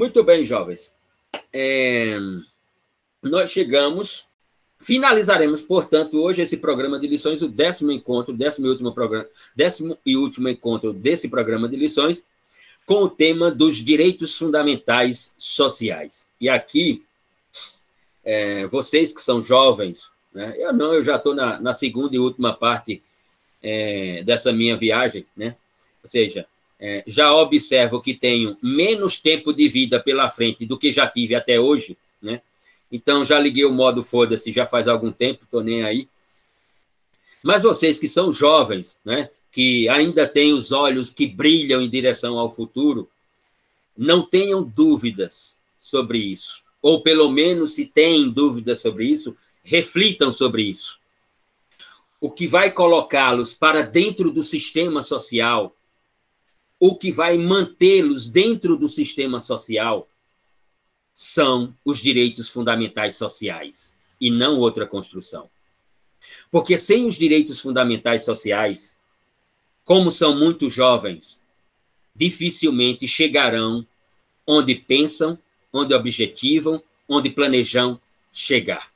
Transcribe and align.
Muito 0.00 0.24
bem, 0.24 0.46
jovens. 0.46 0.94
É, 1.52 2.16
nós 3.22 3.50
chegamos, 3.50 4.24
finalizaremos, 4.80 5.60
portanto, 5.60 6.16
hoje 6.16 6.40
esse 6.40 6.56
programa 6.56 6.98
de 6.98 7.06
lições, 7.06 7.42
o 7.42 7.48
décimo 7.48 7.92
encontro, 7.92 8.34
décimo 8.34 8.66
e 8.66 8.70
último 8.70 8.94
programa, 8.94 9.28
décimo 9.54 9.98
e 10.06 10.16
último 10.16 10.48
encontro 10.48 10.94
desse 10.94 11.28
programa 11.28 11.68
de 11.68 11.76
lições, 11.76 12.24
com 12.86 13.02
o 13.02 13.10
tema 13.10 13.50
dos 13.50 13.76
direitos 13.76 14.38
fundamentais 14.38 15.34
sociais. 15.36 16.26
E 16.40 16.48
aqui, 16.48 17.04
é, 18.24 18.66
vocês 18.68 19.12
que 19.12 19.20
são 19.20 19.42
jovens, 19.42 20.10
né? 20.32 20.54
eu 20.56 20.72
não, 20.72 20.94
eu 20.94 21.04
já 21.04 21.16
estou 21.16 21.34
na, 21.34 21.60
na, 21.60 21.74
segunda 21.74 22.16
e 22.16 22.18
última 22.18 22.54
parte 22.54 23.02
é, 23.62 24.22
dessa 24.22 24.50
minha 24.50 24.78
viagem, 24.78 25.26
né? 25.36 25.56
ou 26.02 26.08
seja, 26.08 26.46
é, 26.80 27.04
já 27.06 27.34
observo 27.34 28.00
que 28.00 28.14
tenho 28.14 28.56
menos 28.62 29.20
tempo 29.20 29.52
de 29.52 29.68
vida 29.68 30.00
pela 30.00 30.30
frente 30.30 30.64
do 30.64 30.78
que 30.78 30.90
já 30.90 31.06
tive 31.06 31.34
até 31.34 31.60
hoje, 31.60 31.96
né? 32.22 32.40
Então 32.90 33.24
já 33.24 33.38
liguei 33.38 33.66
o 33.66 33.72
modo 33.72 34.02
foda-se 34.02 34.50
já 34.50 34.64
faz 34.64 34.88
algum 34.88 35.12
tempo, 35.12 35.46
tô 35.50 35.60
nem 35.60 35.84
aí. 35.84 36.08
Mas 37.42 37.62
vocês 37.62 37.98
que 37.98 38.08
são 38.08 38.32
jovens, 38.32 38.98
né, 39.04 39.28
que 39.52 39.88
ainda 39.88 40.26
têm 40.26 40.52
os 40.52 40.72
olhos 40.72 41.10
que 41.10 41.26
brilham 41.26 41.82
em 41.82 41.88
direção 41.88 42.38
ao 42.38 42.50
futuro, 42.50 43.08
não 43.96 44.22
tenham 44.22 44.62
dúvidas 44.62 45.58
sobre 45.78 46.18
isso. 46.18 46.64
Ou 46.82 47.02
pelo 47.02 47.30
menos 47.30 47.74
se 47.74 47.86
têm 47.86 48.30
dúvidas 48.30 48.80
sobre 48.80 49.04
isso, 49.04 49.36
reflitam 49.62 50.32
sobre 50.32 50.62
isso. 50.62 50.98
O 52.20 52.30
que 52.30 52.46
vai 52.46 52.70
colocá-los 52.70 53.54
para 53.54 53.82
dentro 53.82 54.30
do 54.30 54.42
sistema 54.42 55.02
social 55.02 55.74
o 56.80 56.96
que 56.96 57.12
vai 57.12 57.36
mantê-los 57.36 58.30
dentro 58.30 58.74
do 58.74 58.88
sistema 58.88 59.38
social 59.38 60.08
são 61.14 61.76
os 61.84 61.98
direitos 61.98 62.48
fundamentais 62.48 63.16
sociais 63.16 63.98
e 64.18 64.30
não 64.30 64.58
outra 64.58 64.86
construção. 64.86 65.50
Porque 66.50 66.78
sem 66.78 67.06
os 67.06 67.16
direitos 67.16 67.60
fundamentais 67.60 68.24
sociais, 68.24 68.98
como 69.84 70.10
são 70.10 70.34
muito 70.34 70.70
jovens, 70.70 71.38
dificilmente 72.16 73.06
chegarão 73.06 73.86
onde 74.46 74.74
pensam, 74.74 75.38
onde 75.70 75.92
objetivam, 75.92 76.82
onde 77.06 77.28
planejam 77.28 78.00
chegar. 78.32 78.90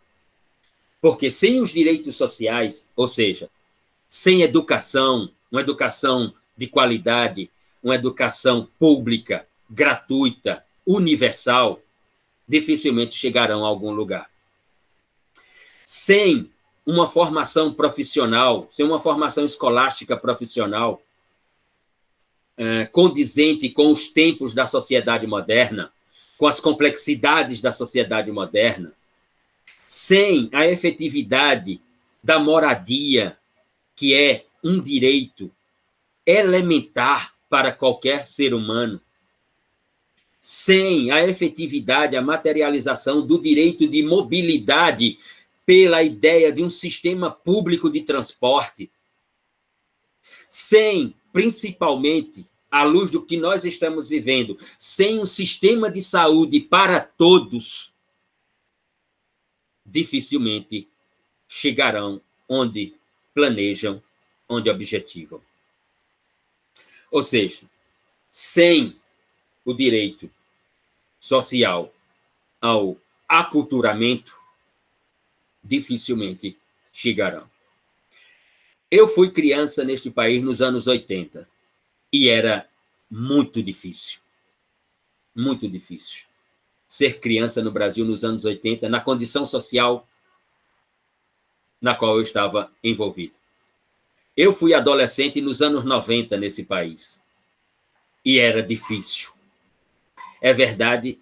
Porque 1.02 1.28
sem 1.28 1.60
os 1.60 1.70
direitos 1.70 2.16
sociais, 2.16 2.88
ou 2.96 3.06
seja, 3.06 3.50
sem 4.08 4.40
educação, 4.40 5.30
uma 5.52 5.60
educação 5.60 6.32
de 6.56 6.66
qualidade, 6.66 7.50
uma 7.84 7.94
educação 7.94 8.66
pública, 8.78 9.46
gratuita, 9.68 10.64
universal, 10.86 11.82
dificilmente 12.48 13.14
chegarão 13.14 13.62
a 13.62 13.68
algum 13.68 13.92
lugar. 13.92 14.30
Sem 15.84 16.50
uma 16.86 17.06
formação 17.06 17.72
profissional, 17.72 18.66
sem 18.70 18.86
uma 18.86 18.98
formação 18.98 19.44
escolástica 19.44 20.16
profissional, 20.16 21.02
é, 22.56 22.86
condizente 22.86 23.68
com 23.68 23.92
os 23.92 24.08
tempos 24.08 24.54
da 24.54 24.66
sociedade 24.66 25.26
moderna, 25.26 25.92
com 26.38 26.46
as 26.46 26.60
complexidades 26.60 27.60
da 27.60 27.70
sociedade 27.70 28.30
moderna, 28.30 28.92
sem 29.86 30.48
a 30.52 30.66
efetividade 30.66 31.80
da 32.22 32.38
moradia, 32.38 33.36
que 33.94 34.14
é 34.14 34.46
um 34.62 34.80
direito 34.80 35.50
elementar 36.26 37.33
para 37.54 37.70
qualquer 37.70 38.24
ser 38.24 38.52
humano, 38.52 39.00
sem 40.40 41.12
a 41.12 41.22
efetividade, 41.22 42.16
a 42.16 42.20
materialização 42.20 43.24
do 43.24 43.40
direito 43.40 43.86
de 43.86 44.02
mobilidade 44.02 45.20
pela 45.64 46.02
ideia 46.02 46.50
de 46.50 46.64
um 46.64 46.68
sistema 46.68 47.30
público 47.30 47.88
de 47.88 48.00
transporte, 48.00 48.90
sem, 50.48 51.14
principalmente, 51.32 52.44
à 52.68 52.82
luz 52.82 53.08
do 53.08 53.24
que 53.24 53.36
nós 53.36 53.64
estamos 53.64 54.08
vivendo, 54.08 54.58
sem 54.76 55.20
um 55.20 55.26
sistema 55.26 55.88
de 55.88 56.02
saúde 56.02 56.58
para 56.58 56.98
todos, 56.98 57.92
dificilmente 59.86 60.88
chegarão 61.46 62.20
onde 62.48 62.94
planejam, 63.32 64.02
onde 64.48 64.68
objetivam. 64.68 65.40
Ou 67.14 67.22
seja, 67.22 67.62
sem 68.28 69.00
o 69.64 69.72
direito 69.72 70.28
social 71.20 71.94
ao 72.60 73.00
aculturamento, 73.28 74.36
dificilmente 75.62 76.58
chegarão. 76.92 77.48
Eu 78.90 79.06
fui 79.06 79.30
criança 79.30 79.84
neste 79.84 80.10
país 80.10 80.42
nos 80.42 80.60
anos 80.60 80.88
80 80.88 81.48
e 82.12 82.28
era 82.28 82.68
muito 83.08 83.62
difícil. 83.62 84.18
Muito 85.32 85.68
difícil. 85.68 86.24
Ser 86.88 87.20
criança 87.20 87.62
no 87.62 87.70
Brasil 87.70 88.04
nos 88.04 88.24
anos 88.24 88.44
80, 88.44 88.88
na 88.88 89.00
condição 89.00 89.46
social 89.46 90.08
na 91.80 91.94
qual 91.94 92.16
eu 92.16 92.22
estava 92.22 92.72
envolvido. 92.82 93.38
Eu 94.36 94.52
fui 94.52 94.74
adolescente 94.74 95.40
nos 95.40 95.62
anos 95.62 95.84
90 95.84 96.36
nesse 96.36 96.64
país. 96.64 97.20
E 98.24 98.38
era 98.38 98.62
difícil. 98.62 99.32
É 100.40 100.52
verdade, 100.52 101.20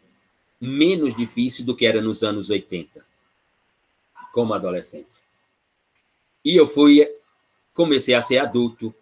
menos 0.60 1.14
difícil 1.14 1.64
do 1.64 1.76
que 1.76 1.86
era 1.86 2.00
nos 2.00 2.22
anos 2.22 2.50
80, 2.50 3.04
como 4.32 4.54
adolescente. 4.54 5.10
E 6.44 6.56
eu 6.56 6.66
fui 6.66 7.06
comecei 7.74 8.14
a 8.14 8.22
ser 8.22 8.38
adulto 8.38 8.94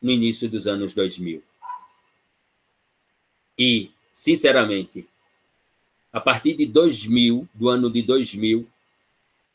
no 0.00 0.10
início 0.10 0.48
dos 0.48 0.66
anos 0.66 0.94
2000. 0.94 1.42
E, 3.58 3.90
sinceramente, 4.12 5.08
a 6.12 6.20
partir 6.20 6.54
de 6.54 6.66
2000, 6.66 7.48
do 7.54 7.68
ano 7.68 7.90
de 7.90 8.02
2000, 8.02 8.68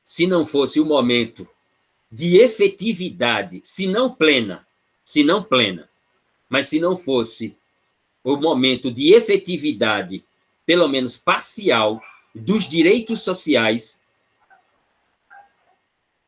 se 0.04 0.28
não 0.28 0.46
fosse 0.46 0.80
o 0.80 0.86
momento 0.86 1.48
de 2.14 2.38
efetividade, 2.38 3.60
se 3.64 3.88
não 3.88 4.14
plena, 4.14 4.68
se 5.04 5.24
não 5.24 5.42
plena, 5.42 5.90
mas 6.48 6.68
se 6.68 6.80
não 6.80 6.96
fosse 6.96 7.58
o 8.24 8.38
momento 8.38 8.92
de 8.92 9.16
efetividade, 9.16 10.24
pelo 10.64 10.88
menos 10.88 11.18
parcial, 11.18 12.00
dos 12.34 12.70
direitos 12.70 13.22
sociais, 13.22 14.00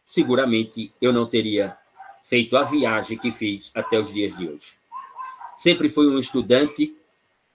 seguramente 0.03 0.91
eu 0.99 1.13
não 1.13 1.27
teria 1.27 1.77
feito 2.23 2.57
a 2.57 2.63
viagem 2.63 3.15
que 3.15 3.31
fiz 3.31 3.71
até 3.75 3.99
os 3.99 4.11
dias 4.11 4.35
de 4.35 4.49
hoje. 4.49 4.73
Sempre 5.53 5.87
fui 5.87 6.07
um 6.07 6.17
estudante, 6.17 6.97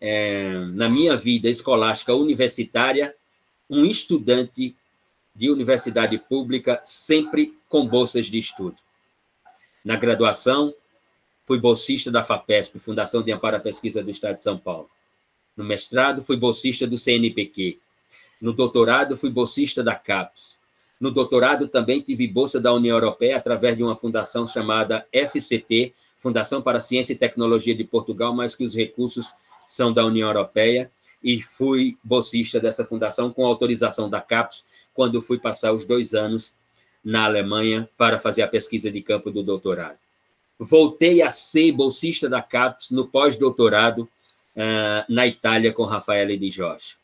é, 0.01 0.53
na 0.73 0.89
minha 0.89 1.17
vida 1.17 1.49
escolástica 1.49 2.15
universitária, 2.15 3.12
um 3.69 3.85
estudante 3.85 4.77
de 5.41 5.51
universidade 5.51 6.19
pública, 6.19 6.83
sempre 6.84 7.56
com 7.67 7.87
bolsas 7.87 8.27
de 8.27 8.39
estudo. 8.39 8.77
Na 9.83 9.97
graduação, 9.97 10.75
fui 11.47 11.59
bolsista 11.59 12.11
da 12.11 12.23
FAPESP, 12.23 12.78
Fundação 12.78 13.23
de 13.23 13.33
Amparo 13.33 13.56
à 13.56 13.59
Pesquisa 13.59 14.05
do 14.05 14.11
Estado 14.11 14.34
de 14.34 14.43
São 14.43 14.59
Paulo. 14.59 14.91
No 15.56 15.65
mestrado, 15.65 16.21
fui 16.21 16.37
bolsista 16.37 16.87
do 16.87 16.99
CNPq. 16.99 17.79
No 18.39 18.53
doutorado, 18.53 19.17
fui 19.17 19.31
bolsista 19.31 19.83
da 19.83 19.95
CAPES. 19.95 20.61
No 21.00 21.11
doutorado, 21.11 21.69
também 21.69 22.03
tive 22.03 22.29
bolsa 22.29 22.61
da 22.61 22.75
União 22.75 22.95
Europeia 22.95 23.39
através 23.39 23.75
de 23.75 23.83
uma 23.83 23.97
fundação 23.97 24.47
chamada 24.47 25.06
FCT, 25.11 25.95
Fundação 26.19 26.61
para 26.61 26.81
Ciência 26.81 27.15
e 27.15 27.17
Tecnologia 27.17 27.75
de 27.75 27.83
Portugal, 27.83 28.34
mas 28.34 28.55
que 28.55 28.62
os 28.62 28.75
recursos 28.75 29.33
são 29.67 29.91
da 29.91 30.05
União 30.05 30.29
Europeia. 30.29 30.93
E 31.22 31.42
fui 31.42 31.98
bolsista 32.03 32.58
dessa 32.58 32.84
fundação 32.84 33.32
com 33.32 33.44
autorização 33.44 34.08
da 34.08 34.20
CAPES, 34.20 34.64
quando 34.94 35.20
fui 35.20 35.38
passar 35.38 35.72
os 35.72 35.87
dois 35.87 36.14
anos 36.14 36.55
na 37.05 37.25
Alemanha 37.25 37.88
para 37.96 38.19
fazer 38.19 38.43
a 38.43 38.49
pesquisa 38.49 38.90
de 38.90 39.02
campo 39.02 39.31
do 39.31 39.43
doutorado. 39.43 39.99
Voltei 40.58 41.22
a 41.22 41.31
ser 41.31 41.72
bolsista 41.72 42.28
da 42.28 42.43
CAPES 42.43 42.90
no 42.90 43.06
pós-doutorado 43.06 44.08
uh, 44.56 45.05
na 45.08 45.26
Itália 45.26 45.72
com 45.72 45.84
Rafaela 45.84 46.37
de 46.37 46.50
Jorge. 46.50 46.96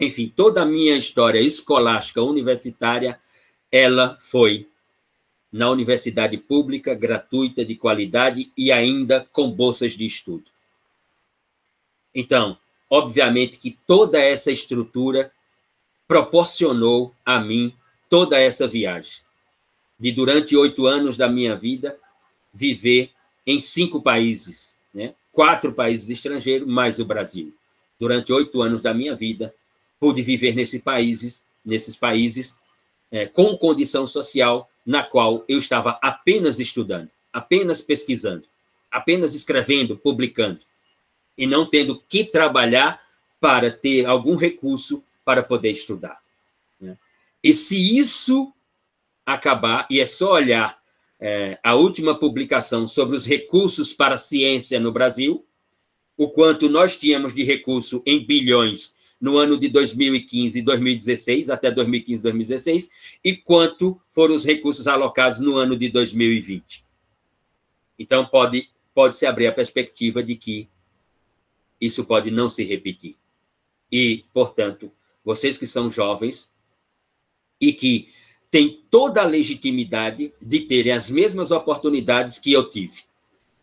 Enfim, 0.00 0.32
toda 0.34 0.62
a 0.62 0.66
minha 0.66 0.96
história 0.96 1.38
escolástica 1.38 2.20
universitária, 2.20 3.20
ela 3.70 4.16
foi 4.18 4.68
na 5.52 5.70
universidade 5.70 6.36
pública, 6.36 6.94
gratuita, 6.94 7.64
de 7.64 7.76
qualidade 7.76 8.50
e 8.56 8.72
ainda 8.72 9.24
com 9.30 9.48
bolsas 9.48 9.92
de 9.92 10.04
estudo. 10.04 10.50
Então, 12.12 12.58
obviamente 12.94 13.58
que 13.58 13.76
toda 13.86 14.20
essa 14.20 14.52
estrutura 14.52 15.32
proporcionou 16.06 17.12
a 17.24 17.40
mim 17.40 17.74
toda 18.08 18.38
essa 18.38 18.68
viagem. 18.68 19.24
De 19.98 20.12
durante 20.12 20.56
oito 20.56 20.86
anos 20.86 21.16
da 21.16 21.28
minha 21.28 21.56
vida, 21.56 21.98
viver 22.52 23.10
em 23.44 23.58
cinco 23.58 24.00
países, 24.00 24.76
né? 24.92 25.12
quatro 25.32 25.72
países 25.72 26.08
estrangeiros, 26.08 26.68
mais 26.68 27.00
o 27.00 27.04
Brasil. 27.04 27.52
durante 27.98 28.32
oito 28.32 28.60
anos 28.62 28.82
da 28.82 28.92
minha 28.92 29.14
vida, 29.16 29.52
pude 29.98 30.22
viver 30.22 30.54
nesse 30.54 30.78
países, 30.78 31.42
nesses 31.64 31.96
países 31.96 32.56
é, 33.10 33.26
com 33.26 33.56
condição 33.56 34.06
social 34.06 34.68
na 34.84 35.02
qual 35.02 35.44
eu 35.48 35.58
estava 35.58 35.98
apenas 36.02 36.60
estudando, 36.60 37.10
apenas 37.32 37.80
pesquisando, 37.80 38.44
apenas 38.90 39.34
escrevendo, 39.34 39.96
publicando, 39.96 40.60
e 41.36 41.46
não 41.46 41.68
tendo 41.68 42.00
que 42.08 42.24
trabalhar 42.24 43.00
para 43.40 43.70
ter 43.70 44.06
algum 44.06 44.36
recurso 44.36 45.02
para 45.24 45.42
poder 45.42 45.70
estudar. 45.70 46.20
Né? 46.80 46.96
E 47.42 47.52
se 47.52 47.98
isso 47.98 48.52
acabar, 49.26 49.86
e 49.90 50.00
é 50.00 50.06
só 50.06 50.32
olhar 50.32 50.78
é, 51.20 51.58
a 51.62 51.74
última 51.74 52.18
publicação 52.18 52.86
sobre 52.86 53.16
os 53.16 53.26
recursos 53.26 53.92
para 53.92 54.14
a 54.14 54.18
ciência 54.18 54.78
no 54.78 54.92
Brasil, 54.92 55.44
o 56.16 56.28
quanto 56.28 56.68
nós 56.68 56.96
tínhamos 56.96 57.34
de 57.34 57.42
recurso 57.42 58.02
em 58.06 58.24
bilhões 58.24 58.94
no 59.20 59.38
ano 59.38 59.58
de 59.58 59.68
2015 59.68 60.58
e 60.58 60.62
2016, 60.62 61.48
até 61.50 61.70
2015 61.70 62.20
e 62.20 62.22
2016, 62.22 62.90
e 63.24 63.36
quanto 63.36 63.98
foram 64.10 64.34
os 64.34 64.44
recursos 64.44 64.86
alocados 64.86 65.40
no 65.40 65.56
ano 65.56 65.76
de 65.76 65.88
2020. 65.88 66.84
Então, 67.98 68.26
pode, 68.26 68.68
pode 68.94 69.16
se 69.16 69.24
abrir 69.24 69.46
a 69.46 69.52
perspectiva 69.52 70.22
de 70.22 70.36
que 70.36 70.68
isso 71.80 72.04
pode 72.04 72.30
não 72.30 72.48
se 72.48 72.64
repetir. 72.64 73.16
E, 73.90 74.24
portanto, 74.32 74.90
vocês 75.24 75.56
que 75.56 75.66
são 75.66 75.90
jovens 75.90 76.50
e 77.60 77.72
que 77.72 78.12
têm 78.50 78.84
toda 78.90 79.22
a 79.22 79.26
legitimidade 79.26 80.32
de 80.40 80.60
terem 80.60 80.92
as 80.92 81.10
mesmas 81.10 81.50
oportunidades 81.50 82.38
que 82.38 82.52
eu 82.52 82.68
tive. 82.68 83.02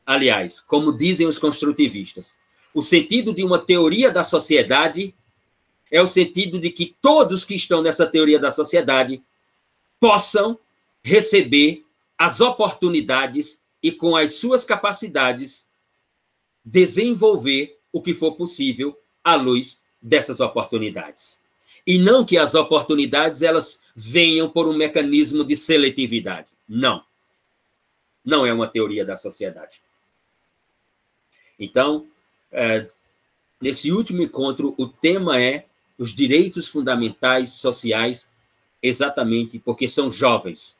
Aliás, 0.05 0.59
como 0.59 0.95
dizem 0.95 1.27
os 1.27 1.37
construtivistas, 1.37 2.35
o 2.73 2.81
sentido 2.81 3.33
de 3.33 3.43
uma 3.43 3.59
teoria 3.59 4.11
da 4.11 4.23
sociedade 4.23 5.13
é 5.89 6.01
o 6.01 6.07
sentido 6.07 6.59
de 6.59 6.69
que 6.71 6.95
todos 7.01 7.43
que 7.43 7.53
estão 7.53 7.81
nessa 7.81 8.07
teoria 8.07 8.39
da 8.39 8.49
sociedade 8.49 9.21
possam 9.99 10.57
receber 11.03 11.85
as 12.17 12.39
oportunidades 12.39 13.61
e, 13.83 13.91
com 13.91 14.15
as 14.15 14.35
suas 14.35 14.63
capacidades, 14.63 15.69
desenvolver 16.63 17.77
o 17.91 18.01
que 18.01 18.13
for 18.13 18.35
possível 18.35 18.97
à 19.23 19.35
luz 19.35 19.81
dessas 20.01 20.39
oportunidades. 20.39 21.41
E 21.85 21.97
não 21.97 22.25
que 22.25 22.37
as 22.37 22.53
oportunidades 22.55 23.41
elas 23.41 23.83
venham 23.95 24.49
por 24.49 24.67
um 24.67 24.73
mecanismo 24.73 25.43
de 25.43 25.55
seletividade. 25.55 26.51
Não. 26.67 27.03
Não 28.23 28.45
é 28.45 28.53
uma 28.53 28.67
teoria 28.67 29.03
da 29.03 29.17
sociedade. 29.17 29.81
Então, 31.59 32.07
é, 32.51 32.87
nesse 33.59 33.91
último 33.91 34.21
encontro, 34.21 34.73
o 34.77 34.87
tema 34.87 35.41
é 35.41 35.65
os 35.97 36.13
direitos 36.13 36.67
fundamentais 36.67 37.51
sociais, 37.51 38.31
exatamente 38.81 39.59
porque 39.59 39.87
são 39.87 40.09
jovens. 40.09 40.79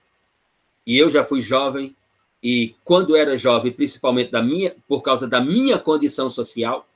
E 0.86 0.98
eu 0.98 1.10
já 1.10 1.24
fui 1.24 1.42
jovem, 1.42 1.96
e 2.42 2.76
quando 2.84 3.16
era 3.16 3.38
jovem, 3.38 3.72
principalmente 3.72 4.32
da 4.32 4.42
minha, 4.42 4.76
por 4.88 5.02
causa 5.02 5.28
da 5.28 5.40
minha 5.40 5.78
condição 5.78 6.30
social, 6.30 6.88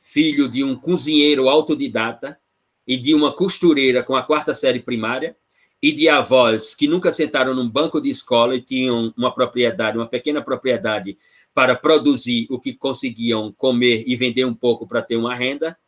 filho 0.00 0.48
de 0.48 0.64
um 0.64 0.74
cozinheiro 0.74 1.48
autodidata 1.48 2.40
e 2.86 2.96
de 2.96 3.14
uma 3.14 3.32
costureira 3.32 4.02
com 4.02 4.16
a 4.16 4.22
quarta 4.22 4.54
série 4.54 4.80
primária, 4.80 5.36
e 5.82 5.92
de 5.92 6.08
avós 6.08 6.74
que 6.74 6.86
nunca 6.86 7.10
sentaram 7.10 7.54
num 7.54 7.68
banco 7.68 8.00
de 8.00 8.10
escola 8.10 8.54
e 8.54 8.60
tinham 8.60 9.14
uma 9.16 9.32
propriedade, 9.32 9.96
uma 9.96 10.06
pequena 10.06 10.42
propriedade 10.42 11.16
para 11.54 11.74
produzir 11.74 12.46
o 12.50 12.60
que 12.60 12.74
conseguiam 12.74 13.52
comer 13.52 14.04
e 14.06 14.14
vender 14.14 14.44
um 14.44 14.54
pouco 14.54 14.86
para 14.86 15.00
ter 15.00 15.16
uma 15.16 15.34
renda, 15.34 15.78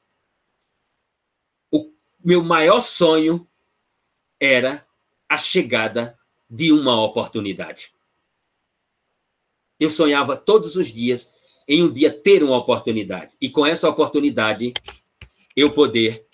o 1.70 1.92
meu 2.24 2.42
maior 2.42 2.80
sonho 2.80 3.46
era 4.40 4.86
a 5.28 5.36
chegada 5.36 6.18
de 6.48 6.72
uma 6.72 7.02
oportunidade. 7.02 7.92
Eu 9.78 9.90
sonhava 9.90 10.36
todos 10.36 10.76
os 10.76 10.88
dias 10.88 11.34
em 11.66 11.82
um 11.82 11.92
dia 11.92 12.10
ter 12.10 12.42
uma 12.42 12.56
oportunidade 12.56 13.34
e 13.40 13.48
com 13.48 13.64
essa 13.64 13.88
oportunidade 13.88 14.72
eu 15.56 15.70
poder 15.70 16.26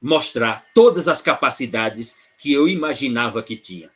mostrar 0.00 0.66
todas 0.74 1.08
as 1.08 1.22
capacidades 1.22 2.16
que 2.38 2.52
eu 2.52 2.68
imaginava 2.68 3.42
que 3.42 3.56
tinha. 3.56 3.90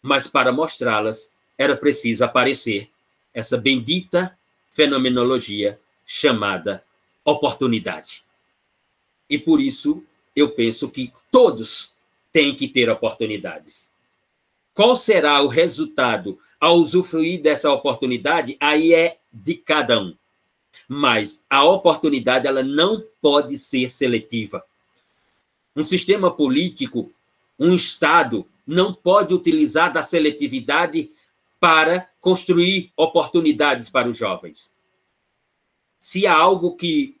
Mas 0.00 0.26
para 0.26 0.50
mostrá-las 0.52 1.32
era 1.56 1.76
preciso 1.76 2.24
aparecer 2.24 2.90
essa 3.32 3.56
bendita 3.56 4.36
fenomenologia 4.70 5.78
chamada 6.04 6.84
oportunidade. 7.24 8.24
E 9.28 9.38
por 9.38 9.60
isso 9.60 10.02
eu 10.34 10.50
penso 10.50 10.90
que 10.90 11.12
todos 11.30 11.94
têm 12.32 12.54
que 12.54 12.66
ter 12.66 12.90
oportunidades. 12.90 13.92
Qual 14.74 14.96
será 14.96 15.40
o 15.42 15.48
resultado 15.48 16.38
ao 16.58 16.76
usufruir 16.76 17.40
dessa 17.40 17.70
oportunidade? 17.70 18.56
Aí 18.58 18.94
é 18.94 19.18
de 19.32 19.54
cada 19.54 20.00
um. 20.00 20.14
Mas 20.88 21.44
a 21.48 21.64
oportunidade 21.64 22.46
ela 22.46 22.62
não 22.62 23.02
pode 23.20 23.56
ser 23.56 23.88
seletiva. 23.88 24.64
Um 25.74 25.84
sistema 25.84 26.30
político, 26.30 27.10
um 27.58 27.74
Estado, 27.74 28.46
não 28.66 28.92
pode 28.92 29.34
utilizar 29.34 29.92
da 29.92 30.02
seletividade 30.02 31.10
para 31.58 32.08
construir 32.20 32.92
oportunidades 32.96 33.88
para 33.88 34.08
os 34.08 34.16
jovens. 34.16 34.72
Se 36.00 36.26
há 36.26 36.34
algo 36.34 36.76
que 36.76 37.20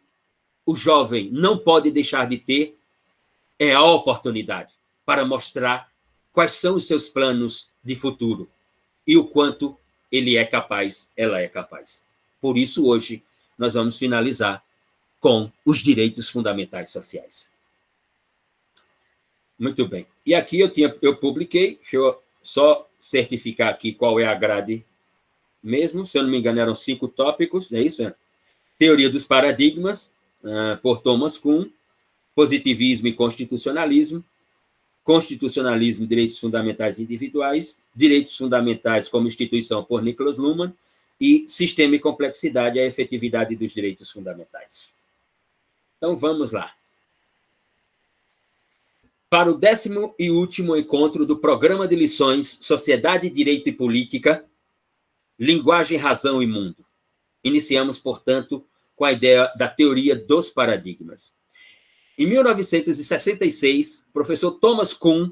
o 0.66 0.74
jovem 0.74 1.30
não 1.30 1.56
pode 1.56 1.90
deixar 1.90 2.26
de 2.26 2.38
ter, 2.38 2.76
é 3.58 3.72
a 3.72 3.82
oportunidade 3.82 4.74
para 5.04 5.24
mostrar 5.24 5.90
quais 6.32 6.52
são 6.52 6.76
os 6.76 6.86
seus 6.86 7.08
planos 7.08 7.68
de 7.82 7.94
futuro 7.94 8.50
e 9.06 9.16
o 9.16 9.24
quanto 9.24 9.76
ele 10.12 10.36
é 10.36 10.44
capaz, 10.44 11.10
ela 11.16 11.40
é 11.40 11.48
capaz. 11.48 12.04
Por 12.40 12.58
isso, 12.58 12.86
hoje, 12.86 13.22
nós 13.58 13.74
vamos 13.74 13.96
finalizar 13.96 14.62
com 15.18 15.50
os 15.64 15.78
direitos 15.78 16.28
fundamentais 16.28 16.90
sociais. 16.90 17.50
Muito 19.58 19.86
bem. 19.88 20.06
E 20.26 20.34
aqui 20.34 20.60
eu 20.60 20.68
tinha, 20.68 20.94
eu 21.00 21.16
publiquei, 21.16 21.76
deixa 21.76 21.96
eu 21.96 22.22
só 22.42 22.88
certificar 22.98 23.68
aqui 23.68 23.92
qual 23.92 24.20
é 24.20 24.26
a 24.26 24.34
grade 24.34 24.84
mesmo, 25.62 26.04
se 26.04 26.18
eu 26.18 26.24
não 26.24 26.30
me 26.30 26.38
engano, 26.38 26.60
eram 26.60 26.74
cinco 26.74 27.06
tópicos, 27.06 27.70
não 27.70 27.78
é 27.78 27.82
isso? 27.82 28.12
Teoria 28.76 29.08
dos 29.08 29.24
paradigmas, 29.24 30.12
uh, 30.42 30.76
por 30.82 31.00
Thomas 31.00 31.38
Kuhn, 31.38 31.66
positivismo 32.34 33.06
e 33.06 33.12
constitucionalismo, 33.12 34.24
constitucionalismo, 35.04 36.06
direitos 36.06 36.38
fundamentais 36.38 36.98
individuais, 36.98 37.78
direitos 37.94 38.36
fundamentais 38.36 39.08
como 39.08 39.26
instituição 39.26 39.82
por 39.82 40.02
Nicholas 40.02 40.38
Luhmann 40.38 40.72
e 41.20 41.44
sistema 41.48 41.96
e 41.96 42.00
complexidade, 42.00 42.78
a 42.78 42.86
efetividade 42.86 43.54
dos 43.56 43.72
direitos 43.72 44.10
fundamentais. 44.10 44.90
Então, 45.98 46.16
vamos 46.16 46.52
lá 46.52 46.72
para 49.32 49.50
o 49.50 49.56
décimo 49.56 50.14
e 50.18 50.30
último 50.30 50.76
encontro 50.76 51.24
do 51.24 51.38
programa 51.38 51.88
de 51.88 51.96
lições 51.96 52.58
Sociedade, 52.60 53.30
Direito 53.30 53.66
e 53.66 53.72
Política, 53.72 54.44
Linguagem, 55.38 55.96
Razão 55.96 56.42
e 56.42 56.46
Mundo. 56.46 56.84
Iniciamos, 57.42 57.98
portanto, 57.98 58.62
com 58.94 59.06
a 59.06 59.12
ideia 59.12 59.50
da 59.56 59.66
teoria 59.68 60.14
dos 60.14 60.50
paradigmas. 60.50 61.32
Em 62.18 62.26
1966, 62.26 64.04
o 64.08 64.12
professor 64.12 64.52
Thomas 64.52 64.92
Kuhn 64.92 65.30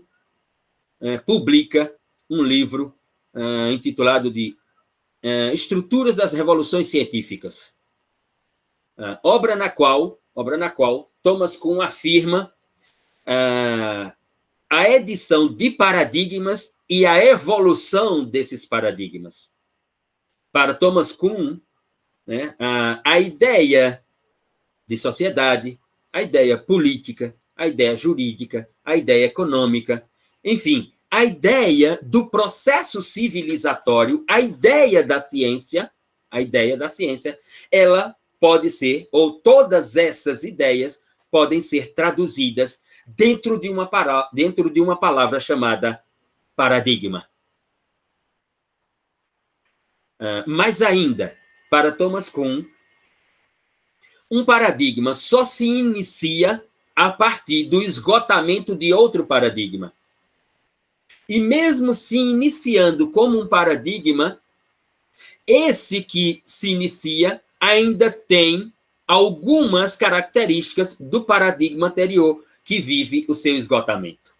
eh, 1.00 1.18
publica 1.18 1.94
um 2.28 2.42
livro 2.42 2.94
eh, 3.34 3.72
intitulado 3.72 4.30
de 4.30 4.56
eh, 5.22 5.52
Estruturas 5.52 6.16
das 6.16 6.32
Revoluções 6.32 6.88
Científicas, 6.88 7.76
obra 9.22 9.56
na 9.56 9.70
qual, 9.70 10.20
obra 10.34 10.58
na 10.58 10.68
qual 10.68 11.10
Thomas 11.22 11.56
Kuhn 11.56 11.80
afirma 11.80 12.52
a 14.68 14.90
edição 14.90 15.48
de 15.48 15.70
paradigmas 15.70 16.74
e 16.88 17.06
a 17.06 17.24
evolução 17.24 18.22
desses 18.22 18.66
paradigmas. 18.66 19.50
Para 20.52 20.74
Thomas 20.74 21.12
Kuhn, 21.12 21.58
né, 22.26 22.54
a, 22.58 23.00
a 23.02 23.20
ideia 23.20 24.04
de 24.86 24.98
sociedade, 24.98 25.80
a 26.12 26.22
ideia 26.22 26.58
política, 26.58 27.34
a 27.56 27.66
ideia 27.66 27.96
jurídica, 27.96 28.68
a 28.84 28.96
ideia 28.96 29.26
econômica, 29.26 30.04
enfim, 30.44 30.92
a 31.10 31.24
ideia 31.24 31.98
do 32.02 32.30
processo 32.30 33.02
civilizatório, 33.02 34.24
a 34.28 34.40
ideia 34.40 35.02
da 35.02 35.20
ciência, 35.20 35.90
a 36.30 36.40
ideia 36.40 36.76
da 36.76 36.88
ciência, 36.88 37.36
ela 37.70 38.14
pode 38.38 38.70
ser, 38.70 39.08
ou 39.12 39.40
todas 39.40 39.96
essas 39.96 40.44
ideias 40.44 41.02
podem 41.30 41.60
ser 41.60 41.94
traduzidas 41.94 42.82
dentro 43.06 43.58
de 43.58 43.68
uma, 43.68 43.86
para, 43.86 44.28
dentro 44.32 44.70
de 44.70 44.80
uma 44.80 44.98
palavra 44.98 45.40
chamada 45.40 46.02
paradigma. 46.56 47.28
Uh, 50.20 50.48
mais 50.48 50.82
ainda, 50.82 51.36
para 51.70 51.92
Thomas 51.92 52.28
Kuhn, 52.28 52.64
um 54.30 54.44
paradigma 54.44 55.12
só 55.14 55.44
se 55.44 55.66
inicia 55.66 56.64
a 56.94 57.10
partir 57.10 57.64
do 57.64 57.82
esgotamento 57.82 58.76
de 58.76 58.92
outro 58.92 59.26
paradigma. 59.26 59.92
E 61.28 61.40
mesmo 61.40 61.94
se 61.94 62.18
iniciando 62.18 63.10
como 63.10 63.40
um 63.40 63.46
paradigma, 63.46 64.40
esse 65.46 66.02
que 66.02 66.42
se 66.44 66.70
inicia 66.70 67.42
ainda 67.58 68.10
tem 68.10 68.72
algumas 69.06 69.96
características 69.96 70.96
do 70.98 71.24
paradigma 71.24 71.88
anterior 71.88 72.44
que 72.64 72.80
vive 72.80 73.24
o 73.28 73.34
seu 73.34 73.56
esgotamento. 73.56 74.32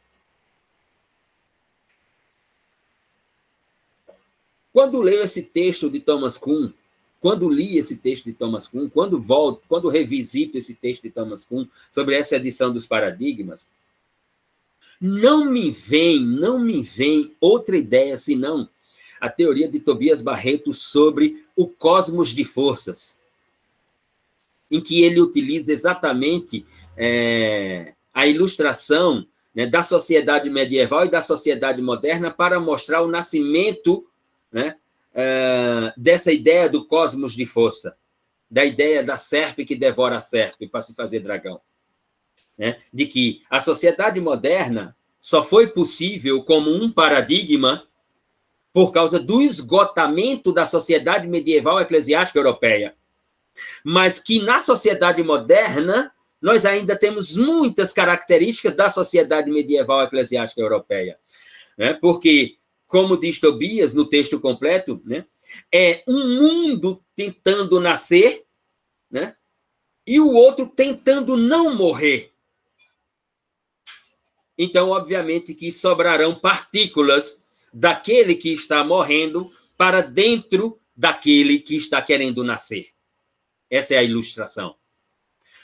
Quando 4.73 5.00
leio 5.00 5.23
esse 5.23 5.42
texto 5.42 5.90
de 5.90 5.99
Thomas 5.99 6.38
Kuhn, 6.38 6.70
quando 7.20 7.48
li 7.48 7.78
esse 7.78 7.96
texto 7.96 8.24
de 8.24 8.32
Thomas 8.32 8.66
Kuhn, 8.66 8.88
quando 8.88 9.20
volto, 9.20 9.62
quando 9.68 9.88
revisito 9.88 10.56
esse 10.56 10.74
texto 10.74 11.02
de 11.02 11.10
Thomas 11.10 11.44
Kuhn 11.44 11.66
sobre 11.90 12.16
essa 12.16 12.36
edição 12.36 12.72
dos 12.72 12.86
paradigmas, 12.86 13.66
não 15.00 15.44
me 15.44 15.70
vem, 15.70 16.24
não 16.24 16.58
me 16.58 16.82
vem 16.82 17.34
outra 17.40 17.76
ideia 17.76 18.16
senão 18.16 18.68
a 19.20 19.28
teoria 19.28 19.68
de 19.68 19.78
Tobias 19.78 20.22
Barreto 20.22 20.72
sobre 20.72 21.44
o 21.54 21.66
cosmos 21.66 22.30
de 22.30 22.44
forças, 22.44 23.18
em 24.70 24.80
que 24.80 25.02
ele 25.02 25.20
utiliza 25.20 25.72
exatamente 25.72 26.64
é, 26.96 27.94
a 28.14 28.26
ilustração 28.26 29.26
né, 29.54 29.66
da 29.66 29.82
sociedade 29.82 30.48
medieval 30.48 31.04
e 31.04 31.10
da 31.10 31.22
sociedade 31.22 31.82
moderna 31.82 32.30
para 32.30 32.58
mostrar 32.58 33.02
o 33.02 33.08
nascimento 33.08 34.06
né, 34.50 34.76
uh, 35.12 35.92
dessa 35.96 36.32
ideia 36.32 36.68
do 36.68 36.86
cosmos 36.86 37.34
de 37.34 37.46
força, 37.46 37.96
da 38.50 38.64
ideia 38.64 39.04
da 39.04 39.16
serpe 39.16 39.64
que 39.64 39.76
devora 39.76 40.16
a 40.16 40.20
serpe 40.20 40.66
para 40.68 40.82
se 40.82 40.94
fazer 40.94 41.20
dragão. 41.20 41.60
Né? 42.58 42.78
De 42.92 43.06
que 43.06 43.42
a 43.48 43.60
sociedade 43.60 44.20
moderna 44.20 44.96
só 45.18 45.42
foi 45.42 45.68
possível 45.68 46.42
como 46.42 46.70
um 46.70 46.90
paradigma 46.90 47.86
por 48.72 48.92
causa 48.92 49.18
do 49.18 49.40
esgotamento 49.40 50.52
da 50.52 50.66
sociedade 50.66 51.26
medieval 51.26 51.80
eclesiástica 51.80 52.38
europeia. 52.38 52.94
Mas 53.84 54.18
que 54.18 54.42
na 54.42 54.62
sociedade 54.62 55.22
moderna 55.22 56.12
nós 56.40 56.64
ainda 56.64 56.96
temos 56.96 57.36
muitas 57.36 57.92
características 57.92 58.74
da 58.74 58.88
sociedade 58.88 59.50
medieval 59.50 60.02
eclesiástica 60.02 60.60
europeia. 60.60 61.18
Né? 61.76 61.94
Porque 61.94 62.56
como 62.90 63.16
diz 63.16 63.38
Tobias 63.38 63.94
no 63.94 64.04
texto 64.04 64.40
completo, 64.40 65.00
né? 65.04 65.25
É 65.73 66.02
um 66.09 66.40
mundo 66.40 67.00
tentando 67.14 67.78
nascer, 67.78 68.44
né? 69.09 69.37
E 70.04 70.18
o 70.18 70.32
outro 70.32 70.66
tentando 70.66 71.37
não 71.37 71.73
morrer. 71.76 72.32
Então, 74.59 74.90
obviamente 74.90 75.54
que 75.54 75.70
sobrarão 75.70 76.35
partículas 76.35 77.44
daquele 77.73 78.35
que 78.35 78.52
está 78.52 78.82
morrendo 78.82 79.52
para 79.76 80.00
dentro 80.00 80.80
daquele 80.97 81.61
que 81.61 81.76
está 81.76 82.02
querendo 82.02 82.42
nascer. 82.42 82.88
Essa 83.70 83.94
é 83.94 83.99
a 83.99 84.02
ilustração. 84.02 84.75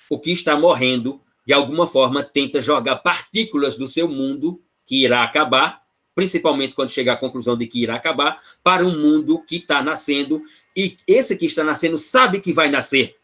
O 0.09 0.21
que 0.21 0.30
está 0.30 0.56
morrendo, 0.56 1.21
de 1.45 1.52
alguma 1.52 1.88
forma, 1.88 2.23
tenta 2.23 2.61
jogar 2.61 2.99
partículas 2.99 3.76
do 3.76 3.88
seu 3.88 4.06
mundo, 4.06 4.62
que 4.85 5.02
irá 5.02 5.25
acabar, 5.25 5.86
principalmente 6.16 6.75
quando 6.75 6.90
chegar 6.90 7.12
à 7.12 7.16
conclusão 7.18 7.58
de 7.58 7.66
que 7.66 7.82
irá 7.82 7.96
acabar, 7.96 8.42
para 8.64 8.87
um 8.87 8.99
mundo 8.99 9.38
que 9.46 9.56
está 9.56 9.82
nascendo, 9.82 10.42
e 10.75 10.96
esse 11.06 11.37
que 11.37 11.44
está 11.44 11.62
nascendo 11.62 11.99
sabe 11.99 12.40
que 12.40 12.54
vai 12.54 12.70
nascer. 12.70 13.18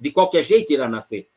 De 0.00 0.10
qualquer 0.10 0.42
jeito 0.42 0.72
irá 0.72 0.88
nascer. 0.88 1.28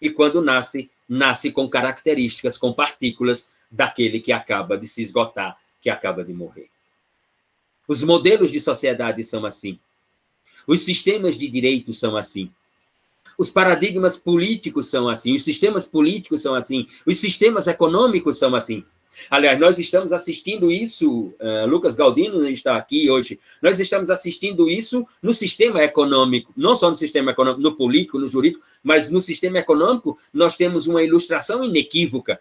E 0.00 0.08
quando 0.08 0.40
nasce, 0.40 0.90
nasce 1.06 1.52
com 1.52 1.68
características, 1.68 2.56
com 2.56 2.72
partículas 2.72 3.50
daquele 3.70 4.20
que 4.20 4.32
acaba 4.32 4.78
de 4.78 4.86
se 4.86 5.02
esgotar, 5.02 5.58
que 5.82 5.90
acaba 5.90 6.24
de 6.24 6.32
morrer. 6.32 6.70
Os 7.86 8.02
modelos 8.02 8.50
de 8.50 8.58
sociedade 8.58 9.22
são 9.22 9.44
assim. 9.44 9.78
Os 10.66 10.82
sistemas 10.82 11.36
de 11.36 11.46
direito 11.46 11.92
são 11.92 12.16
assim. 12.16 12.50
Os 13.36 13.50
paradigmas 13.50 14.16
políticos 14.16 14.88
são 14.88 15.10
assim. 15.10 15.34
Os 15.34 15.44
sistemas 15.44 15.84
políticos 15.84 16.40
são 16.40 16.54
assim. 16.54 16.86
Os 17.04 17.20
sistemas 17.20 17.66
econômicos 17.66 18.38
são 18.38 18.54
assim. 18.54 18.82
Aliás, 19.28 19.58
nós 19.58 19.78
estamos 19.78 20.12
assistindo 20.12 20.70
isso, 20.70 21.34
uh, 21.40 21.66
Lucas 21.66 21.94
Galdino 21.94 22.48
está 22.48 22.76
aqui 22.76 23.10
hoje, 23.10 23.38
nós 23.60 23.78
estamos 23.78 24.10
assistindo 24.10 24.68
isso 24.68 25.06
no 25.22 25.34
sistema 25.34 25.82
econômico, 25.82 26.52
não 26.56 26.74
só 26.76 26.88
no 26.88 26.96
sistema 26.96 27.32
econômico, 27.32 27.60
no 27.60 27.76
político, 27.76 28.18
no 28.18 28.26
jurídico, 28.26 28.64
mas 28.82 29.10
no 29.10 29.20
sistema 29.20 29.58
econômico, 29.58 30.18
nós 30.32 30.56
temos 30.56 30.86
uma 30.86 31.02
ilustração 31.02 31.62
inequívoca. 31.62 32.40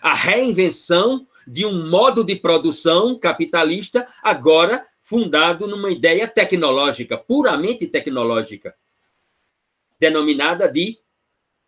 A 0.00 0.14
reinvenção 0.14 1.26
de 1.46 1.66
um 1.66 1.88
modo 1.88 2.24
de 2.24 2.36
produção 2.36 3.18
capitalista, 3.18 4.06
agora 4.22 4.86
fundado 5.02 5.66
numa 5.66 5.90
ideia 5.90 6.26
tecnológica, 6.26 7.18
puramente 7.18 7.86
tecnológica, 7.86 8.74
denominada 9.98 10.66
de 10.66 10.98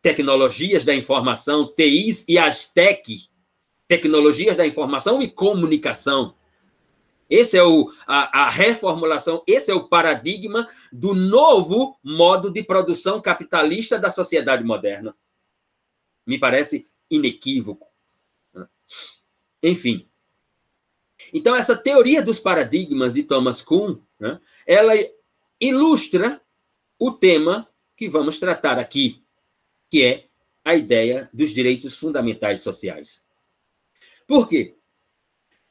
tecnologias 0.01 0.85
da 0.85 0.95
informação, 0.95 1.67
TIs 1.75 2.25
e 2.29 2.39
as 2.39 2.73
TEC 2.73 3.29
tecnologias 3.87 4.57
da 4.57 4.67
informação 4.67 5.23
e 5.23 5.29
comunicação. 5.29 6.35
Esse 7.29 7.57
é 7.57 7.63
o, 7.63 7.93
a, 8.07 8.45
a, 8.45 8.51
reformulação, 8.51 9.43
esse 9.47 9.71
é 9.71 9.75
o 9.75 9.89
paradigma 9.89 10.69
do 10.93 11.13
novo 11.13 11.99
modo 12.03 12.51
de 12.51 12.63
produção 12.63 13.21
capitalista 13.21 13.99
da 13.99 14.11
sociedade 14.11 14.63
moderna. 14.63 15.15
Me 16.25 16.39
parece 16.39 16.87
inequívoco. 17.11 17.89
Enfim. 19.63 20.09
Então, 21.33 21.57
essa 21.57 21.77
teoria 21.77 22.23
dos 22.23 22.39
paradigmas 22.39 23.15
de 23.15 23.25
Thomas 23.25 23.61
Kuhn, 23.61 23.99
né, 24.21 24.41
ela 24.65 24.93
ilustra 25.61 26.41
o 26.99 27.11
tema 27.11 27.69
que 27.97 28.09
vamos 28.09 28.39
tratar 28.39 28.79
aqui, 28.79 29.25
que 29.91 30.05
é 30.05 30.27
a 30.65 30.77
ideia 30.77 31.29
dos 31.33 31.51
direitos 31.51 31.97
fundamentais 31.97 32.61
sociais. 32.61 33.26
Por 34.27 34.49
quê? 34.49 34.75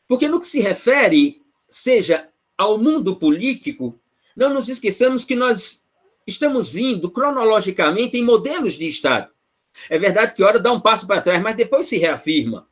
Porque 0.08 0.28
no 0.28 0.40
que 0.40 0.48
se 0.48 0.62
refere, 0.62 1.42
seja 1.70 2.30
ao 2.58 2.78
mundo 2.78 3.16
político, 3.16 4.00
não 4.36 4.54
nos 4.54 4.70
esqueçamos 4.70 5.26
que 5.26 5.36
nós 5.36 5.86
estamos 6.26 6.72
vindo 6.72 7.10
cronologicamente 7.10 8.18
em 8.18 8.24
modelos 8.24 8.76
de 8.76 8.88
Estado. 8.88 9.32
É 9.90 10.00
verdade 10.00 10.34
que 10.34 10.44
hora 10.44 10.60
dá 10.60 10.72
um 10.72 10.80
passo 10.80 11.06
para 11.06 11.22
trás, 11.22 11.42
mas 11.42 11.56
depois 11.56 11.88
se 11.88 11.98
reafirma. 11.98 12.68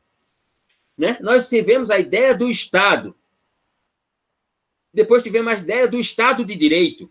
Né? 0.96 1.18
Nós 1.20 1.48
tivemos 1.48 1.90
a 1.90 1.98
ideia 1.98 2.34
do 2.34 2.50
Estado. 2.50 3.14
Depois 4.92 5.22
tivemos 5.22 5.54
a 5.54 5.58
ideia 5.58 5.88
do 5.88 5.98
Estado 5.98 6.44
de 6.44 6.54
Direito. 6.54 7.10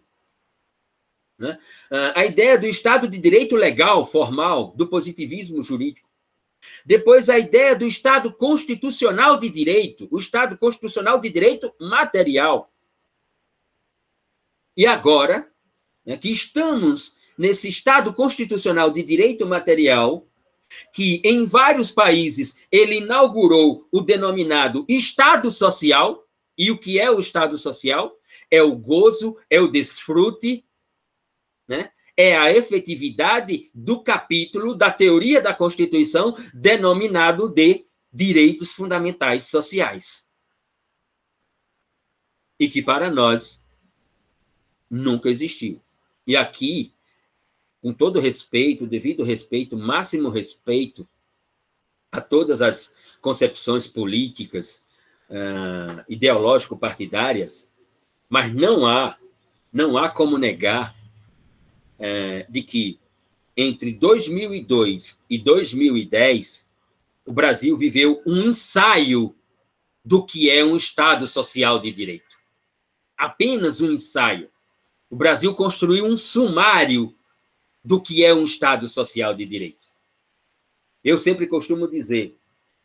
Né? 1.37 1.59
Ah, 1.91 2.21
a 2.21 2.25
ideia 2.25 2.57
do 2.57 2.65
Estado 2.65 3.07
de 3.07 3.17
Direito 3.17 3.55
legal, 3.55 4.05
formal, 4.05 4.73
do 4.75 4.87
positivismo 4.87 5.61
jurídico. 5.61 6.09
Depois, 6.85 7.29
a 7.29 7.39
ideia 7.39 7.75
do 7.75 7.85
Estado 7.85 8.33
constitucional 8.33 9.37
de 9.37 9.49
direito, 9.49 10.07
o 10.11 10.17
Estado 10.17 10.57
constitucional 10.57 11.19
de 11.19 11.29
direito 11.29 11.73
material. 11.79 12.71
E 14.75 14.85
agora, 14.85 15.51
né, 16.05 16.17
que 16.17 16.31
estamos 16.31 17.15
nesse 17.37 17.67
Estado 17.67 18.13
constitucional 18.13 18.89
de 18.89 19.03
direito 19.03 19.45
material, 19.45 20.27
que 20.91 21.21
em 21.23 21.45
vários 21.45 21.91
países 21.91 22.65
ele 22.71 22.97
inaugurou 22.97 23.87
o 23.91 24.01
denominado 24.01 24.85
Estado 24.87 25.51
social. 25.51 26.27
E 26.57 26.69
o 26.69 26.77
que 26.77 26.99
é 26.99 27.09
o 27.09 27.19
Estado 27.19 27.57
social? 27.57 28.15
É 28.49 28.61
o 28.61 28.75
gozo, 28.75 29.37
é 29.49 29.59
o 29.59 29.67
desfrute? 29.67 30.65
É 32.15 32.37
a 32.37 32.51
efetividade 32.51 33.71
do 33.73 34.03
capítulo 34.03 34.75
da 34.75 34.91
teoria 34.91 35.41
da 35.41 35.53
Constituição 35.53 36.35
denominado 36.53 37.49
de 37.49 37.85
direitos 38.11 38.71
fundamentais 38.71 39.43
sociais. 39.43 40.23
E 42.59 42.67
que 42.67 42.81
para 42.81 43.09
nós 43.09 43.63
nunca 44.89 45.29
existiu. 45.29 45.81
E 46.25 46.37
aqui, 46.37 46.93
com 47.81 47.91
todo 47.91 48.19
respeito, 48.19 48.85
devido 48.85 49.23
respeito, 49.23 49.75
máximo 49.75 50.29
respeito 50.29 51.07
a 52.11 52.21
todas 52.21 52.61
as 52.61 52.95
concepções 53.19 53.87
políticas, 53.87 54.83
uh, 55.29 56.03
ideológico-partidárias, 56.07 57.67
mas 58.29 58.53
não 58.53 58.85
há, 58.85 59.17
não 59.71 59.97
há 59.97 60.09
como 60.09 60.37
negar 60.37 60.95
é, 62.05 62.45
de 62.49 62.61
que 62.61 62.99
entre 63.55 63.93
2002 63.93 65.21
e 65.29 65.37
2010, 65.37 66.67
o 67.25 67.31
Brasil 67.31 67.77
viveu 67.77 68.21
um 68.25 68.41
ensaio 68.41 69.33
do 70.03 70.25
que 70.25 70.49
é 70.49 70.65
um 70.65 70.75
Estado 70.75 71.25
social 71.25 71.79
de 71.79 71.93
direito. 71.93 72.35
Apenas 73.17 73.79
um 73.79 73.93
ensaio. 73.93 74.49
O 75.09 75.15
Brasil 75.15 75.55
construiu 75.55 76.05
um 76.05 76.17
sumário 76.17 77.15
do 77.81 78.01
que 78.01 78.25
é 78.25 78.33
um 78.33 78.43
Estado 78.43 78.89
social 78.89 79.33
de 79.33 79.45
direito. 79.45 79.87
Eu 81.01 81.17
sempre 81.17 81.47
costumo 81.47 81.87
dizer, 81.87 82.35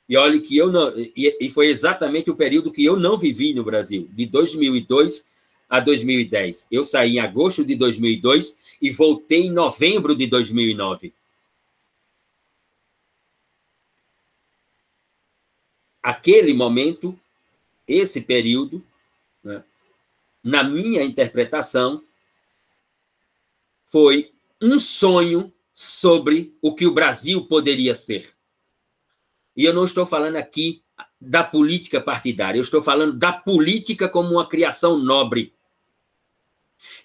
e 0.08 0.16
olhe 0.16 0.40
que 0.40 0.56
eu 0.56 0.70
não. 0.70 0.92
E 0.96 1.50
foi 1.50 1.66
exatamente 1.66 2.30
o 2.30 2.36
período 2.36 2.70
que 2.70 2.84
eu 2.84 2.96
não 2.96 3.18
vivi 3.18 3.52
no 3.52 3.64
Brasil, 3.64 4.08
de 4.12 4.26
2002 4.26 5.26
a 5.68 5.80
2010. 5.80 6.66
Eu 6.70 6.82
saí 6.82 7.16
em 7.16 7.20
agosto 7.20 7.64
de 7.64 7.74
2002 7.74 8.78
e 8.80 8.90
voltei 8.90 9.46
em 9.46 9.52
novembro 9.52 10.16
de 10.16 10.26
2009. 10.26 11.12
Aquele 16.02 16.54
momento, 16.54 17.18
esse 17.86 18.22
período, 18.22 18.82
né, 19.44 19.62
na 20.42 20.64
minha 20.64 21.02
interpretação, 21.02 22.02
foi 23.84 24.32
um 24.62 24.78
sonho 24.78 25.52
sobre 25.74 26.56
o 26.62 26.74
que 26.74 26.86
o 26.86 26.94
Brasil 26.94 27.44
poderia 27.44 27.94
ser. 27.94 28.30
E 29.54 29.64
eu 29.64 29.74
não 29.74 29.84
estou 29.84 30.06
falando 30.06 30.36
aqui 30.36 30.82
da 31.20 31.42
política 31.44 32.00
partidária, 32.00 32.58
eu 32.58 32.62
estou 32.62 32.80
falando 32.80 33.12
da 33.12 33.32
política 33.32 34.08
como 34.08 34.32
uma 34.32 34.48
criação 34.48 34.96
nobre 34.96 35.52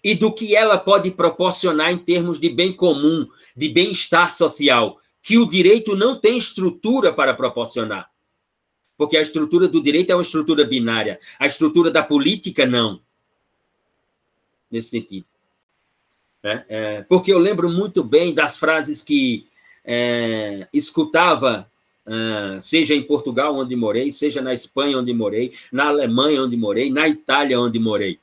e 0.04 0.16
do 0.16 0.34
que 0.34 0.56
ela 0.56 0.78
pode 0.78 1.12
proporcionar 1.12 1.92
em 1.92 1.98
termos 1.98 2.40
de 2.40 2.50
bem 2.50 2.74
comum, 2.74 3.28
de 3.56 3.70
bem-estar 3.70 4.32
social, 4.32 5.00
que 5.22 5.38
o 5.38 5.50
direito 5.50 5.96
não 5.96 6.20
tem 6.20 6.38
estrutura 6.38 7.14
para 7.14 7.34
proporcionar. 7.34 8.10
Porque 8.98 9.18
a 9.18 9.22
estrutura 9.22 9.68
do 9.68 9.82
direito 9.82 10.12
é 10.12 10.16
uma 10.16 10.22
estrutura 10.22 10.66
binária, 10.66 11.20
a 11.40 11.48
estrutura 11.48 11.90
da 11.90 12.04
política 12.04 12.66
não. 12.66 13.02
Nesse 14.70 14.90
sentido. 14.90 15.26
É, 16.44 16.66
é, 16.68 17.02
porque 17.04 17.32
eu 17.32 17.40
lembro 17.40 17.70
muito 17.70 18.04
bem 18.04 18.34
das 18.34 18.58
frases 18.58 19.02
que 19.02 19.48
é, 19.86 20.68
escutava, 20.74 21.72
é, 22.06 22.60
seja 22.60 22.94
em 22.94 23.02
Portugal, 23.02 23.56
onde 23.56 23.76
morei, 23.78 24.12
seja 24.12 24.42
na 24.42 24.54
Espanha, 24.54 24.98
onde 24.98 25.14
morei, 25.14 25.54
na 25.72 25.88
Alemanha, 25.88 26.44
onde 26.44 26.58
morei, 26.58 26.92
na 26.92 27.08
Itália, 27.08 27.60
onde 27.60 27.80
morei. 27.80 28.20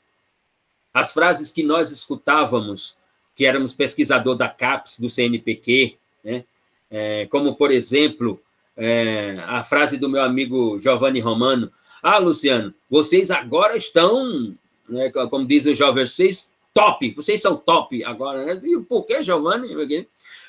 As 0.92 1.12
frases 1.12 1.50
que 1.50 1.62
nós 1.62 1.90
escutávamos, 1.90 2.96
que 3.34 3.46
éramos 3.46 3.74
pesquisador 3.74 4.34
da 4.34 4.48
CAPES, 4.48 4.98
do 4.98 5.08
CNPq, 5.08 5.96
né? 6.24 6.44
É, 6.90 7.26
como, 7.26 7.54
por 7.54 7.70
exemplo, 7.70 8.40
é, 8.76 9.36
a 9.46 9.62
frase 9.62 9.96
do 9.96 10.08
meu 10.08 10.22
amigo 10.22 10.78
Giovanni 10.80 11.20
Romano, 11.20 11.70
ah, 12.02 12.18
Luciano, 12.18 12.74
vocês 12.88 13.30
agora 13.30 13.76
estão, 13.76 14.56
né, 14.88 15.10
como 15.10 15.46
diz 15.46 15.66
o 15.66 15.74
jovem, 15.74 16.06
vocês 16.06 16.50
top, 16.72 17.12
vocês 17.12 17.40
são 17.40 17.56
top 17.56 18.02
agora. 18.04 18.44
Né? 18.44 18.60
E 18.64 18.78
por 18.80 19.04
que, 19.04 19.22
Giovanni? 19.22 19.68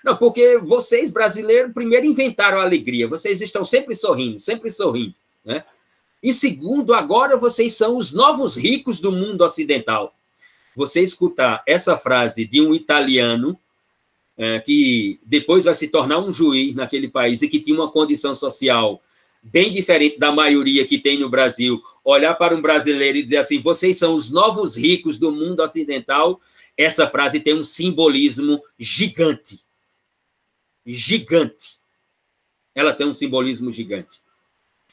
Não, 0.03 0.15
porque 0.17 0.57
vocês, 0.57 1.11
brasileiros, 1.11 1.73
primeiro 1.73 2.05
inventaram 2.05 2.59
a 2.59 2.63
alegria, 2.63 3.07
vocês 3.07 3.41
estão 3.41 3.65
sempre 3.65 3.95
sorrindo, 3.95 4.39
sempre 4.39 4.71
sorrindo. 4.71 5.13
Né? 5.43 5.63
E 6.23 6.33
segundo, 6.33 6.93
agora 6.93 7.37
vocês 7.37 7.73
são 7.73 7.97
os 7.97 8.13
novos 8.13 8.55
ricos 8.55 8.99
do 8.99 9.11
mundo 9.11 9.43
ocidental 9.43 10.15
você 10.75 11.01
escutar 11.01 11.63
essa 11.67 11.97
frase 11.97 12.45
de 12.45 12.61
um 12.61 12.73
italiano 12.73 13.59
é, 14.37 14.59
que 14.59 15.19
depois 15.23 15.65
vai 15.65 15.75
se 15.75 15.87
tornar 15.87 16.19
um 16.19 16.31
juiz 16.31 16.73
naquele 16.73 17.07
país 17.07 17.41
e 17.41 17.47
que 17.47 17.59
tinha 17.59 17.75
uma 17.75 17.91
condição 17.91 18.33
social 18.33 19.01
bem 19.41 19.71
diferente 19.71 20.19
da 20.19 20.31
maioria 20.31 20.85
que 20.85 20.99
tem 20.99 21.17
no 21.17 21.29
Brasil, 21.29 21.81
olhar 22.03 22.35
para 22.35 22.55
um 22.55 22.61
brasileiro 22.61 23.17
e 23.17 23.23
dizer 23.23 23.37
assim: 23.37 23.59
vocês 23.59 23.97
são 23.97 24.13
os 24.13 24.29
novos 24.29 24.75
ricos 24.75 25.17
do 25.17 25.31
mundo 25.31 25.61
ocidental, 25.61 26.39
essa 26.77 27.07
frase 27.07 27.39
tem 27.39 27.53
um 27.53 27.63
simbolismo 27.63 28.61
gigante. 28.77 29.59
Gigante. 30.85 31.79
Ela 32.73 32.93
tem 32.93 33.07
um 33.07 33.13
simbolismo 33.13 33.71
gigante. 33.71 34.21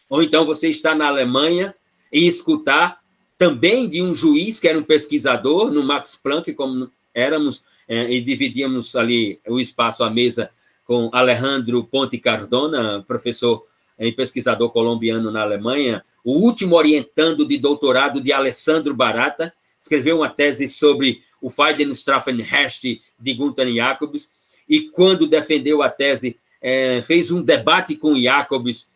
Ou 0.08 0.23
então 0.23 0.44
você 0.44 0.69
está 0.69 0.95
na 0.95 1.06
Alemanha 1.06 1.75
e 2.12 2.26
escutar 2.26 3.00
também 3.39 3.89
de 3.89 4.03
um 4.03 4.15
juiz 4.15 4.59
que 4.59 4.67
era 4.67 4.79
um 4.79 4.83
pesquisador 4.83 5.73
no 5.73 5.85
Max 5.85 6.17
Planck, 6.21 6.53
como 6.55 6.91
éramos, 7.15 7.63
é, 7.89 8.11
e 8.13 8.21
dividíamos 8.21 8.97
ali 8.97 9.41
o 9.47 9.61
espaço 9.61 10.03
à 10.03 10.11
mesa 10.11 10.51
com 10.85 11.09
Alejandro 11.13 11.85
Ponte 11.85 12.19
Cardona, 12.19 13.05
professor 13.07 13.65
e 13.99 14.11
pesquisador 14.13 14.71
colombiano 14.71 15.31
na 15.31 15.43
Alemanha, 15.43 16.05
o 16.25 16.33
último 16.33 16.77
orientando 16.77 17.47
de 17.47 17.59
doutorado 17.59 18.21
de 18.21 18.33
Alessandro 18.33 18.95
Barata, 18.95 19.53
escreveu 19.79 20.19
uma 20.19 20.29
tese 20.29 20.69
sobre 20.69 21.23
o 21.41 21.51
Freudenstraffenrecht 21.51 23.01
de 23.19 23.35
Gunther 23.35 23.73
Jacobs, 23.73 24.31
e 24.69 24.83
quando 24.91 25.29
defendeu 25.29 25.83
a 25.83 25.89
tese, 25.89 26.37
é, 26.61 27.01
fez 27.03 27.31
um 27.31 27.43
debate 27.43 27.95
com 27.97 28.19
Jacobs 28.21 28.91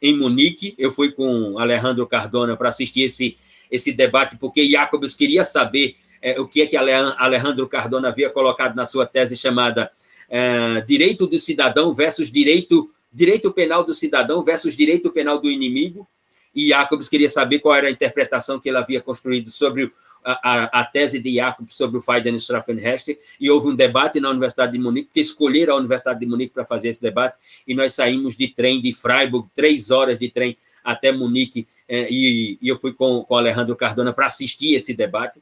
em 0.00 0.16
Munique. 0.16 0.74
Eu 0.78 0.90
fui 0.90 1.12
com 1.12 1.58
Alejandro 1.58 2.06
Cardona 2.06 2.56
para 2.56 2.68
assistir 2.68 3.02
esse, 3.02 3.36
esse 3.70 3.92
debate, 3.92 4.36
porque 4.36 4.68
Jacobs 4.68 5.14
queria 5.14 5.44
saber 5.44 5.96
é, 6.22 6.40
o 6.40 6.46
que 6.46 6.62
é 6.62 6.66
que 6.66 6.76
Alejandro 6.76 7.68
Cardona 7.68 8.08
havia 8.08 8.30
colocado 8.30 8.74
na 8.74 8.86
sua 8.86 9.06
tese 9.06 9.36
chamada 9.36 9.90
é, 10.28 10.80
Direito 10.80 11.26
do 11.26 11.38
Cidadão 11.38 11.92
versus 11.94 12.30
Direito, 12.30 12.90
direito 13.12 13.52
Penal 13.52 13.84
do 13.84 13.94
Cidadão 13.94 14.42
versus 14.42 14.76
Direito 14.76 15.10
Penal 15.10 15.38
do 15.38 15.50
Inimigo. 15.50 16.06
E 16.54 16.68
Jacobs 16.68 17.08
queria 17.08 17.28
saber 17.28 17.58
qual 17.58 17.74
era 17.74 17.88
a 17.88 17.90
interpretação 17.90 18.58
que 18.58 18.68
ele 18.68 18.78
havia 18.78 19.00
construído 19.00 19.50
sobre 19.50 19.92
a, 20.26 20.80
a, 20.80 20.84
tese 20.84 21.20
de 21.20 21.36
Jacob 21.36 21.68
sobre 21.68 21.98
o 21.98 22.00
Freudenstraffenrecht, 22.00 23.16
e 23.40 23.50
houve 23.50 23.68
um 23.68 23.74
debate 23.74 24.18
na 24.18 24.30
Universidade 24.30 24.72
de 24.72 24.78
Munique, 24.78 25.10
que 25.12 25.20
escolheram 25.20 25.74
a 25.74 25.78
Universidade 25.78 26.18
de 26.18 26.26
Munique 26.26 26.52
para 26.52 26.64
fazer 26.64 26.88
esse 26.88 27.00
debate, 27.00 27.36
e 27.66 27.74
nós 27.74 27.94
saímos 27.94 28.36
de 28.36 28.48
trem 28.48 28.80
de 28.80 28.92
Freiburg, 28.92 29.48
três 29.54 29.90
horas 29.90 30.18
de 30.18 30.28
trem 30.28 30.56
até 30.82 31.12
Munique, 31.12 31.66
eh, 31.88 32.08
e, 32.10 32.58
e, 32.60 32.68
eu 32.68 32.76
fui 32.76 32.92
com, 32.92 33.24
com 33.24 33.36
Alejandro 33.36 33.76
Cardona 33.76 34.12
para 34.12 34.26
assistir 34.26 34.74
esse 34.74 34.92
debate, 34.94 35.40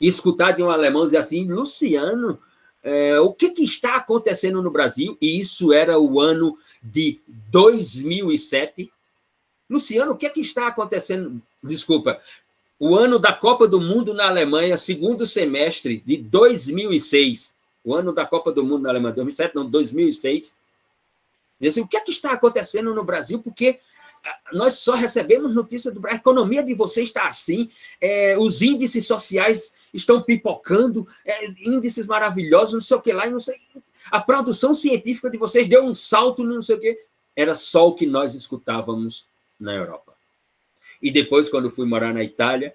e 0.00 0.06
escutar 0.06 0.52
de 0.52 0.62
um 0.62 0.70
alemão 0.70 1.04
dizer 1.04 1.18
assim, 1.18 1.44
Luciano, 1.44 2.38
é, 2.82 3.20
o 3.20 3.32
que, 3.32 3.50
que, 3.50 3.62
está 3.62 3.96
acontecendo 3.96 4.62
no 4.62 4.70
Brasil? 4.70 5.16
E 5.20 5.38
isso 5.38 5.72
era 5.72 5.98
o 5.98 6.18
ano 6.18 6.56
de 6.82 7.20
2007. 7.50 8.90
Luciano, 9.68 10.12
o 10.12 10.16
que, 10.16 10.30
que 10.30 10.40
está 10.40 10.68
acontecendo? 10.68 11.42
Desculpa, 11.62 12.18
o 12.80 12.96
ano 12.96 13.18
da 13.18 13.30
Copa 13.30 13.68
do 13.68 13.78
Mundo 13.78 14.14
na 14.14 14.26
Alemanha, 14.26 14.78
segundo 14.78 15.26
semestre 15.26 16.02
de 16.04 16.16
2006. 16.16 17.54
O 17.84 17.94
ano 17.94 18.10
da 18.10 18.24
Copa 18.24 18.50
do 18.50 18.64
Mundo 18.64 18.84
na 18.84 18.88
Alemanha, 18.88 19.14
2007, 19.14 19.54
não, 19.54 19.68
2006. 19.68 20.56
Disse, 21.60 21.78
o 21.82 21.86
que 21.86 21.98
é 21.98 22.00
que 22.00 22.10
está 22.10 22.32
acontecendo 22.32 22.94
no 22.94 23.04
Brasil? 23.04 23.38
Porque 23.38 23.78
ah, 24.24 24.38
nós 24.54 24.74
só 24.76 24.94
recebemos 24.94 25.54
notícia 25.54 25.92
do 25.92 26.00
Brasil. 26.00 26.16
A 26.16 26.20
economia 26.20 26.64
de 26.64 26.72
vocês 26.72 27.08
está 27.08 27.26
assim, 27.26 27.68
é, 28.00 28.38
os 28.38 28.62
índices 28.62 29.06
sociais 29.06 29.74
estão 29.92 30.22
pipocando, 30.22 31.06
é, 31.26 31.48
índices 31.60 32.06
maravilhosos, 32.06 32.72
não 32.72 32.80
sei 32.80 32.96
o 32.96 33.02
que 33.02 33.12
lá, 33.12 33.26
não 33.28 33.40
sei. 33.40 33.56
A 34.10 34.22
produção 34.22 34.72
científica 34.72 35.28
de 35.28 35.36
vocês 35.36 35.66
deu 35.66 35.84
um 35.84 35.94
salto, 35.94 36.42
não 36.42 36.62
sei 36.62 36.76
o 36.76 36.80
que. 36.80 36.98
Era 37.36 37.54
só 37.54 37.88
o 37.88 37.94
que 37.94 38.06
nós 38.06 38.34
escutávamos 38.34 39.26
na 39.58 39.74
Europa. 39.74 40.09
E 41.02 41.10
depois, 41.10 41.48
quando 41.48 41.70
fui 41.70 41.86
morar 41.86 42.12
na 42.12 42.22
Itália, 42.22 42.74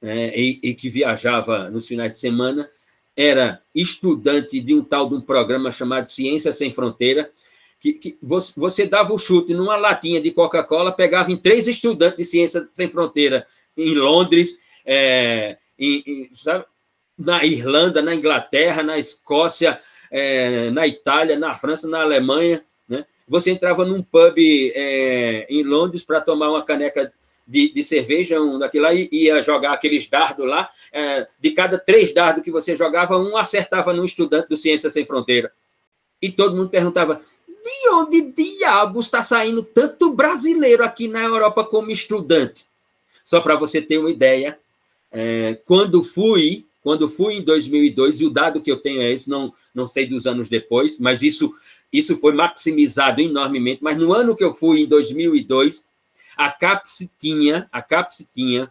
né, 0.00 0.32
e, 0.36 0.60
e, 0.62 0.74
que 0.74 0.88
viajava 0.88 1.70
nos 1.70 1.86
finais 1.86 2.12
de 2.12 2.18
semana, 2.18 2.68
era 3.16 3.62
estudante 3.74 4.60
de 4.60 4.74
um 4.74 4.84
tal 4.84 5.08
de 5.08 5.14
um 5.14 5.20
programa 5.20 5.70
chamado 5.70 6.06
Ciência 6.06 6.52
Sem 6.52 6.70
Fronteira, 6.70 7.30
que, 7.80 7.92
que 7.94 8.18
você, 8.22 8.58
você, 8.58 8.86
dava 8.86 9.12
o 9.12 9.18
chute 9.18 9.54
numa 9.54 9.76
latinha 9.76 10.20
de 10.20 10.30
Coca-Cola, 10.30 10.92
pegava 10.92 11.30
em 11.30 11.36
três 11.36 11.66
estudantes 11.66 12.18
de 12.18 12.24
Ciência 12.24 12.68
Sem 12.72 12.88
Fronteira 12.88 13.46
em 13.76 13.94
Londres, 13.94 14.58
é, 14.84 15.56
em, 15.78 16.02
em, 16.06 16.30
sabe, 16.32 16.64
na 17.18 17.44
Irlanda, 17.44 18.02
na 18.02 18.14
Inglaterra, 18.14 18.82
na 18.82 18.98
Escócia, 18.98 19.80
é, 20.10 20.70
na 20.70 20.86
Itália, 20.86 21.38
na 21.38 21.54
França, 21.54 21.88
na 21.88 22.02
Alemanha. 22.02 22.64
Né? 22.88 23.04
Você 23.26 23.50
entrava 23.50 23.84
num 23.84 24.02
pub 24.02 24.38
é, 24.38 25.46
em 25.48 25.62
Londres 25.62 26.04
para 26.04 26.20
tomar 26.20 26.50
uma 26.50 26.62
caneca 26.62 27.12
de, 27.46 27.72
de 27.72 27.82
cerveja, 27.82 28.40
um 28.40 28.58
daquilo 28.58 28.84
lá, 28.84 28.94
e 28.94 29.08
ia 29.12 29.42
jogar 29.42 29.72
aqueles 29.72 30.06
dardos 30.06 30.46
lá. 30.46 30.68
É, 30.92 31.26
de 31.38 31.50
cada 31.52 31.78
três 31.78 32.12
dardos 32.12 32.42
que 32.42 32.50
você 32.50 32.74
jogava, 32.74 33.16
um 33.16 33.36
acertava 33.36 33.92
num 33.92 34.04
estudante 34.04 34.48
do 34.48 34.56
Ciência 34.56 34.90
Sem 34.90 35.04
Fronteira. 35.04 35.52
E 36.20 36.30
todo 36.30 36.56
mundo 36.56 36.70
perguntava: 36.70 37.20
de 37.48 37.90
onde 37.90 38.32
diabos 38.32 39.06
está 39.06 39.22
saindo 39.22 39.62
tanto 39.62 40.12
brasileiro 40.12 40.82
aqui 40.82 41.08
na 41.08 41.22
Europa 41.22 41.64
como 41.64 41.90
estudante? 41.90 42.64
Só 43.24 43.40
para 43.40 43.56
você 43.56 43.82
ter 43.82 43.98
uma 43.98 44.10
ideia, 44.10 44.58
é, 45.10 45.58
quando 45.64 46.02
fui, 46.02 46.64
quando 46.82 47.08
fui 47.08 47.34
em 47.34 47.42
2002, 47.42 48.20
e 48.20 48.26
o 48.26 48.30
dado 48.30 48.60
que 48.60 48.70
eu 48.70 48.76
tenho 48.76 49.02
é 49.02 49.10
esse, 49.10 49.28
não, 49.28 49.52
não 49.74 49.86
sei 49.86 50.06
dos 50.06 50.26
anos 50.26 50.48
depois, 50.48 50.98
mas 51.00 51.22
isso, 51.22 51.52
isso 51.92 52.16
foi 52.18 52.32
maximizado 52.32 53.20
enormemente. 53.20 53.82
Mas 53.82 53.96
no 53.96 54.12
ano 54.12 54.36
que 54.36 54.44
eu 54.44 54.52
fui, 54.52 54.82
em 54.82 54.86
2002, 54.86 55.84
a 56.36 56.50
CAPES 56.50 57.08
tinha, 57.18 57.68
a 57.72 57.80
CAPES 57.80 58.28
tinha 58.32 58.70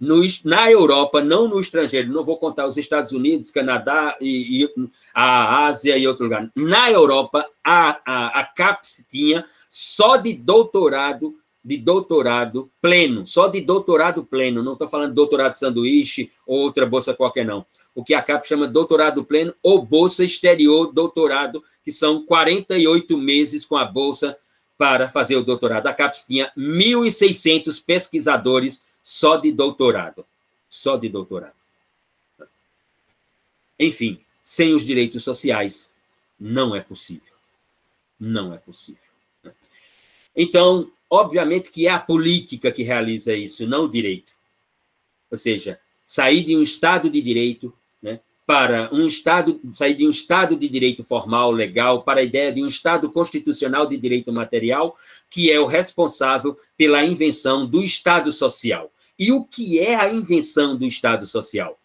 no, 0.00 0.22
na 0.44 0.70
Europa, 0.70 1.20
não 1.20 1.48
no 1.48 1.60
estrangeiro, 1.60 2.12
não 2.12 2.24
vou 2.24 2.38
contar 2.38 2.66
os 2.66 2.76
Estados 2.76 3.12
Unidos, 3.12 3.50
Canadá 3.50 4.16
e, 4.20 4.64
e 4.64 4.68
a 5.12 5.66
Ásia 5.66 5.98
e 5.98 6.06
outro 6.06 6.24
lugar. 6.24 6.50
Na 6.54 6.90
Europa, 6.90 7.44
a, 7.64 8.00
a, 8.04 8.40
a 8.40 8.78
tinha 9.10 9.44
só 9.68 10.16
de 10.16 10.34
doutorado, 10.34 11.34
de 11.64 11.76
doutorado 11.76 12.70
pleno, 12.80 13.26
só 13.26 13.48
de 13.48 13.60
doutorado 13.60 14.24
pleno, 14.24 14.62
não 14.62 14.74
estou 14.74 14.88
falando 14.88 15.14
doutorado 15.14 15.56
sanduíche 15.56 16.30
ou 16.46 16.60
outra 16.60 16.86
bolsa 16.86 17.12
qualquer, 17.12 17.44
não. 17.44 17.66
O 17.92 18.04
que 18.04 18.14
a 18.14 18.22
CAPES 18.22 18.48
chama 18.48 18.68
doutorado 18.68 19.24
pleno 19.24 19.52
ou 19.60 19.82
bolsa 19.82 20.24
exterior 20.24 20.92
doutorado, 20.92 21.62
que 21.82 21.90
são 21.90 22.24
48 22.24 23.18
meses 23.18 23.64
com 23.64 23.76
a 23.76 23.84
bolsa 23.84 24.38
para 24.78 25.08
fazer 25.08 25.36
o 25.36 25.42
doutorado. 25.42 25.88
A 25.88 25.92
CAPES 25.92 26.24
tinha 26.24 26.52
1.600 26.56 27.84
pesquisadores 27.84 28.82
só 29.02 29.36
de 29.36 29.50
doutorado. 29.50 30.24
Só 30.68 30.96
de 30.96 31.08
doutorado. 31.08 31.56
Enfim, 33.78 34.20
sem 34.44 34.74
os 34.74 34.86
direitos 34.86 35.24
sociais, 35.24 35.92
não 36.38 36.74
é 36.74 36.80
possível. 36.80 37.34
Não 38.18 38.54
é 38.54 38.58
possível. 38.58 39.02
Então, 40.34 40.90
obviamente 41.10 41.70
que 41.70 41.86
é 41.86 41.90
a 41.90 41.98
política 41.98 42.70
que 42.70 42.82
realiza 42.82 43.34
isso, 43.34 43.66
não 43.66 43.84
o 43.84 43.90
direito. 43.90 44.32
Ou 45.30 45.36
seja, 45.36 45.80
sair 46.04 46.44
de 46.44 46.56
um 46.56 46.62
Estado 46.62 47.10
de 47.10 47.20
direito 47.20 47.72
né, 47.72 47.77
para 48.48 48.88
um 48.90 49.06
Estado, 49.06 49.60
sair 49.74 49.92
de 49.92 50.06
um 50.06 50.10
Estado 50.10 50.56
de 50.56 50.66
direito 50.70 51.04
formal, 51.04 51.52
legal, 51.52 52.02
para 52.02 52.20
a 52.20 52.22
ideia 52.22 52.50
de 52.50 52.62
um 52.62 52.66
Estado 52.66 53.12
constitucional 53.12 53.86
de 53.86 53.94
direito 53.98 54.32
material, 54.32 54.96
que 55.28 55.52
é 55.52 55.60
o 55.60 55.66
responsável 55.66 56.56
pela 56.74 57.04
invenção 57.04 57.66
do 57.66 57.84
Estado 57.84 58.32
social. 58.32 58.90
E 59.18 59.30
o 59.32 59.44
que 59.44 59.78
é 59.78 59.96
a 59.96 60.10
invenção 60.10 60.78
do 60.78 60.86
Estado 60.86 61.26
social? 61.26 61.78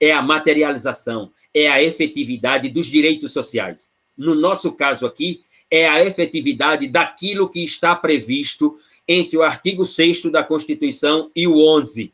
É 0.00 0.10
a 0.10 0.20
materialização, 0.20 1.30
é 1.54 1.68
a 1.68 1.80
efetividade 1.80 2.68
dos 2.68 2.86
direitos 2.86 3.32
sociais. 3.32 3.88
No 4.16 4.34
nosso 4.34 4.72
caso 4.72 5.06
aqui, 5.06 5.44
é 5.70 5.88
a 5.88 6.04
efetividade 6.04 6.88
daquilo 6.88 7.48
que 7.48 7.62
está 7.62 7.94
previsto 7.94 8.76
entre 9.06 9.36
o 9.36 9.42
artigo 9.42 9.86
6 9.86 10.24
da 10.32 10.42
Constituição 10.42 11.30
e 11.36 11.46
o 11.46 11.64
11. 11.64 12.12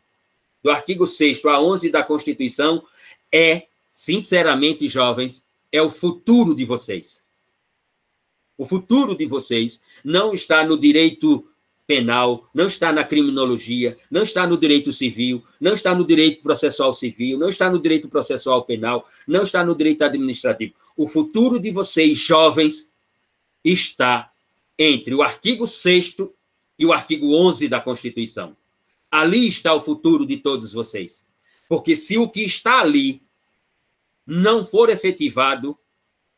Do 0.62 0.70
artigo 0.70 1.06
6 1.06 1.42
a 1.46 1.58
11 1.58 1.88
da 1.88 2.02
Constituição 2.02 2.84
é, 3.32 3.62
sinceramente, 3.94 4.88
jovens, 4.88 5.46
é 5.70 5.80
o 5.80 5.88
futuro 5.88 6.54
de 6.54 6.64
vocês. 6.64 7.24
O 8.58 8.66
futuro 8.66 9.16
de 9.16 9.24
vocês 9.24 9.80
não 10.04 10.34
está 10.34 10.64
no 10.64 10.78
direito 10.78 11.48
penal, 11.86 12.48
não 12.54 12.66
está 12.66 12.92
na 12.92 13.04
criminologia, 13.04 13.96
não 14.10 14.22
está 14.22 14.46
no 14.46 14.56
direito 14.56 14.92
civil, 14.92 15.44
não 15.60 15.74
está 15.74 15.94
no 15.94 16.04
direito 16.04 16.42
processual 16.42 16.92
civil, 16.92 17.38
não 17.38 17.48
está 17.48 17.70
no 17.70 17.78
direito 17.78 18.08
processual 18.08 18.64
penal, 18.64 19.06
não 19.26 19.42
está 19.42 19.64
no 19.64 19.74
direito 19.74 20.02
administrativo. 20.02 20.74
O 20.96 21.06
futuro 21.06 21.58
de 21.58 21.70
vocês, 21.70 22.18
jovens, 22.18 22.88
está 23.62 24.32
entre 24.78 25.14
o 25.14 25.22
artigo 25.22 25.66
6 25.66 26.16
e 26.78 26.86
o 26.86 26.92
artigo 26.92 27.34
11 27.34 27.68
da 27.68 27.80
Constituição. 27.80 28.56
Ali 29.10 29.46
está 29.46 29.74
o 29.74 29.80
futuro 29.80 30.26
de 30.26 30.38
todos 30.38 30.72
vocês. 30.72 31.26
Porque 31.68 31.94
se 31.94 32.18
o 32.18 32.28
que 32.28 32.42
está 32.42 32.80
ali 32.80 33.22
não 34.26 34.64
for 34.64 34.88
efetivado, 34.88 35.78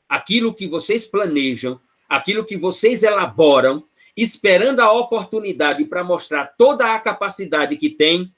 aquilo 0.08 0.54
que 0.54 0.66
vocês 0.66 1.06
planejam, 1.06 1.80
aquilo 2.08 2.44
que 2.44 2.56
vocês 2.56 3.02
elaboram, 3.02 3.84
esperando 4.16 4.80
a 4.80 4.92
oportunidade 4.92 5.84
para 5.84 6.02
mostrar 6.02 6.46
toda 6.56 6.94
a 6.94 7.00
capacidade 7.00 7.76
que 7.76 7.90
tem, 7.90 8.32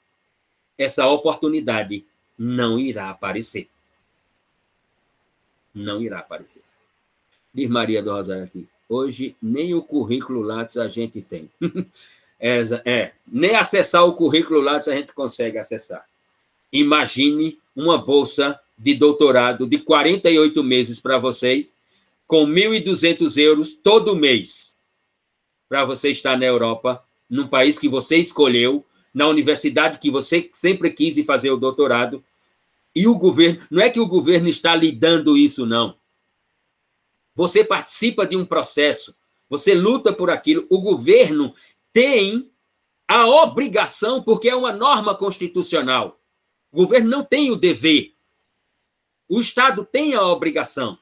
essa 0.77 1.07
oportunidade 1.07 2.05
não 2.37 2.79
irá 2.79 3.09
aparecer. 3.09 3.69
Não 5.73 6.01
irá 6.01 6.19
aparecer. 6.19 6.63
Diz 7.53 7.69
Maria 7.69 8.01
do 8.01 8.11
Rosário 8.11 8.43
aqui. 8.43 8.67
Hoje, 8.87 9.35
nem 9.41 9.73
o 9.73 9.83
currículo 9.83 10.41
Lattes 10.41 10.77
a 10.77 10.87
gente 10.87 11.21
tem. 11.21 11.49
é, 12.39 12.61
é, 12.85 13.13
nem 13.27 13.55
acessar 13.55 14.05
o 14.05 14.15
currículo 14.15 14.61
Lattes 14.61 14.87
a 14.87 14.95
gente 14.95 15.13
consegue 15.13 15.57
acessar. 15.57 16.07
Imagine 16.71 17.59
uma 17.75 17.97
bolsa 17.97 18.59
de 18.79 18.93
doutorado 18.93 19.67
de 19.67 19.77
48 19.77 20.63
meses 20.63 21.01
para 21.01 21.17
vocês, 21.17 21.77
com 22.25 22.47
1.200 22.47 23.37
euros 23.37 23.73
todo 23.73 24.15
mês 24.15 24.77
para 25.67 25.83
você 25.83 26.09
estar 26.09 26.37
na 26.37 26.45
Europa, 26.45 27.03
num 27.29 27.47
país 27.47 27.77
que 27.77 27.89
você 27.89 28.17
escolheu, 28.17 28.83
na 29.13 29.27
universidade 29.27 29.99
que 29.99 30.09
você 30.09 30.49
sempre 30.53 30.89
quis 30.89 31.23
fazer 31.25 31.51
o 31.51 31.57
doutorado, 31.57 32.23
e 32.95 33.07
o 33.07 33.15
governo, 33.15 33.65
não 33.69 33.81
é 33.81 33.89
que 33.89 33.99
o 33.99 34.07
governo 34.07 34.47
está 34.47 34.75
lhe 34.75 34.91
dando 34.91 35.37
isso, 35.37 35.65
não. 35.65 35.95
Você 37.35 37.63
participa 37.63 38.25
de 38.25 38.35
um 38.35 38.45
processo, 38.45 39.15
você 39.47 39.75
luta 39.75 40.11
por 40.11 40.31
aquilo, 40.31 40.65
o 40.69 40.81
governo 40.81 41.53
tem 41.93 42.49
a 43.07 43.27
obrigação, 43.27 44.23
porque 44.23 44.49
é 44.49 44.55
uma 44.55 44.71
norma 44.71 45.13
constitucional. 45.15 46.19
O 46.71 46.77
governo 46.77 47.09
não 47.09 47.23
tem 47.23 47.51
o 47.51 47.55
dever. 47.55 48.13
O 49.29 49.39
Estado 49.39 49.85
tem 49.85 50.15
a 50.15 50.25
obrigação. 50.25 50.97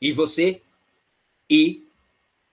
E 0.00 0.12
você 0.12 0.62
e 1.50 1.82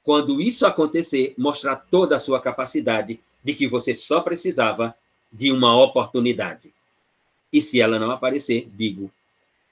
quando 0.03 0.41
isso 0.41 0.65
acontecer, 0.65 1.33
mostrar 1.37 1.75
toda 1.77 2.15
a 2.15 2.19
sua 2.19 2.41
capacidade 2.41 3.21
de 3.43 3.53
que 3.53 3.67
você 3.67 3.93
só 3.93 4.19
precisava 4.19 4.95
de 5.31 5.51
uma 5.51 5.81
oportunidade. 5.81 6.73
E 7.51 7.61
se 7.61 7.79
ela 7.79 7.97
não 7.97 8.11
aparecer, 8.11 8.69
digo, 8.75 9.09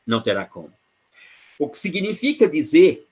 não 0.08 0.22
terá 0.22 0.46
como. 0.46 0.72
O 1.60 1.68
que 1.68 1.78
significa 1.78 2.48
dizer 2.48 3.06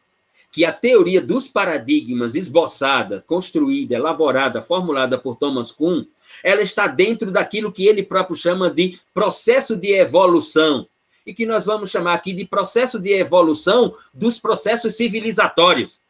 que 0.52 0.64
a 0.64 0.72
teoria 0.72 1.22
dos 1.22 1.48
paradigmas 1.48 2.36
esboçada, 2.36 3.24
construída, 3.28 3.96
elaborada, 3.96 4.64
formulada 4.64 5.18
por 5.18 5.36
Thomas 5.36 5.72
Kuhn, 5.72 6.06
ela 6.44 6.62
está 6.62 6.88
dentro 6.88 7.32
daquilo 7.32 7.72
que 7.72 7.86
ele 7.86 8.02
próprio 8.02 8.36
chama 8.36 8.70
de 8.70 9.00
processo 9.14 9.76
de 9.76 9.94
evolução, 9.94 10.88
e 11.30 11.34
que 11.34 11.46
nós 11.46 11.64
vamos 11.64 11.92
chamar 11.92 12.16
aqui 12.16 12.34
de 12.34 12.44
processo 12.44 13.00
de 13.00 13.14
evolução 13.14 13.96
dos 14.12 14.40
processos 14.40 14.96
civilizatórios. 14.96 16.02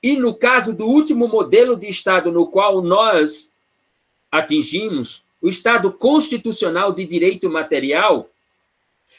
E 0.00 0.14
no 0.14 0.32
caso 0.32 0.72
do 0.72 0.86
último 0.86 1.26
modelo 1.26 1.76
de 1.76 1.88
Estado 1.88 2.30
no 2.30 2.46
qual 2.46 2.80
nós 2.80 3.52
atingimos, 4.30 5.24
o 5.42 5.48
Estado 5.48 5.92
constitucional 5.92 6.92
de 6.92 7.04
direito 7.04 7.50
material, 7.50 8.30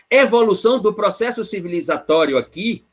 evolução 0.10 0.80
do 0.80 0.94
processo 0.94 1.44
civilizatório 1.44 2.38
aqui 2.38 2.86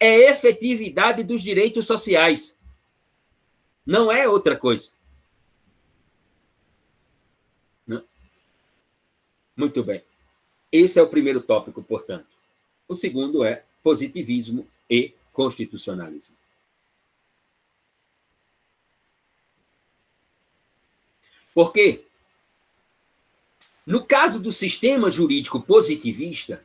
é 0.00 0.30
efetividade 0.30 1.22
dos 1.22 1.42
direitos 1.42 1.86
sociais. 1.86 2.56
Não 3.84 4.10
é 4.10 4.26
outra 4.26 4.56
coisa. 4.56 4.92
Não. 7.86 8.02
Muito 9.54 9.84
bem. 9.84 10.07
Esse 10.70 10.98
é 10.98 11.02
o 11.02 11.08
primeiro 11.08 11.40
tópico, 11.40 11.82
portanto. 11.82 12.26
O 12.86 12.94
segundo 12.94 13.44
é 13.44 13.64
positivismo 13.82 14.66
e 14.88 15.14
constitucionalismo. 15.32 16.34
Por 21.54 21.72
quê? 21.72 22.04
No 23.86 24.04
caso 24.04 24.38
do 24.38 24.52
sistema 24.52 25.10
jurídico 25.10 25.60
positivista, 25.60 26.62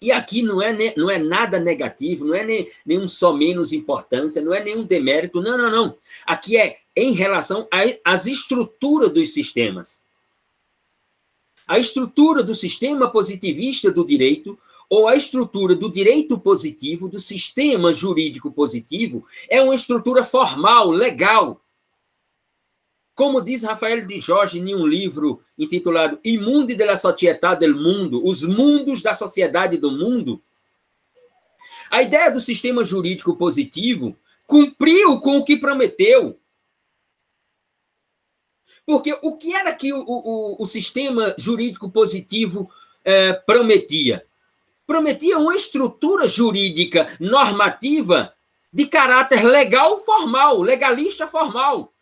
e 0.00 0.12
aqui 0.12 0.42
não 0.42 0.62
é, 0.62 0.94
não 0.96 1.10
é 1.10 1.18
nada 1.18 1.58
negativo, 1.58 2.24
não 2.24 2.34
é 2.34 2.44
nem, 2.44 2.70
nenhum 2.86 3.08
só 3.08 3.32
menos 3.32 3.72
importância, 3.72 4.40
não 4.40 4.54
é 4.54 4.62
nenhum 4.62 4.84
demérito, 4.84 5.42
não, 5.42 5.58
não, 5.58 5.70
não. 5.70 5.98
Aqui 6.24 6.56
é 6.56 6.78
em 6.96 7.12
relação 7.12 7.68
às 8.04 8.26
estruturas 8.26 9.12
dos 9.12 9.32
sistemas. 9.32 10.00
A 11.68 11.78
estrutura 11.78 12.42
do 12.42 12.54
sistema 12.54 13.10
positivista 13.10 13.90
do 13.90 14.04
direito, 14.04 14.58
ou 14.88 15.06
a 15.06 15.14
estrutura 15.14 15.76
do 15.76 15.92
direito 15.92 16.38
positivo, 16.38 17.08
do 17.08 17.20
sistema 17.20 17.92
jurídico 17.92 18.50
positivo, 18.50 19.26
é 19.50 19.60
uma 19.62 19.74
estrutura 19.74 20.24
formal, 20.24 20.90
legal, 20.90 21.60
como 23.18 23.40
diz 23.40 23.64
Rafael 23.64 24.06
de 24.06 24.20
Jorge 24.20 24.60
em 24.60 24.74
um 24.76 24.86
livro 24.86 25.42
intitulado 25.58 26.20
Imundi 26.24 26.76
de 26.76 26.84
la 26.84 26.96
Società 26.96 27.52
del 27.52 27.74
Mundo, 27.74 28.24
Os 28.24 28.44
Mundos 28.44 29.02
da 29.02 29.12
Sociedade 29.12 29.76
do 29.76 29.90
Mundo, 29.90 30.40
a 31.90 32.00
ideia 32.00 32.30
do 32.30 32.40
sistema 32.40 32.84
jurídico 32.84 33.34
positivo 33.34 34.16
cumpriu 34.46 35.18
com 35.18 35.36
o 35.36 35.44
que 35.44 35.56
prometeu. 35.56 36.38
Porque 38.88 39.14
o 39.20 39.36
que 39.36 39.54
era 39.54 39.74
que 39.74 39.92
o, 39.92 40.02
o, 40.02 40.62
o 40.62 40.64
sistema 40.64 41.34
jurídico 41.36 41.90
positivo 41.90 42.70
eh, 43.04 43.34
prometia? 43.34 44.24
Prometia 44.86 45.38
uma 45.38 45.54
estrutura 45.54 46.26
jurídica 46.26 47.06
normativa 47.20 48.32
de 48.72 48.86
caráter 48.86 49.44
legal 49.44 50.00
formal, 50.00 50.62
legalista 50.62 51.28
formal 51.28 51.92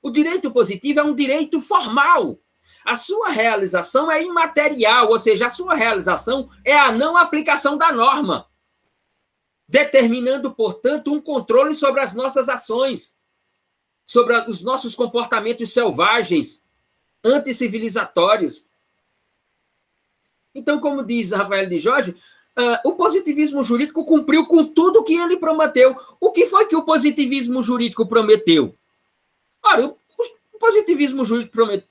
O 0.00 0.08
direito 0.08 0.52
positivo 0.52 1.00
é 1.00 1.02
um 1.02 1.16
direito 1.16 1.60
formal. 1.60 2.38
A 2.84 2.94
sua 2.94 3.30
realização 3.30 4.08
é 4.08 4.22
imaterial, 4.22 5.08
ou 5.08 5.18
seja, 5.18 5.48
a 5.48 5.50
sua 5.50 5.74
realização 5.74 6.48
é 6.64 6.78
a 6.78 6.92
não 6.92 7.16
aplicação 7.16 7.76
da 7.76 7.90
norma, 7.90 8.46
determinando, 9.68 10.54
portanto, 10.54 11.12
um 11.12 11.20
controle 11.20 11.74
sobre 11.74 12.00
as 12.02 12.14
nossas 12.14 12.48
ações, 12.48 13.17
sobre 14.08 14.34
os 14.48 14.62
nossos 14.62 14.94
comportamentos 14.94 15.70
selvagens, 15.70 16.64
anticivilizatórios. 17.22 18.64
Então, 20.54 20.80
como 20.80 21.04
diz 21.04 21.32
Rafael 21.32 21.68
de 21.68 21.78
Jorge, 21.78 22.12
uh, 22.12 22.88
o 22.88 22.92
positivismo 22.94 23.62
jurídico 23.62 24.06
cumpriu 24.06 24.46
com 24.46 24.64
tudo 24.64 25.04
que 25.04 25.14
ele 25.14 25.36
prometeu. 25.36 25.94
O 26.18 26.32
que 26.32 26.46
foi 26.46 26.64
que 26.64 26.74
o 26.74 26.84
positivismo 26.84 27.62
jurídico 27.62 28.06
prometeu? 28.06 28.74
Ora, 29.62 29.86
o, 29.86 29.98
o 30.54 30.58
positivismo 30.58 31.22
jurídico, 31.22 31.52
promet, 31.52 31.84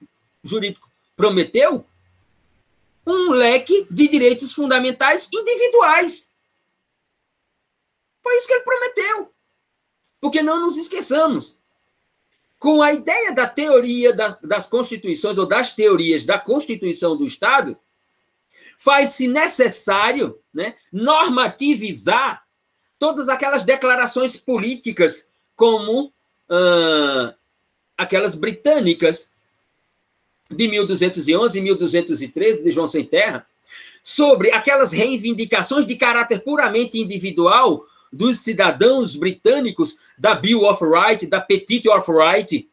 jurídico 0.43 0.89
prometeu 1.15 1.85
um 3.05 3.29
leque 3.29 3.85
de 3.91 4.07
direitos 4.07 4.53
fundamentais 4.53 5.29
individuais. 5.31 6.31
Foi 8.23 8.35
isso 8.37 8.47
que 8.47 8.53
ele 8.53 8.63
prometeu. 8.63 9.31
Porque 10.19 10.41
não 10.41 10.65
nos 10.65 10.77
esqueçamos. 10.77 11.59
Com 12.67 12.81
a 12.81 12.91
ideia 12.91 13.31
da 13.31 13.47
teoria 13.47 14.11
das 14.11 14.67
constituições 14.67 15.37
ou 15.37 15.45
das 15.45 15.73
teorias 15.73 16.25
da 16.25 16.37
Constituição 16.37 17.15
do 17.15 17.25
Estado, 17.25 17.77
faz-se 18.77 19.25
necessário 19.25 20.37
né, 20.53 20.75
normativizar 20.91 22.43
todas 22.99 23.29
aquelas 23.29 23.63
declarações 23.63 24.35
políticas, 24.35 25.29
como 25.55 26.11
ah, 26.49 27.33
aquelas 27.97 28.35
britânicas 28.35 29.31
de 30.51 30.67
1211 30.67 31.57
e 31.57 31.61
1213 31.61 32.65
de 32.65 32.71
João 32.73 32.89
Sem 32.89 33.05
Terra, 33.05 33.47
sobre 34.03 34.51
aquelas 34.51 34.91
reivindicações 34.91 35.85
de 35.85 35.95
caráter 35.95 36.43
puramente 36.43 36.99
individual 36.99 37.85
dos 38.11 38.39
cidadãos 38.39 39.15
britânicos 39.15 39.95
da 40.17 40.35
Bill 40.35 40.63
of 40.65 40.83
Rights, 40.83 41.29
da 41.29 41.41
Petite 41.41 41.89
of 41.89 42.11
Rights, 42.11 42.65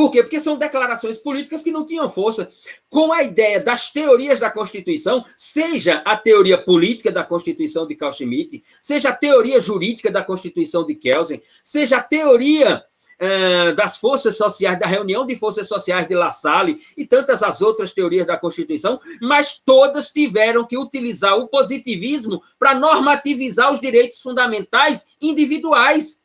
por 0.00 0.10
quê? 0.10 0.22
Porque 0.22 0.40
são 0.40 0.56
declarações 0.56 1.18
políticas 1.18 1.62
que 1.62 1.70
não 1.70 1.84
tinham 1.84 2.08
força. 2.08 2.48
Com 2.88 3.12
a 3.12 3.22
ideia 3.22 3.60
das 3.60 3.90
teorias 3.90 4.40
da 4.40 4.50
Constituição, 4.50 5.24
seja 5.36 5.96
a 6.06 6.16
teoria 6.16 6.56
política 6.56 7.12
da 7.12 7.22
Constituição 7.22 7.86
de 7.86 7.94
Carl 7.94 8.12
Schmitt, 8.12 8.64
seja 8.80 9.10
a 9.10 9.14
teoria 9.14 9.60
jurídica 9.60 10.10
da 10.10 10.24
Constituição 10.24 10.86
de 10.86 10.94
Kelsen, 10.94 11.42
seja 11.62 11.98
a 11.98 12.02
teoria 12.02 12.82
uh, 13.20 13.74
das 13.74 13.98
forças 13.98 14.36
sociais, 14.36 14.78
da 14.78 14.86
reunião 14.86 15.26
de 15.26 15.36
forças 15.36 15.68
sociais 15.68 16.08
de 16.08 16.14
La 16.14 16.30
Salle 16.30 16.80
e 16.96 17.04
tantas 17.04 17.42
as 17.42 17.60
outras 17.60 17.92
teorias 17.92 18.26
da 18.26 18.38
Constituição, 18.38 19.00
mas 19.20 19.60
todas 19.64 20.10
tiveram 20.10 20.66
que 20.66 20.78
utilizar 20.78 21.36
o 21.36 21.48
positivismo 21.48 22.42
para 22.58 22.74
normativizar 22.74 23.72
os 23.72 23.80
direitos 23.80 24.20
fundamentais 24.20 25.06
individuais. 25.20 26.20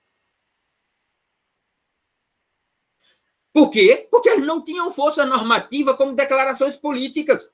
Por 3.53 3.69
quê? 3.69 4.08
Porque 4.12 4.29
eles 4.29 4.45
não 4.45 4.62
tinham 4.62 4.91
força 4.91 5.25
normativa 5.25 5.95
como 5.95 6.13
declarações 6.13 6.75
políticas. 6.75 7.53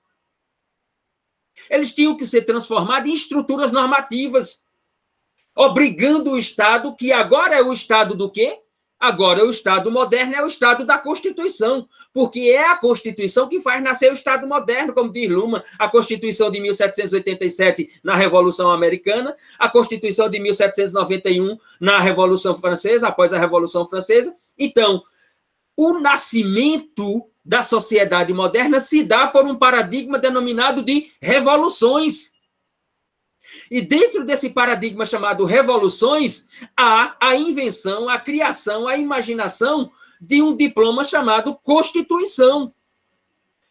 Eles 1.70 1.94
tinham 1.94 2.18
que 2.18 2.26
ser 2.26 2.44
transformados 2.44 3.10
em 3.10 3.14
estruturas 3.14 3.72
normativas, 3.72 4.62
obrigando 5.56 6.32
o 6.32 6.38
Estado, 6.38 6.96
que 6.96 7.12
agora 7.12 7.56
é 7.56 7.62
o 7.62 7.74
Estado 7.74 8.16
do 8.16 8.32
quê? 8.32 8.62
Agora, 9.02 9.44
o 9.44 9.50
Estado 9.50 9.90
moderno 9.90 10.36
é 10.36 10.44
o 10.44 10.48
Estado 10.48 10.86
da 10.86 10.96
Constituição, 10.96 11.90
porque 12.14 12.42
é 12.42 12.68
a 12.68 12.78
Constituição 12.78 13.50
que 13.50 13.60
faz 13.60 13.82
nascer 13.82 14.12
o 14.12 14.14
Estado 14.14 14.48
moderno, 14.48 14.94
como 14.94 15.12
diz 15.12 15.28
Luma, 15.28 15.64
a 15.80 15.90
Constituição 15.90 16.52
de 16.52 16.60
1787 16.62 18.00
na 18.04 18.14
Revolução 18.14 18.70
Americana, 18.70 19.36
a 19.58 19.68
Constituição 19.68 20.30
de 20.30 20.40
1791 20.40 21.58
na 21.80 22.00
Revolução 22.00 22.56
Francesa, 22.56 23.08
após 23.08 23.34
a 23.34 23.40
Revolução 23.40 23.88
Francesa. 23.88 24.36
Então, 24.56 25.02
o 25.76 26.00
nascimento 26.00 27.28
da 27.44 27.64
sociedade 27.64 28.32
moderna 28.32 28.80
se 28.80 29.04
dá 29.04 29.26
por 29.26 29.46
um 29.46 29.56
paradigma 29.56 30.20
denominado 30.20 30.84
de 30.84 31.12
revoluções. 31.20 32.34
E 33.72 33.80
dentro 33.80 34.26
desse 34.26 34.50
paradigma 34.50 35.06
chamado 35.06 35.46
revoluções, 35.46 36.46
há 36.76 37.16
a 37.22 37.38
invenção, 37.38 38.10
a 38.10 38.20
criação, 38.20 38.86
a 38.86 38.98
imaginação 38.98 39.90
de 40.20 40.42
um 40.42 40.58
diploma 40.58 41.06
chamado 41.06 41.58
Constituição. 41.64 42.74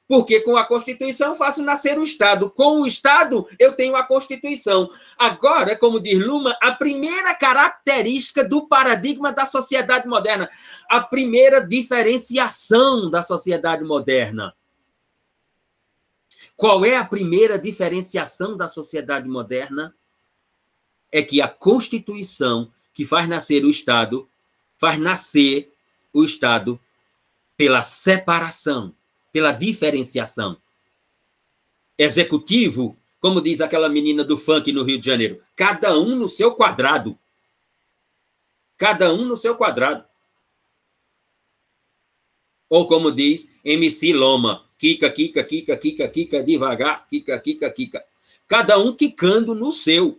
Porque 0.09 0.41
com 0.41 0.57
a 0.57 0.65
Constituição 0.65 1.29
eu 1.29 1.35
faço 1.35 1.63
nascer 1.63 1.99
o 1.99 2.03
Estado. 2.03 2.51
Com 2.51 2.81
o 2.81 2.87
Estado, 2.87 3.47
eu 3.59 3.73
tenho 3.73 3.95
a 3.95 4.03
Constituição. 4.03 4.89
Agora, 5.19 5.77
como 5.77 6.01
diz 6.01 6.19
Luma, 6.19 6.57
a 6.63 6.73
primeira 6.73 7.35
característica 7.35 8.43
do 8.43 8.67
paradigma 8.67 9.31
da 9.31 9.45
sociedade 9.45 10.09
moderna, 10.09 10.49
a 10.89 11.03
primeira 11.03 11.61
diferenciação 11.61 13.11
da 13.11 13.23
sociedade 13.23 13.85
moderna. 13.85 14.55
Qual 16.61 16.85
é 16.85 16.95
a 16.95 17.05
primeira 17.07 17.59
diferenciação 17.59 18.55
da 18.55 18.69
sociedade 18.69 19.27
moderna? 19.27 19.97
É 21.11 21.23
que 21.23 21.41
a 21.41 21.49
Constituição, 21.49 22.71
que 22.93 23.03
faz 23.03 23.27
nascer 23.27 23.65
o 23.65 23.71
Estado, 23.71 24.29
faz 24.79 25.01
nascer 25.01 25.73
o 26.13 26.23
Estado 26.23 26.79
pela 27.57 27.81
separação 27.81 28.95
pela 29.33 29.53
diferenciação. 29.53 30.61
Executivo, 31.97 32.95
como 33.21 33.41
diz 33.41 33.63
aquela 33.63 33.89
menina 33.89 34.23
do 34.23 34.37
funk 34.37 34.71
no 34.71 34.83
Rio 34.83 35.01
de 35.01 35.07
Janeiro, 35.07 35.43
cada 35.57 35.99
um 35.99 36.15
no 36.15 36.29
seu 36.29 36.55
quadrado. 36.55 37.19
Cada 38.77 39.15
um 39.15 39.25
no 39.25 39.39
seu 39.39 39.57
quadrado. 39.57 40.05
Ou 42.69 42.87
como 42.87 43.11
diz 43.11 43.51
MC 43.65 44.13
Loma, 44.13 44.70
Kika, 44.81 45.11
Kika, 45.11 45.45
Kika, 45.45 45.77
Kika, 45.77 46.09
Kika, 46.09 46.43
devagar, 46.43 47.07
Kika, 47.11 47.39
Kika, 47.39 47.71
Kika. 47.71 48.03
Cada 48.49 48.79
um 48.79 48.97
quicando 48.97 49.55
no 49.55 49.73
seu. 49.73 50.19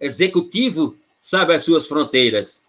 Executivo 0.00 0.98
sabe 1.20 1.54
as 1.54 1.62
suas 1.62 1.86
fronteiras. 1.86 2.60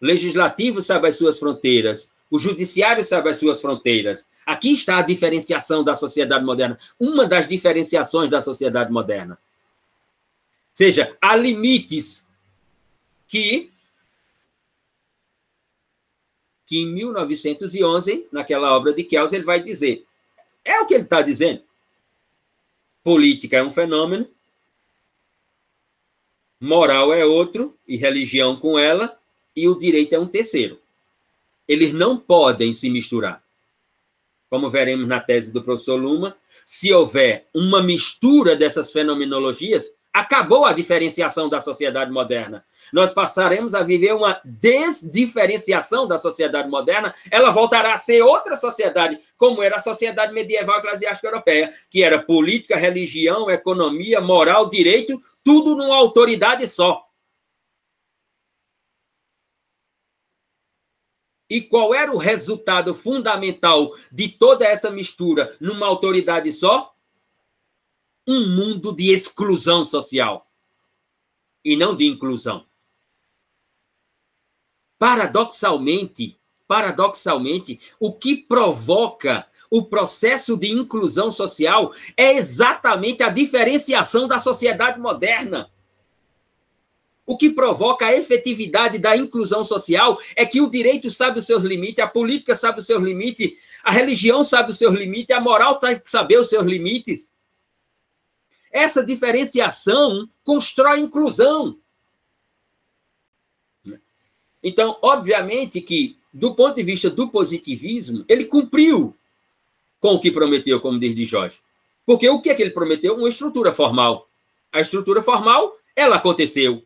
Legislativo 0.00 0.80
sabe 0.80 1.08
as 1.08 1.16
suas 1.16 1.38
fronteiras. 1.38 2.10
O 2.30 2.38
judiciário 2.38 3.04
sabe 3.04 3.28
as 3.28 3.36
suas 3.36 3.60
fronteiras. 3.60 4.26
Aqui 4.46 4.72
está 4.72 4.98
a 4.98 5.02
diferenciação 5.02 5.84
da 5.84 5.94
sociedade 5.94 6.44
moderna, 6.44 6.78
uma 6.98 7.26
das 7.26 7.46
diferenciações 7.46 8.30
da 8.30 8.40
sociedade 8.40 8.90
moderna. 8.90 9.34
Ou 9.34 10.74
seja, 10.74 11.14
há 11.20 11.36
limites 11.36 12.26
que 13.26 13.70
que 16.68 16.78
em 16.82 16.86
1911, 16.86 18.28
naquela 18.30 18.76
obra 18.76 18.92
de 18.92 19.02
Kelsen, 19.02 19.38
ele 19.38 19.46
vai 19.46 19.60
dizer. 19.60 20.06
É 20.64 20.80
o 20.80 20.86
que 20.86 20.94
ele 20.94 21.04
está 21.04 21.22
dizendo. 21.22 21.62
Política 23.02 23.56
é 23.56 23.62
um 23.64 23.70
fenômeno, 23.70 24.28
moral 26.60 27.12
é 27.12 27.24
outro, 27.24 27.76
e 27.88 27.96
religião 27.96 28.54
com 28.54 28.78
ela, 28.78 29.18
e 29.56 29.66
o 29.66 29.76
direito 29.76 30.12
é 30.12 30.18
um 30.20 30.26
terceiro 30.26 30.78
eles 31.68 31.92
não 31.92 32.16
podem 32.16 32.72
se 32.72 32.88
misturar. 32.88 33.44
Como 34.48 34.70
veremos 34.70 35.06
na 35.06 35.20
tese 35.20 35.52
do 35.52 35.62
professor 35.62 36.00
Luma, 36.00 36.34
se 36.64 36.92
houver 36.92 37.46
uma 37.52 37.82
mistura 37.82 38.56
dessas 38.56 38.90
fenomenologias, 38.90 39.94
acabou 40.12 40.64
a 40.64 40.72
diferenciação 40.72 41.48
da 41.48 41.60
sociedade 41.60 42.10
moderna. 42.10 42.64
Nós 42.92 43.12
passaremos 43.12 43.74
a 43.74 43.82
viver 43.82 44.14
uma 44.14 44.40
desdiferenciação 44.44 46.06
da 46.08 46.18
sociedade 46.18 46.68
moderna, 46.68 47.14
ela 47.30 47.50
voltará 47.50 47.92
a 47.92 47.96
ser 47.96 48.22
outra 48.22 48.56
sociedade, 48.56 49.18
como 49.36 49.62
era 49.62 49.76
a 49.76 49.80
sociedade 49.80 50.32
medieval 50.32 50.78
eclesiástica 50.78 51.28
europeia, 51.28 51.72
que 51.90 52.02
era 52.02 52.20
política, 52.20 52.76
religião, 52.76 53.50
economia, 53.50 54.20
moral, 54.20 54.68
direito, 54.68 55.20
tudo 55.44 55.76
numa 55.76 55.96
autoridade 55.96 56.66
só. 56.66 57.04
E 61.50 61.62
qual 61.62 61.94
era 61.94 62.12
o 62.12 62.18
resultado 62.18 62.94
fundamental 62.94 63.94
de 64.12 64.28
toda 64.28 64.66
essa 64.66 64.90
mistura 64.90 65.56
numa 65.58 65.86
autoridade 65.86 66.52
só? 66.52 66.94
Um 68.30 68.46
mundo 68.46 68.94
de 68.94 69.10
exclusão 69.10 69.86
social 69.86 70.46
e 71.64 71.74
não 71.74 71.96
de 71.96 72.06
inclusão. 72.06 72.66
Paradoxalmente, 74.98 76.38
paradoxalmente, 76.66 77.80
o 77.98 78.12
que 78.12 78.36
provoca 78.36 79.46
o 79.70 79.82
processo 79.82 80.58
de 80.58 80.70
inclusão 80.70 81.32
social 81.32 81.94
é 82.18 82.34
exatamente 82.34 83.22
a 83.22 83.30
diferenciação 83.30 84.28
da 84.28 84.38
sociedade 84.38 85.00
moderna. 85.00 85.70
O 87.24 87.34
que 87.34 87.48
provoca 87.48 88.04
a 88.04 88.14
efetividade 88.14 88.98
da 88.98 89.16
inclusão 89.16 89.64
social 89.64 90.20
é 90.36 90.44
que 90.44 90.60
o 90.60 90.68
direito 90.68 91.10
sabe 91.10 91.38
os 91.38 91.46
seus 91.46 91.62
limites, 91.62 92.04
a 92.04 92.06
política 92.06 92.54
sabe 92.54 92.80
os 92.80 92.86
seus 92.86 93.02
limites, 93.02 93.52
a 93.82 93.90
religião 93.90 94.44
sabe 94.44 94.70
os 94.70 94.76
seus 94.76 94.94
limites, 94.94 95.34
a 95.34 95.40
moral 95.40 95.78
tem 95.78 95.98
que 95.98 96.10
saber 96.10 96.38
os 96.38 96.50
seus 96.50 96.66
limites. 96.66 97.30
Essa 98.72 99.04
diferenciação 99.04 100.28
constrói 100.44 101.00
inclusão. 101.00 101.78
Então, 104.62 104.98
obviamente 105.02 105.80
que, 105.80 106.16
do 106.32 106.54
ponto 106.54 106.74
de 106.74 106.82
vista 106.82 107.08
do 107.08 107.28
positivismo, 107.28 108.24
ele 108.28 108.44
cumpriu 108.44 109.14
com 110.00 110.14
o 110.14 110.20
que 110.20 110.30
prometeu, 110.30 110.80
como 110.80 110.98
diz 110.98 111.14
de 111.14 111.24
Jorge. 111.24 111.58
Porque 112.04 112.28
o 112.28 112.40
que 112.40 112.50
é 112.50 112.54
que 112.54 112.62
ele 112.62 112.70
prometeu? 112.70 113.16
Uma 113.16 113.28
estrutura 113.28 113.72
formal. 113.72 114.28
A 114.72 114.80
estrutura 114.80 115.22
formal, 115.22 115.76
ela 115.94 116.16
aconteceu. 116.16 116.82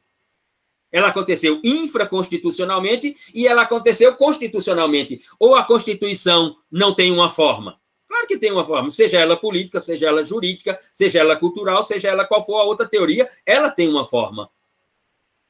Ela 0.90 1.09
aconteceu 1.09 1.61
infraconstitucionalmente 1.64 3.16
e 3.35 3.47
ela 3.47 3.62
aconteceu 3.62 4.14
constitucionalmente. 4.14 5.23
Ou 5.38 5.55
a 5.55 5.64
Constituição 5.64 6.57
não 6.71 6.95
tem 6.95 7.11
uma 7.11 7.31
forma? 7.31 7.81
Claro 8.22 8.28
que 8.28 8.38
tem 8.38 8.52
uma 8.52 8.64
forma, 8.64 8.88
seja 8.88 9.18
ela 9.18 9.37
política, 9.37 9.80
seja 9.80 10.06
ela 10.06 10.24
jurídica, 10.24 10.78
seja 10.94 11.18
ela 11.18 11.35
cultural, 11.35 11.82
seja 11.82 12.08
ela 12.08 12.24
qual 12.24 12.44
for 12.44 12.58
a 12.58 12.62
outra 12.62 12.87
teoria, 12.87 13.28
ela 13.44 13.68
tem 13.68 13.88
uma 13.88 14.06
forma. 14.06 14.48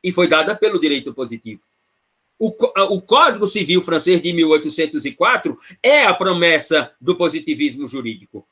E 0.02 0.10
foi 0.10 0.26
dada 0.26 0.56
pelo 0.56 0.80
direito 0.80 1.12
positivo. 1.12 1.60
O, 2.38 2.48
o 2.94 3.02
Código 3.02 3.46
Civil 3.46 3.82
francês 3.82 4.22
de 4.22 4.32
1804 4.32 5.58
é 5.82 6.04
a 6.04 6.14
promessa 6.14 6.94
do 6.98 7.14
positivismo 7.14 7.86
jurídico. 7.86 8.48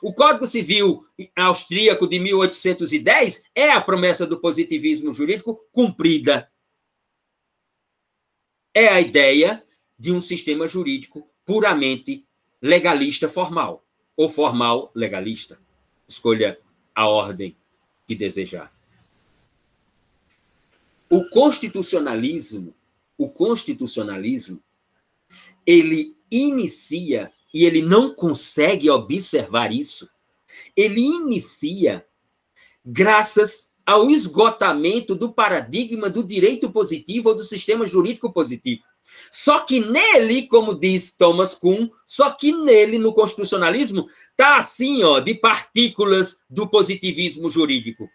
O 0.00 0.12
Código 0.12 0.46
Civil 0.46 1.04
austríaco 1.34 2.06
de 2.06 2.20
1810 2.20 3.44
é 3.56 3.72
a 3.72 3.80
promessa 3.80 4.24
do 4.24 4.38
positivismo 4.38 5.12
jurídico 5.12 5.60
cumprida. 5.72 6.48
É 8.72 8.86
a 8.86 9.00
ideia 9.00 9.64
de 9.98 10.12
um 10.12 10.20
sistema 10.20 10.68
jurídico 10.68 11.28
puramente 11.44 12.27
legalista 12.60 13.28
formal, 13.28 13.84
ou 14.16 14.28
formal 14.28 14.90
legalista. 14.94 15.58
Escolha 16.06 16.58
a 16.94 17.06
ordem 17.06 17.56
que 18.06 18.14
desejar. 18.14 18.72
O 21.10 21.28
constitucionalismo 21.28 22.74
o 23.18 23.28
constitucionalismo, 23.28 24.62
ele 25.66 26.16
inicia, 26.30 27.32
e 27.52 27.64
ele 27.64 27.82
não 27.82 28.14
consegue 28.14 28.88
observar 28.88 29.72
isso, 29.72 30.08
ele 30.76 31.00
inicia 31.00 32.06
graças 32.84 33.72
ao 33.84 34.08
esgotamento 34.08 35.14
do 35.14 35.32
paradigma 35.32 36.08
do 36.08 36.22
direito 36.22 36.70
positivo 36.70 37.30
ou 37.30 37.34
do 37.34 37.42
sistema 37.42 37.86
jurídico 37.86 38.32
positivo. 38.32 38.84
Só 39.30 39.60
que 39.60 39.80
nele, 39.80 40.46
como 40.46 40.74
diz 40.74 41.16
Thomas 41.16 41.54
Kuhn, 41.54 41.88
só 42.06 42.30
que 42.30 42.52
nele, 42.52 42.98
no 42.98 43.12
constitucionalismo, 43.12 44.08
tá 44.36 44.56
assim, 44.56 45.02
ó, 45.02 45.20
de 45.20 45.34
partículas 45.34 46.42
do 46.48 46.68
positivismo 46.68 47.50
jurídico. 47.50 48.08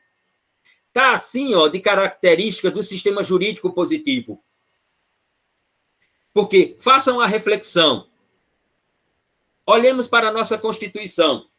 Tá 0.92 1.13
assim, 1.13 1.56
ó, 1.56 1.68
de 1.68 1.80
características 1.80 2.72
do 2.72 2.84
sistema 2.84 3.24
jurídico 3.24 3.74
positivo. 3.74 4.44
Porque 6.34 6.76
façam 6.80 7.20
a 7.20 7.28
reflexão. 7.28 8.10
Olhemos 9.66 10.08
para 10.08 10.30
a 10.30 10.32
nossa 10.32 10.58
Constituição. 10.58 11.50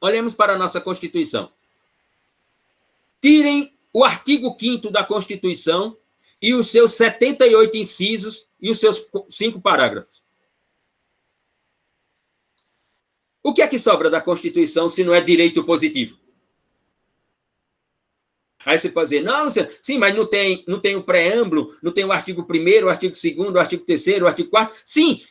Olhemos 0.00 0.34
para 0.34 0.54
a 0.54 0.58
nossa 0.58 0.80
Constituição. 0.80 1.52
Tirem 3.22 3.74
o 3.92 4.04
artigo 4.04 4.54
5 4.58 4.90
da 4.90 5.04
Constituição 5.04 5.96
e 6.44 6.52
os 6.52 6.70
seus 6.70 6.92
78 6.92 7.74
incisos 7.78 8.50
e 8.60 8.70
os 8.70 8.78
seus 8.78 9.08
cinco 9.30 9.62
parágrafos. 9.62 10.22
O 13.42 13.54
que 13.54 13.62
é 13.62 13.66
que 13.66 13.78
sobra 13.78 14.10
da 14.10 14.20
Constituição 14.20 14.90
se 14.90 15.02
não 15.02 15.14
é 15.14 15.22
direito 15.22 15.64
positivo? 15.64 16.18
Aí 18.66 18.78
você 18.78 18.90
pode 18.90 19.08
dizer, 19.08 19.22
não, 19.22 19.48
sim, 19.48 19.96
mas 19.96 20.14
não 20.14 20.26
tem, 20.26 20.62
não 20.68 20.78
tem 20.78 20.96
o 20.96 21.02
preâmbulo, 21.02 21.74
não 21.82 21.90
tem 21.90 22.04
o 22.04 22.12
artigo 22.12 22.46
1 22.46 22.84
o 22.84 22.90
artigo 22.90 23.14
2 23.14 23.54
o 23.54 23.58
artigo 23.58 23.84
3 23.86 24.06
o 24.20 24.26
artigo 24.26 24.50
4 24.50 24.76
Sim, 24.84 25.22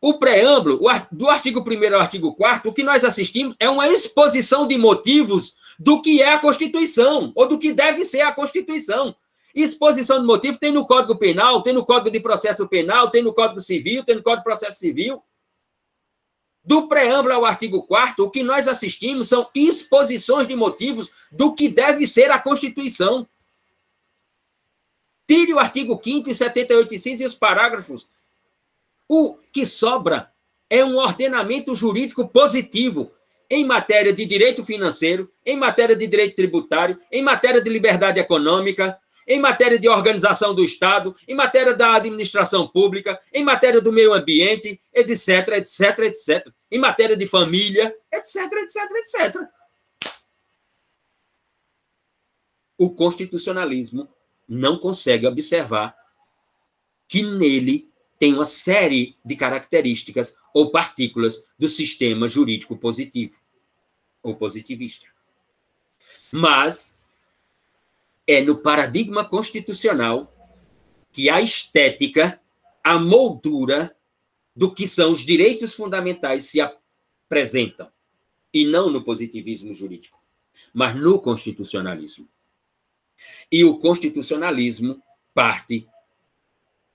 o 0.00 0.16
preâmbulo, 0.16 0.80
do 1.10 1.28
artigo 1.28 1.58
1 1.60 1.92
ao 1.92 2.00
artigo 2.00 2.36
4 2.36 2.70
o 2.70 2.72
que 2.72 2.84
nós 2.84 3.02
assistimos 3.02 3.56
é 3.58 3.68
uma 3.68 3.88
exposição 3.88 4.64
de 4.64 4.78
motivos 4.78 5.56
do 5.76 6.00
que 6.00 6.22
é 6.22 6.34
a 6.34 6.38
Constituição, 6.38 7.32
ou 7.34 7.48
do 7.48 7.58
que 7.58 7.72
deve 7.72 8.04
ser 8.04 8.20
a 8.20 8.32
Constituição. 8.32 9.16
Exposição 9.56 10.20
de 10.20 10.26
motivos 10.26 10.58
tem 10.58 10.70
no 10.70 10.86
Código 10.86 11.16
Penal, 11.16 11.62
tem 11.62 11.72
no 11.72 11.82
Código 11.82 12.10
de 12.10 12.20
Processo 12.20 12.68
Penal, 12.68 13.10
tem 13.10 13.22
no 13.22 13.32
Código 13.32 13.58
Civil, 13.58 14.04
tem 14.04 14.14
no 14.14 14.22
Código 14.22 14.42
de 14.42 14.44
Processo 14.44 14.78
Civil. 14.78 15.22
Do 16.62 16.86
preâmbulo 16.88 17.32
ao 17.32 17.44
artigo 17.46 17.82
4 17.84 18.22
o 18.22 18.30
que 18.30 18.42
nós 18.42 18.68
assistimos 18.68 19.30
são 19.30 19.48
exposições 19.54 20.46
de 20.46 20.54
motivos 20.54 21.10
do 21.32 21.54
que 21.54 21.70
deve 21.70 22.06
ser 22.06 22.30
a 22.30 22.38
Constituição. 22.38 23.26
Tire 25.26 25.54
o 25.54 25.58
artigo 25.58 25.98
5 26.04 26.28
e 26.28 26.34
78 26.34 26.94
e 26.94 27.24
os 27.24 27.34
parágrafos. 27.34 28.06
O 29.08 29.38
que 29.50 29.64
sobra 29.64 30.30
é 30.68 30.84
um 30.84 30.98
ordenamento 30.98 31.74
jurídico 31.74 32.28
positivo 32.28 33.10
em 33.48 33.64
matéria 33.64 34.12
de 34.12 34.26
direito 34.26 34.62
financeiro, 34.62 35.32
em 35.46 35.56
matéria 35.56 35.96
de 35.96 36.06
direito 36.06 36.36
tributário, 36.36 37.00
em 37.10 37.22
matéria 37.22 37.60
de 37.60 37.70
liberdade 37.70 38.20
econômica, 38.20 39.00
em 39.26 39.40
matéria 39.40 39.78
de 39.78 39.88
organização 39.88 40.54
do 40.54 40.62
Estado, 40.62 41.14
em 41.26 41.34
matéria 41.34 41.74
da 41.74 41.94
administração 41.94 42.68
pública, 42.68 43.20
em 43.32 43.42
matéria 43.42 43.80
do 43.80 43.90
meio 43.90 44.12
ambiente, 44.12 44.80
etc, 44.94 45.48
etc, 45.56 45.98
etc. 46.00 46.52
Em 46.70 46.78
matéria 46.78 47.16
de 47.16 47.26
família, 47.26 47.94
etc, 48.12 48.36
etc, 48.52 48.76
etc. 48.96 49.48
O 52.78 52.90
constitucionalismo 52.90 54.08
não 54.48 54.78
consegue 54.78 55.26
observar 55.26 55.96
que 57.08 57.22
nele 57.22 57.90
tem 58.18 58.34
uma 58.34 58.44
série 58.44 59.16
de 59.24 59.36
características 59.36 60.36
ou 60.54 60.70
partículas 60.70 61.44
do 61.58 61.68
sistema 61.68 62.28
jurídico 62.28 62.76
positivo 62.76 63.40
ou 64.22 64.34
positivista. 64.36 65.06
Mas 66.32 66.95
é 68.26 68.40
no 68.40 68.58
paradigma 68.58 69.24
constitucional 69.24 70.32
que 71.12 71.30
a 71.30 71.40
estética, 71.40 72.40
a 72.82 72.98
moldura 72.98 73.96
do 74.54 74.72
que 74.72 74.88
são 74.88 75.12
os 75.12 75.20
direitos 75.20 75.74
fundamentais 75.74 76.46
se 76.46 76.60
apresentam, 76.60 77.90
e 78.52 78.64
não 78.64 78.90
no 78.90 79.04
positivismo 79.04 79.72
jurídico, 79.72 80.18
mas 80.74 80.96
no 80.96 81.20
constitucionalismo. 81.20 82.28
E 83.50 83.64
o 83.64 83.78
constitucionalismo 83.78 85.00
parte 85.32 85.86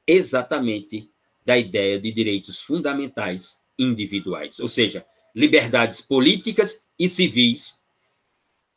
exatamente 0.06 1.10
da 1.46 1.58
ideia 1.58 2.00
de 2.00 2.12
direitos 2.12 2.60
fundamentais 2.60 3.62
individuais, 3.78 4.60
ou 4.60 4.68
seja, 4.68 5.06
liberdades 5.34 6.02
políticas 6.02 6.88
e 7.00 7.08
civis 7.08 7.82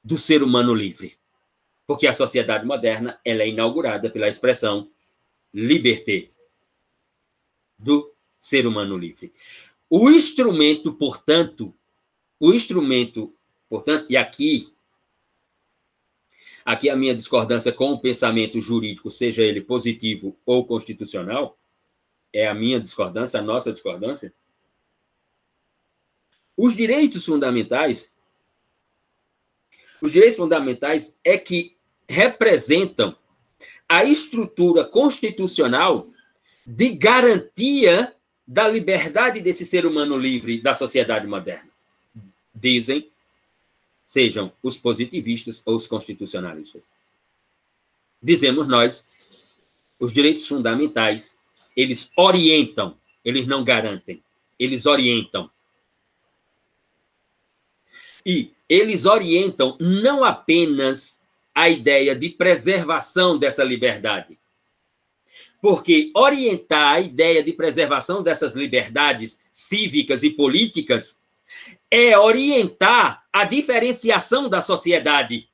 do 0.02 0.16
ser 0.16 0.42
humano 0.42 0.74
livre 0.74 1.18
porque 1.86 2.06
a 2.06 2.12
sociedade 2.12 2.64
moderna 2.66 3.20
ela 3.24 3.42
é 3.42 3.48
inaugurada 3.48 4.10
pela 4.10 4.28
expressão 4.28 4.90
liberté, 5.52 6.30
do 7.78 8.12
ser 8.40 8.66
humano 8.66 8.96
livre. 8.96 9.32
O 9.88 10.10
instrumento, 10.10 10.92
portanto, 10.94 11.74
o 12.40 12.52
instrumento, 12.52 13.34
portanto, 13.68 14.06
e 14.10 14.16
aqui 14.16 14.72
aqui 16.64 16.88
a 16.88 16.96
minha 16.96 17.14
discordância 17.14 17.70
com 17.72 17.92
o 17.92 18.00
pensamento 18.00 18.58
jurídico, 18.60 19.10
seja 19.10 19.42
ele 19.42 19.60
positivo 19.60 20.36
ou 20.46 20.66
constitucional, 20.66 21.58
é 22.32 22.48
a 22.48 22.54
minha 22.54 22.80
discordância, 22.80 23.38
a 23.38 23.42
nossa 23.42 23.70
discordância. 23.70 24.32
Os 26.56 26.74
direitos 26.74 27.26
fundamentais 27.26 28.10
os 30.00 30.12
direitos 30.12 30.36
fundamentais 30.36 31.16
é 31.24 31.38
que 31.38 31.76
representam 32.08 33.16
a 33.88 34.04
estrutura 34.04 34.84
constitucional 34.84 36.08
de 36.66 36.90
garantia 36.90 38.14
da 38.46 38.68
liberdade 38.68 39.40
desse 39.40 39.64
ser 39.64 39.86
humano 39.86 40.16
livre 40.16 40.60
da 40.60 40.74
sociedade 40.74 41.26
moderna. 41.26 41.70
Dizem, 42.54 43.10
sejam 44.06 44.52
os 44.62 44.76
positivistas 44.76 45.62
ou 45.64 45.76
os 45.76 45.86
constitucionalistas. 45.86 46.82
Dizemos 48.22 48.68
nós, 48.68 49.06
os 49.98 50.12
direitos 50.12 50.46
fundamentais, 50.46 51.38
eles 51.76 52.10
orientam, 52.16 52.96
eles 53.24 53.46
não 53.46 53.64
garantem, 53.64 54.22
eles 54.58 54.86
orientam. 54.86 55.50
E 58.24 58.53
eles 58.68 59.04
orientam 59.04 59.76
não 59.80 60.24
apenas 60.24 61.20
a 61.54 61.68
ideia 61.68 62.14
de 62.16 62.30
preservação 62.30 63.38
dessa 63.38 63.62
liberdade. 63.62 64.38
Porque 65.60 66.10
orientar 66.14 66.94
a 66.94 67.00
ideia 67.00 67.42
de 67.42 67.52
preservação 67.52 68.22
dessas 68.22 68.54
liberdades 68.54 69.40
cívicas 69.52 70.22
e 70.22 70.30
políticas 70.30 71.18
é 71.90 72.18
orientar 72.18 73.24
a 73.32 73.44
diferenciação 73.44 74.48
da 74.48 74.60
sociedade. 74.60 75.48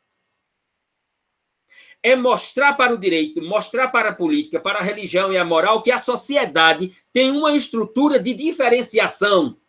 É 2.02 2.16
mostrar 2.16 2.72
para 2.74 2.94
o 2.94 2.98
direito, 2.98 3.42
mostrar 3.42 3.88
para 3.88 4.08
a 4.08 4.14
política, 4.14 4.58
para 4.58 4.78
a 4.78 4.82
religião 4.82 5.30
e 5.32 5.36
a 5.36 5.44
moral 5.44 5.82
que 5.82 5.92
a 5.92 5.98
sociedade 5.98 6.96
tem 7.12 7.30
uma 7.30 7.54
estrutura 7.54 8.18
de 8.18 8.32
diferenciação 8.32 9.59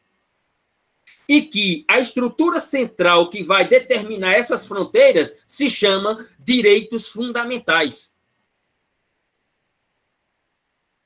e 1.32 1.42
que 1.42 1.86
a 1.88 1.98
estrutura 1.98 2.60
central 2.60 3.30
que 3.30 3.42
vai 3.42 3.66
determinar 3.66 4.34
essas 4.34 4.66
fronteiras 4.66 5.46
se 5.48 5.70
chama 5.70 6.28
direitos 6.38 7.08
fundamentais. 7.08 8.14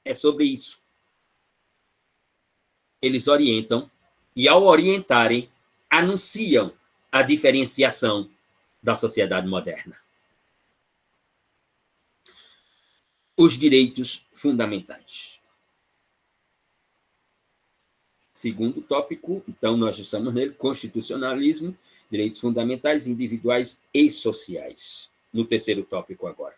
É 0.03 0.15
sobre 0.15 0.45
isso. 0.45 0.81
Eles 2.99 3.27
orientam 3.27 3.89
e, 4.35 4.47
ao 4.47 4.63
orientarem, 4.63 5.47
anunciam 5.87 6.75
a 7.11 7.21
diferenciação 7.21 8.27
da 8.81 8.95
sociedade 8.95 9.47
moderna. 9.47 9.95
Os 13.37 13.53
direitos 13.53 14.25
fundamentais. 14.33 15.34
Segundo 18.35 18.81
tópico, 18.81 19.41
então, 19.47 19.77
nós 19.77 19.97
estamos 19.97 20.33
nele, 20.33 20.51
constitucionalismo, 20.51 21.73
direitos 22.11 22.37
fundamentais, 22.37 23.07
individuais 23.07 23.81
e 23.93 24.11
sociais. 24.11 25.09
No 25.31 25.45
terceiro 25.45 25.83
tópico 25.83 26.27
agora. 26.27 26.53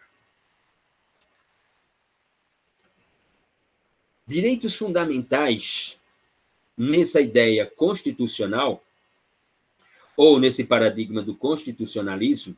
Direitos 4.25 4.75
fundamentais, 4.75 5.99
nessa 6.75 7.21
ideia 7.21 7.67
constitucional, 7.67 8.83
ou 10.17 10.39
nesse 10.39 10.63
paradigma 10.63 11.21
do 11.21 11.35
constitucionalismo, 11.35 12.57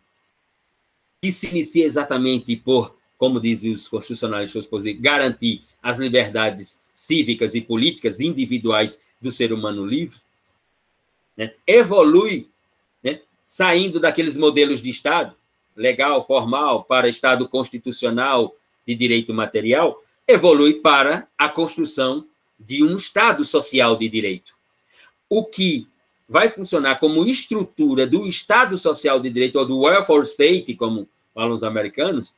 que 1.22 1.30
se 1.30 1.48
inicia 1.48 1.86
exatamente 1.86 2.56
por, 2.56 2.98
como 3.20 3.38
dizem 3.38 3.74
os 3.74 3.86
constitucionalistas, 3.90 4.66
garantir 4.98 5.62
as 5.84 6.00
liberdades 6.00 6.82
cívicas 6.96 7.54
e 7.54 7.60
políticas 7.60 8.22
individuais 8.22 9.02
do 9.22 9.30
ser 9.30 9.52
humano 9.52 9.86
livre, 9.86 10.20
né? 11.36 11.52
evolui, 11.68 12.50
né? 13.04 13.20
saindo 13.46 14.00
daqueles 14.00 14.38
modelos 14.38 14.82
de 14.82 14.90
Estado, 14.90 15.36
legal, 15.76 16.26
formal, 16.26 16.86
para 16.86 17.10
Estado 17.10 17.46
constitucional 17.46 18.56
de 18.88 18.96
direito 18.96 19.34
material, 19.34 20.02
evolui 20.26 20.76
para 20.76 21.28
a 21.38 21.50
construção 21.50 22.26
de 22.58 22.82
um 22.86 22.96
Estado 22.96 23.44
social 23.44 23.98
de 23.98 24.08
direito. 24.08 24.54
O 25.28 25.44
que 25.44 25.90
vai 26.28 26.50
funcionar 26.50 27.00
como 27.00 27.26
estrutura 27.26 28.08
do 28.08 28.26
Estado 28.26 28.78
social 28.78 29.20
de 29.20 29.30
direito, 29.30 29.60
ou 29.60 29.66
do 29.66 29.80
welfare 29.80 30.24
state, 30.24 30.74
como 30.76 31.06
falam 31.34 31.54
os 31.54 31.64
americanos, 31.64 32.34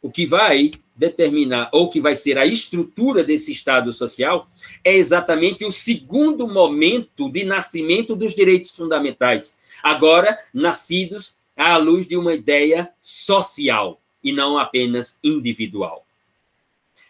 o 0.00 0.10
que 0.10 0.26
vai 0.26 0.70
determinar, 0.94 1.70
ou 1.72 1.88
que 1.88 2.00
vai 2.00 2.16
ser 2.16 2.36
a 2.38 2.44
estrutura 2.44 3.22
desse 3.22 3.52
Estado 3.52 3.92
social, 3.92 4.48
é 4.84 4.96
exatamente 4.96 5.64
o 5.64 5.70
segundo 5.70 6.48
momento 6.48 7.30
de 7.30 7.44
nascimento 7.44 8.16
dos 8.16 8.34
direitos 8.34 8.72
fundamentais, 8.72 9.58
agora 9.82 10.36
nascidos 10.52 11.38
à 11.56 11.76
luz 11.76 12.06
de 12.06 12.16
uma 12.16 12.34
ideia 12.34 12.92
social 12.98 14.00
e 14.22 14.32
não 14.32 14.58
apenas 14.58 15.18
individual. 15.22 16.04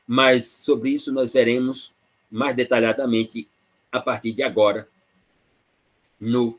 Mas 0.06 0.46
sobre 0.46 0.90
isso 0.90 1.12
nós 1.12 1.32
veremos 1.32 1.92
mais 2.30 2.54
detalhadamente 2.54 3.48
a 3.90 4.00
partir 4.00 4.32
de 4.32 4.42
agora 4.42 4.88
no 6.20 6.58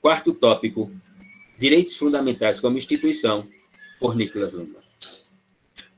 quarto 0.00 0.32
tópico, 0.32 0.90
Direitos 1.58 1.96
Fundamentais 1.96 2.60
como 2.60 2.78
Instituição, 2.78 3.48
por 3.98 4.16
Nicolas 4.16 4.52
Luma. 4.52 4.82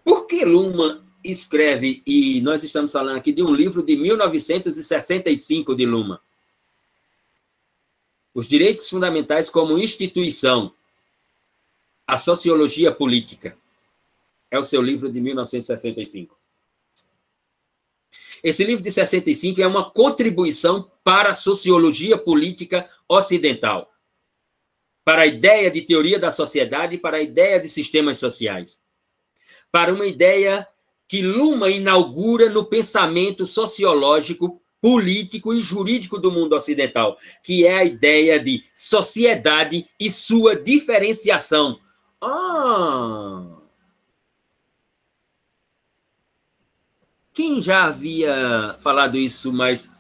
Por 0.05 0.27
que 0.27 0.45
Luma 0.45 1.05
escreve, 1.25 2.03
e 2.07 2.41
nós 2.41 2.63
estamos 2.63 2.93
falando 2.93 3.17
aqui 3.17 3.33
de 3.33 3.43
um 3.43 3.55
livro 3.55 3.83
de 3.83 3.97
1965 3.97 5.75
de 5.75 5.85
Luma, 5.85 6.21
Os 8.35 8.47
Direitos 8.47 8.89
Fundamentais 8.89 9.49
como 9.49 9.79
Instituição, 9.79 10.73
a 12.07 12.19
Sociologia 12.19 12.93
Política. 12.93 13.57
É 14.51 14.59
o 14.59 14.65
seu 14.65 14.81
livro 14.81 15.11
de 15.11 15.21
1965. 15.21 16.39
Esse 18.45 18.63
livro 18.63 18.85
de 18.85 18.93
65 18.93 19.61
é 19.61 19.67
uma 19.67 19.91
contribuição 19.91 20.89
para 21.03 21.31
a 21.31 21.35
sociologia 21.35 22.17
política 22.17 22.89
ocidental, 23.09 23.91
para 25.07 25.23
a 25.23 25.27
ideia 25.27 25.71
de 25.71 25.83
teoria 25.83 26.19
da 26.19 26.33
sociedade, 26.33 26.99
para 26.99 27.19
a 27.19 27.23
ideia 27.23 27.61
de 27.61 27.69
sistemas 27.69 28.19
sociais, 28.19 28.81
para 29.71 29.95
uma 29.95 30.05
ideia 30.05 30.67
que 31.07 31.23
Luma 31.23 31.71
inaugura 31.71 32.51
no 32.51 32.65
pensamento 32.65 33.47
sociológico, 33.47 34.61
político 34.81 35.55
e 35.55 35.61
jurídico 35.61 36.19
do 36.19 36.33
mundo 36.33 36.57
ocidental, 36.57 37.17
que 37.41 37.65
é 37.65 37.77
a 37.77 37.85
ideia 37.85 38.41
de 38.41 38.65
sociedade 38.75 39.89
e 40.01 40.11
sua 40.11 40.57
diferenciação. 40.57 41.79
Ah! 42.21 43.59
Quem 47.33 47.63
já 47.63 47.85
havia 47.85 48.75
falado 48.81 49.17
isso, 49.17 49.53
mas 49.53 49.93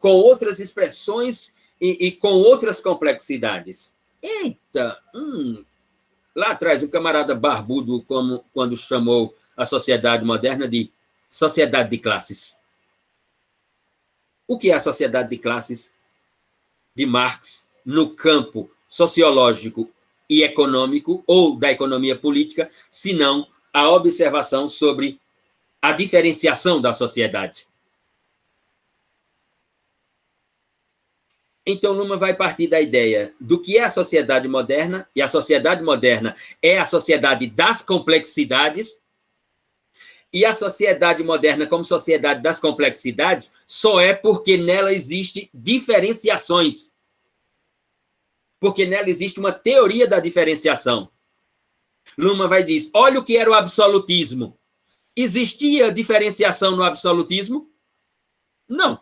com 0.00 0.10
outras 0.10 0.58
expressões 0.58 1.54
e, 1.80 2.08
e 2.08 2.10
com 2.10 2.32
outras 2.32 2.80
complexidades? 2.80 3.94
Eita! 4.22 5.02
Hum, 5.14 5.64
lá 6.34 6.52
atrás, 6.52 6.82
um 6.82 6.88
camarada 6.88 7.34
barbudo, 7.34 8.02
como 8.02 8.44
quando 8.54 8.76
chamou 8.76 9.34
a 9.56 9.66
sociedade 9.66 10.24
moderna 10.24 10.68
de 10.68 10.90
sociedade 11.28 11.90
de 11.90 11.98
classes. 11.98 12.60
O 14.46 14.56
que 14.56 14.70
é 14.70 14.74
a 14.74 14.80
sociedade 14.80 15.30
de 15.30 15.38
classes 15.38 15.92
de 16.94 17.06
Marx 17.06 17.68
no 17.84 18.14
campo 18.14 18.70
sociológico 18.86 19.90
e 20.28 20.42
econômico, 20.42 21.24
ou 21.26 21.58
da 21.58 21.70
economia 21.70 22.16
política, 22.16 22.70
senão 22.90 23.46
a 23.72 23.88
observação 23.90 24.68
sobre 24.68 25.20
a 25.80 25.92
diferenciação 25.92 26.80
da 26.80 26.94
sociedade. 26.94 27.66
Então, 31.64 31.92
Luma 31.92 32.16
vai 32.16 32.34
partir 32.34 32.66
da 32.66 32.80
ideia 32.80 33.32
do 33.40 33.60
que 33.60 33.78
é 33.78 33.84
a 33.84 33.90
sociedade 33.90 34.48
moderna, 34.48 35.08
e 35.14 35.22
a 35.22 35.28
sociedade 35.28 35.82
moderna 35.82 36.34
é 36.60 36.78
a 36.78 36.84
sociedade 36.84 37.46
das 37.46 37.82
complexidades, 37.82 39.02
e 40.32 40.44
a 40.44 40.54
sociedade 40.54 41.22
moderna, 41.22 41.66
como 41.66 41.84
sociedade 41.84 42.42
das 42.42 42.58
complexidades, 42.58 43.54
só 43.66 44.00
é 44.00 44.14
porque 44.14 44.56
nela 44.56 44.92
existe 44.92 45.50
diferenciações. 45.52 46.94
Porque 48.58 48.86
nela 48.86 49.10
existe 49.10 49.38
uma 49.38 49.52
teoria 49.52 50.06
da 50.08 50.18
diferenciação. 50.18 51.10
Luma 52.16 52.48
vai 52.48 52.64
dizer: 52.64 52.90
olha 52.94 53.20
o 53.20 53.24
que 53.24 53.36
era 53.36 53.50
o 53.50 53.54
absolutismo. 53.54 54.58
Existia 55.14 55.92
diferenciação 55.92 56.74
no 56.74 56.82
absolutismo? 56.82 57.70
Não. 58.66 58.98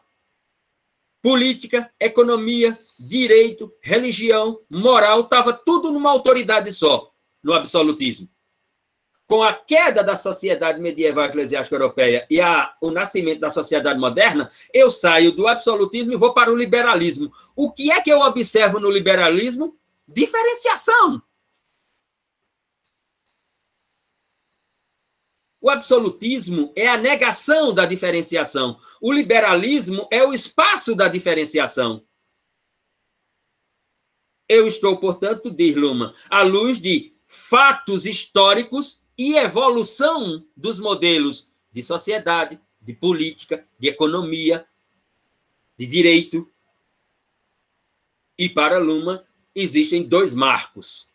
Política, 1.23 1.91
economia, 2.01 2.79
direito, 2.99 3.73
religião, 3.81 4.61
moral, 4.71 5.21
estava 5.21 5.53
tudo 5.53 5.93
numa 5.93 6.11
autoridade 6.11 6.73
só, 6.73 7.11
no 7.43 7.53
absolutismo. 7.53 8.29
Com 9.27 9.43
a 9.43 9.53
queda 9.53 10.03
da 10.03 10.17
sociedade 10.17 10.81
medieval 10.81 11.27
eclesiástica 11.27 11.77
europeia 11.77 12.27
e 12.29 12.41
a, 12.41 12.75
o 12.81 12.91
nascimento 12.91 13.39
da 13.39 13.51
sociedade 13.51 13.99
moderna, 13.99 14.51
eu 14.75 14.91
saio 14.91 15.31
do 15.31 15.47
absolutismo 15.47 16.13
e 16.13 16.17
vou 16.17 16.35
para 16.35 16.51
o 16.51 16.57
liberalismo. 16.57 17.33
O 17.55 17.71
que 17.71 17.93
é 17.93 18.01
que 18.01 18.11
eu 18.11 18.21
observo 18.21 18.81
no 18.81 18.91
liberalismo? 18.91 19.77
Diferenciação. 20.09 21.23
O 25.61 25.69
absolutismo 25.69 26.73
é 26.75 26.89
a 26.89 26.97
negação 26.97 27.75
da 27.75 27.85
diferenciação. 27.85 28.81
O 29.01 29.13
liberalismo 29.13 30.09
é 30.11 30.25
o 30.25 30.33
espaço 30.33 30.95
da 30.95 31.07
diferenciação. 31.07 32.03
Eu 34.49 34.67
estou, 34.67 34.97
portanto, 34.97 35.51
diz 35.51 35.77
Luma, 35.77 36.15
à 36.29 36.43
luz 36.43 36.81
de 36.81 37.13
fatos 37.27 38.07
históricos 38.07 39.01
e 39.17 39.37
evolução 39.37 40.45
dos 40.57 40.81
modelos 40.81 41.49
de 41.71 41.83
sociedade, 41.83 42.59
de 42.81 42.95
política, 42.95 43.65
de 43.79 43.89
economia, 43.89 44.67
de 45.77 45.87
direito. 45.87 46.51
E 48.37 48.49
para 48.49 48.79
Luma, 48.79 49.25
existem 49.55 50.03
dois 50.03 50.35
marcos: 50.35 51.09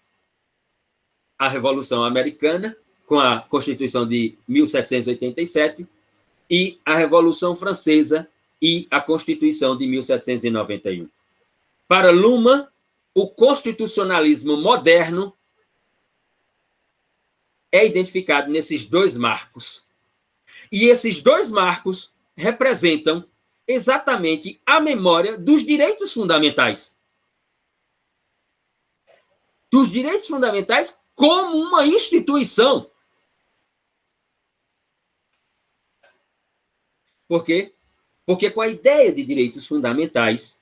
a 1.38 1.50
Revolução 1.50 2.04
Americana, 2.04 2.78
com 3.06 3.20
a 3.20 3.40
Constituição 3.40 4.08
de 4.08 4.38
1787, 4.48 5.88
e 6.50 6.80
a 6.86 6.96
Revolução 6.96 7.56
Francesa 7.56 8.30
e 8.62 8.88
a 8.90 9.02
Constituição 9.02 9.78
de 9.78 9.88
1791. 9.88 11.10
Para 11.88 12.12
Luma, 12.12 12.72
o 13.14 13.28
constitucionalismo 13.28 14.58
moderno 14.58 15.34
é 17.72 17.86
identificado 17.86 18.52
nesses 18.52 18.86
dois 18.86 19.18
marcos. 19.18 19.84
E 20.72 20.86
esses 20.86 21.22
dois 21.22 21.52
marcos 21.52 22.12
representam 22.36 23.26
exatamente 23.68 24.62
a 24.66 24.80
memória 24.80 25.38
dos 25.38 25.66
direitos 25.66 26.14
fundamentais. 26.14 26.98
Dos 29.72 29.92
direitos 29.92 30.28
fundamentais 30.28 31.00
como 31.14 31.58
uma 31.58 31.86
instituição. 31.86 32.90
Por 37.28 37.44
quê? 37.44 37.74
Porque 38.26 38.50
com 38.50 38.62
a 38.62 38.68
ideia 38.68 39.12
de 39.12 39.24
direitos 39.24 39.66
fundamentais, 39.66 40.60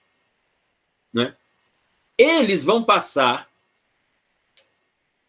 né, 1.14 1.36
eles 2.18 2.64
vão 2.64 2.84
passar 2.84 3.49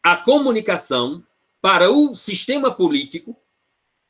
a 0.02 0.16
comunicação 0.16 1.24
para 1.60 1.90
o 1.90 2.14
sistema 2.14 2.74
político, 2.74 3.36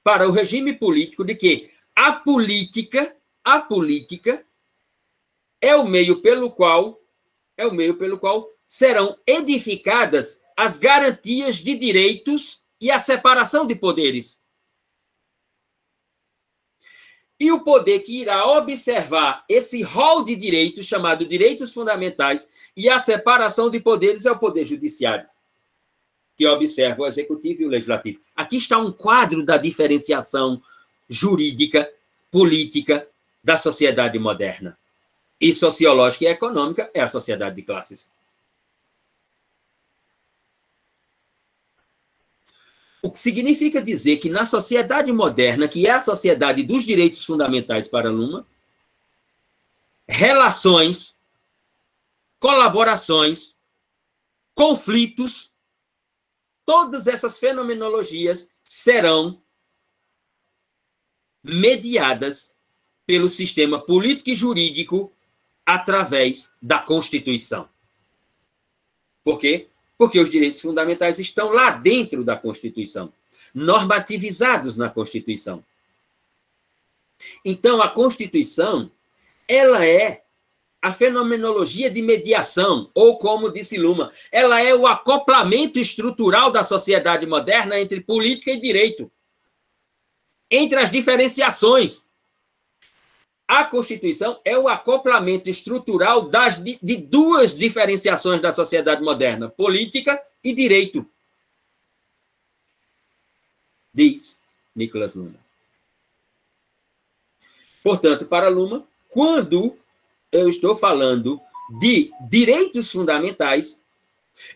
para 0.02 0.28
o 0.28 0.32
regime 0.32 0.72
político, 0.72 1.24
de 1.24 1.34
que 1.34 1.70
a 1.94 2.12
política, 2.12 3.16
a 3.44 3.60
política 3.60 4.44
é 5.60 5.76
o 5.76 5.86
meio 5.86 6.20
pelo 6.20 6.50
qual 6.50 7.00
é 7.56 7.66
o 7.66 7.72
meio 7.72 7.94
pelo 7.94 8.18
qual 8.18 8.50
serão 8.66 9.16
edificadas 9.26 10.42
as 10.56 10.78
garantias 10.78 11.56
de 11.56 11.76
direitos 11.76 12.62
e 12.80 12.90
a 12.90 12.98
separação 12.98 13.66
de 13.66 13.74
poderes. 13.74 14.42
E 17.38 17.50
o 17.50 17.64
poder 17.64 18.00
que 18.00 18.20
irá 18.20 18.46
observar 18.46 19.44
esse 19.48 19.82
rol 19.82 20.24
de 20.24 20.36
direitos, 20.36 20.86
chamado 20.86 21.26
direitos 21.26 21.72
fundamentais, 21.72 22.48
e 22.76 22.88
a 22.88 23.00
separação 23.00 23.68
de 23.68 23.80
poderes 23.80 24.24
é 24.24 24.30
o 24.30 24.38
poder 24.38 24.64
judiciário, 24.64 25.26
que 26.36 26.46
observa 26.46 27.02
o 27.02 27.06
executivo 27.06 27.62
e 27.62 27.66
o 27.66 27.70
legislativo. 27.70 28.20
Aqui 28.36 28.56
está 28.56 28.78
um 28.78 28.92
quadro 28.92 29.44
da 29.44 29.56
diferenciação 29.56 30.62
jurídica, 31.08 31.90
política 32.30 33.06
da 33.42 33.58
sociedade 33.58 34.18
moderna. 34.18 34.78
E 35.40 35.52
sociológica 35.52 36.24
e 36.24 36.28
econômica 36.28 36.90
é 36.94 37.00
a 37.00 37.08
sociedade 37.08 37.56
de 37.56 37.62
classes. 37.62 38.10
O 43.04 43.10
que 43.10 43.18
significa 43.18 43.82
dizer 43.82 44.16
que 44.16 44.30
na 44.30 44.46
sociedade 44.46 45.12
moderna, 45.12 45.68
que 45.68 45.86
é 45.86 45.90
a 45.90 46.00
sociedade 46.00 46.62
dos 46.62 46.84
direitos 46.84 47.22
fundamentais 47.22 47.86
para 47.86 48.10
Luma, 48.10 48.46
relações, 50.08 51.14
colaborações, 52.40 53.58
conflitos, 54.54 55.52
todas 56.64 57.06
essas 57.06 57.38
fenomenologias 57.38 58.48
serão 58.64 59.38
mediadas 61.42 62.54
pelo 63.04 63.28
sistema 63.28 63.78
político 63.84 64.30
e 64.30 64.34
jurídico 64.34 65.12
através 65.66 66.54
da 66.62 66.78
Constituição. 66.78 67.68
Por 69.22 69.38
quê? 69.38 69.68
Porque 69.96 70.18
os 70.18 70.30
direitos 70.30 70.60
fundamentais 70.60 71.18
estão 71.18 71.50
lá 71.50 71.70
dentro 71.70 72.24
da 72.24 72.36
Constituição, 72.36 73.12
normativizados 73.54 74.76
na 74.76 74.88
Constituição. 74.88 75.64
Então, 77.44 77.80
a 77.80 77.88
Constituição, 77.88 78.90
ela 79.48 79.84
é 79.84 80.24
a 80.82 80.92
fenomenologia 80.92 81.90
de 81.90 82.02
mediação, 82.02 82.90
ou 82.94 83.18
como 83.18 83.50
disse 83.50 83.78
Luma, 83.78 84.12
ela 84.30 84.60
é 84.60 84.74
o 84.74 84.86
acoplamento 84.86 85.78
estrutural 85.78 86.50
da 86.50 86.62
sociedade 86.62 87.24
moderna 87.26 87.80
entre 87.80 88.00
política 88.00 88.50
e 88.50 88.60
direito. 88.60 89.10
Entre 90.50 90.78
as 90.78 90.90
diferenciações 90.90 92.08
a 93.46 93.64
Constituição 93.64 94.40
é 94.44 94.58
o 94.58 94.68
acoplamento 94.68 95.50
estrutural 95.50 96.28
das, 96.28 96.62
de, 96.62 96.78
de 96.82 96.96
duas 96.96 97.58
diferenciações 97.58 98.40
da 98.40 98.50
sociedade 98.50 99.02
moderna, 99.02 99.48
política 99.48 100.20
e 100.42 100.54
direito. 100.54 101.06
Diz 103.92 104.40
Nicolas 104.74 105.14
Luma. 105.14 105.38
Portanto, 107.82 108.24
para 108.24 108.48
Luma, 108.48 108.86
quando 109.10 109.76
eu 110.32 110.48
estou 110.48 110.74
falando 110.74 111.38
de 111.78 112.10
direitos 112.28 112.90
fundamentais, 112.90 113.80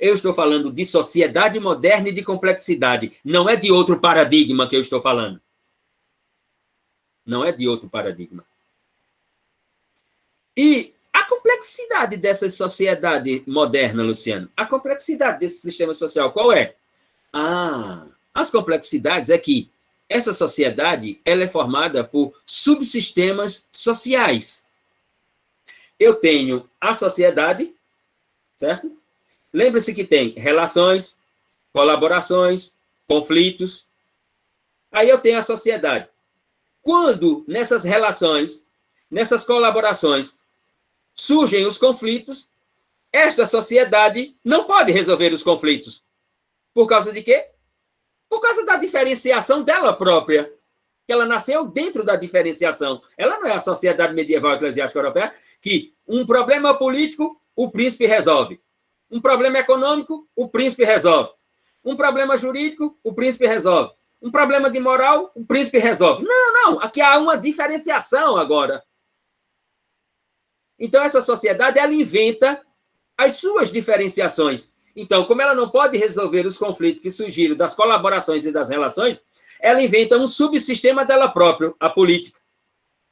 eu 0.01 0.14
estou 0.14 0.32
falando 0.32 0.72
de 0.72 0.84
sociedade 0.86 1.61
moderna 1.61 2.09
e 2.09 2.12
de 2.12 2.24
complexidade. 2.24 3.12
Não 3.22 3.49
é 3.49 3.55
de 3.55 3.70
outro 3.70 4.01
paradigma 4.01 4.66
que 4.66 4.74
eu 4.74 4.80
estou 4.80 5.01
falando. 5.01 5.41
Não 7.24 7.45
é 7.45 7.53
de 7.53 7.68
outro 7.68 7.89
paradigma. 7.89 8.47
E 10.59 10.92
a 11.12 11.22
complexidade 11.22 12.16
dessa 12.16 12.50
sociedade 12.50 13.44
moderna, 13.46 14.02
Luciano, 14.02 14.50
a 14.56 14.66
complexidade 14.66 15.38
desse 15.38 15.61
sistema 15.61 15.94
social, 15.94 16.32
qual 16.32 16.50
é? 16.50 16.74
Ah, 17.32 18.09
as 18.34 18.50
complexidades 18.50 19.30
é 19.30 19.38
que 19.38 19.70
essa 20.09 20.32
sociedade 20.32 21.20
ela 21.24 21.44
é 21.44 21.46
formada 21.46 22.02
por 22.02 22.34
subsistemas 22.44 23.68
sociais. 23.70 24.64
Eu 25.96 26.16
tenho 26.16 26.68
a 26.80 26.92
sociedade, 26.92 27.72
certo? 28.56 28.90
Lembre-se 29.52 29.94
que 29.94 30.02
tem 30.02 30.30
relações, 30.30 31.20
colaborações, 31.72 32.74
conflitos. 33.06 33.86
Aí 34.90 35.09
eu 35.09 35.18
tenho 35.18 35.38
a 35.38 35.42
sociedade. 35.42 36.09
Quando 36.82 37.44
nessas 37.46 37.84
relações, 37.84 38.64
nessas 39.09 39.44
colaborações, 39.44 40.38
surgem 41.18 41.66
os 41.66 41.76
conflitos, 41.76 42.50
esta 43.12 43.46
sociedade 43.46 44.36
não 44.44 44.64
pode 44.64 44.92
resolver 44.92 45.32
os 45.32 45.42
conflitos. 45.42 46.04
Por 46.72 46.86
causa 46.86 47.12
de 47.12 47.22
quê? 47.22 47.50
Por 48.28 48.40
causa 48.40 48.64
da 48.64 48.76
diferenciação 48.76 49.62
dela 49.62 49.92
própria. 49.92 50.52
Ela 51.08 51.24
nasceu 51.24 51.66
dentro 51.66 52.04
da 52.04 52.16
diferenciação. 52.16 53.02
Ela 53.16 53.40
não 53.40 53.48
é 53.48 53.54
a 53.54 53.60
sociedade 53.60 54.14
medieval 54.14 54.52
eclesiástica 54.52 55.00
europeia 55.00 55.34
que 55.60 55.94
um 56.06 56.24
problema 56.24 56.74
político, 56.74 57.40
o 57.56 57.70
príncipe 57.70 58.06
resolve. 58.06 58.60
Um 59.10 59.20
problema 59.20 59.58
econômico, 59.58 60.28
o 60.36 60.48
príncipe 60.48 60.84
resolve. 60.84 61.30
Um 61.82 61.96
problema 61.96 62.36
jurídico, 62.36 62.98
o 63.02 63.14
príncipe 63.14 63.46
resolve. 63.46 63.92
Um 64.20 64.30
problema 64.30 64.68
de 64.68 64.78
moral, 64.78 65.32
o 65.34 65.44
príncipe 65.46 65.78
resolve. 65.78 66.24
Não, 66.24 66.52
não. 66.52 66.80
Aqui 66.80 67.00
há 67.00 67.18
uma 67.18 67.36
diferenciação 67.36 68.36
agora. 68.36 68.84
Então, 70.78 71.02
essa 71.02 71.20
sociedade, 71.20 71.78
ela 71.78 71.92
inventa 71.92 72.64
as 73.16 73.36
suas 73.36 73.72
diferenciações. 73.72 74.72
Então, 74.94 75.24
como 75.24 75.42
ela 75.42 75.54
não 75.54 75.68
pode 75.68 75.98
resolver 75.98 76.46
os 76.46 76.56
conflitos 76.56 77.02
que 77.02 77.10
surgiram 77.10 77.56
das 77.56 77.74
colaborações 77.74 78.44
e 78.46 78.52
das 78.52 78.68
relações, 78.68 79.24
ela 79.60 79.82
inventa 79.82 80.16
um 80.16 80.28
subsistema 80.28 81.04
dela 81.04 81.28
própria, 81.28 81.74
a 81.80 81.90
política. 81.90 82.40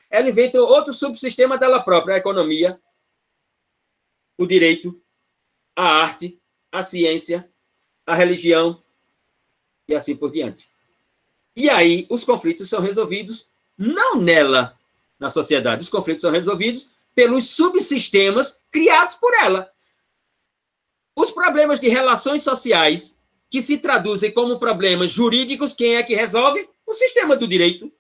Ela 0.09 0.29
inventa 0.29 0.61
outro 0.61 0.93
subsistema 0.93 1.59
dela 1.59 1.81
própria, 1.81 2.15
a 2.15 2.19
economia, 2.19 2.81
o 4.39 4.47
direito, 4.47 5.01
a 5.75 5.85
arte, 5.85 6.41
a 6.71 6.83
ciência, 6.83 7.49
a 8.07 8.15
religião 8.15 8.83
e 9.89 9.95
assim 9.95 10.15
por 10.15 10.31
diante. 10.31 10.69
E 11.57 11.69
aí 11.71 12.07
os 12.09 12.23
conflitos 12.23 12.69
são 12.69 12.81
resolvidos 12.81 13.49
não 13.77 14.17
nela, 14.17 14.79
na 15.19 15.31
sociedade, 15.31 15.83
os 15.83 15.89
conflitos 15.89 16.23
são 16.23 16.31
resolvidos 16.31 16.89
pelos 17.17 17.49
subsistemas 17.49 18.61
criados 18.71 19.15
por 19.15 19.33
ela. 19.35 19.73
Os 21.17 21.31
problemas 21.31 21.81
de 21.81 21.89
relações 21.89 22.43
sociais, 22.43 23.19
que 23.51 23.63
se 23.63 23.79
traduzem 23.79 24.31
como 24.31 24.59
problemas 24.59 25.11
jurídicos, 25.11 25.73
quem 25.73 25.97
é 25.97 26.03
que 26.03 26.15
resolve? 26.15 26.69
O 26.87 26.93
sistema 26.93 27.35
do 27.35 27.49
direito. 27.49 27.91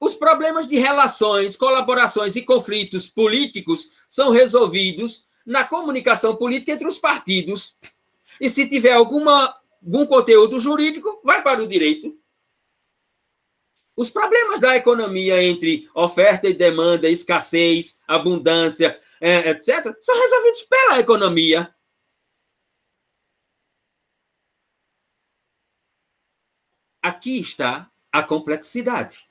Os 0.00 0.16
problemas 0.16 0.66
de 0.66 0.76
relações, 0.76 1.56
colaborações 1.56 2.34
e 2.34 2.42
conflitos 2.42 3.08
políticos 3.08 3.92
são 4.08 4.30
resolvidos 4.30 5.24
na 5.46 5.64
comunicação 5.64 6.34
política 6.34 6.72
entre 6.72 6.88
os 6.88 6.98
partidos. 6.98 7.76
E 8.40 8.50
se 8.50 8.68
tiver 8.68 8.92
alguma, 8.92 9.56
algum 9.82 10.06
conteúdo 10.06 10.58
jurídico, 10.58 11.20
vai 11.24 11.42
para 11.42 11.62
o 11.62 11.68
direito. 11.68 12.18
Os 13.98 14.10
problemas 14.10 14.60
da 14.60 14.76
economia 14.76 15.42
entre 15.42 15.90
oferta 15.92 16.48
e 16.48 16.54
demanda, 16.54 17.08
escassez, 17.08 18.00
abundância, 18.06 18.96
é, 19.20 19.50
etc., 19.50 19.92
são 20.00 20.14
resolvidos 20.16 20.62
pela 20.62 21.00
economia. 21.00 21.74
Aqui 27.02 27.40
está 27.40 27.90
a 28.12 28.22
complexidade. 28.22 29.28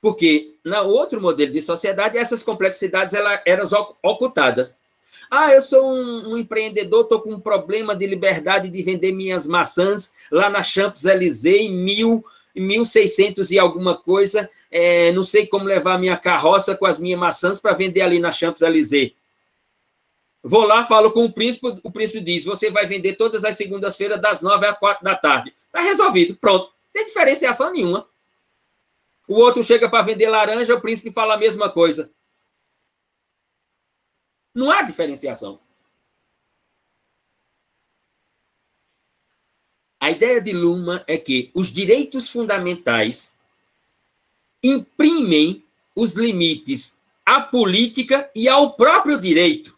Porque 0.00 0.56
no 0.64 0.84
outro 0.84 1.20
modelo 1.20 1.52
de 1.52 1.60
sociedade, 1.60 2.16
essas 2.16 2.44
complexidades 2.44 3.12
elas 3.12 3.42
eram 3.44 3.66
ocultadas. 4.04 4.78
Ah, 5.28 5.52
eu 5.52 5.62
sou 5.62 5.92
um, 5.92 6.34
um 6.34 6.38
empreendedor, 6.38 7.02
estou 7.02 7.20
com 7.20 7.32
um 7.32 7.40
problema 7.40 7.96
de 7.96 8.06
liberdade 8.06 8.70
de 8.70 8.82
vender 8.82 9.10
minhas 9.10 9.48
maçãs 9.48 10.12
lá 10.30 10.48
na 10.48 10.62
Champs-Élysées 10.62 11.62
em 11.62 11.72
mil, 11.72 12.24
1600 12.60 13.50
e 13.50 13.58
alguma 13.58 13.96
coisa. 13.96 14.48
É, 14.70 15.12
não 15.12 15.24
sei 15.24 15.46
como 15.46 15.64
levar 15.64 15.98
minha 15.98 16.16
carroça 16.16 16.74
com 16.74 16.86
as 16.86 16.98
minhas 16.98 17.18
maçãs 17.18 17.60
para 17.60 17.74
vender 17.74 18.02
ali 18.02 18.18
na 18.18 18.32
Champs-Élysées. 18.32 19.12
Vou 20.42 20.64
lá, 20.64 20.84
falo 20.84 21.10
com 21.10 21.24
o 21.24 21.32
príncipe, 21.32 21.74
o 21.82 21.90
príncipe 21.90 22.20
diz: 22.20 22.44
você 22.44 22.70
vai 22.70 22.86
vender 22.86 23.14
todas 23.14 23.44
as 23.44 23.56
segundas-feiras, 23.56 24.20
das 24.20 24.42
nove 24.42 24.66
às 24.66 24.78
quatro 24.78 25.04
da 25.04 25.16
tarde. 25.16 25.52
Está 25.66 25.80
resolvido, 25.80 26.36
pronto. 26.36 26.66
Não 26.66 26.92
tem 26.92 27.04
diferenciação 27.04 27.72
nenhuma. 27.72 28.08
O 29.26 29.34
outro 29.34 29.64
chega 29.64 29.90
para 29.90 30.04
vender 30.04 30.28
laranja, 30.28 30.74
o 30.74 30.80
príncipe 30.80 31.12
fala 31.12 31.34
a 31.34 31.38
mesma 31.38 31.68
coisa. 31.68 32.10
Não 34.54 34.70
há 34.70 34.82
diferenciação. 34.82 35.60
A 40.06 40.12
ideia 40.12 40.40
de 40.40 40.52
Luma 40.52 41.02
é 41.08 41.18
que 41.18 41.50
os 41.52 41.72
direitos 41.72 42.28
fundamentais 42.28 43.34
imprimem 44.62 45.64
os 45.96 46.14
limites 46.14 47.00
à 47.24 47.40
política 47.40 48.30
e 48.32 48.48
ao 48.48 48.74
próprio 48.74 49.18
direito. 49.18 49.76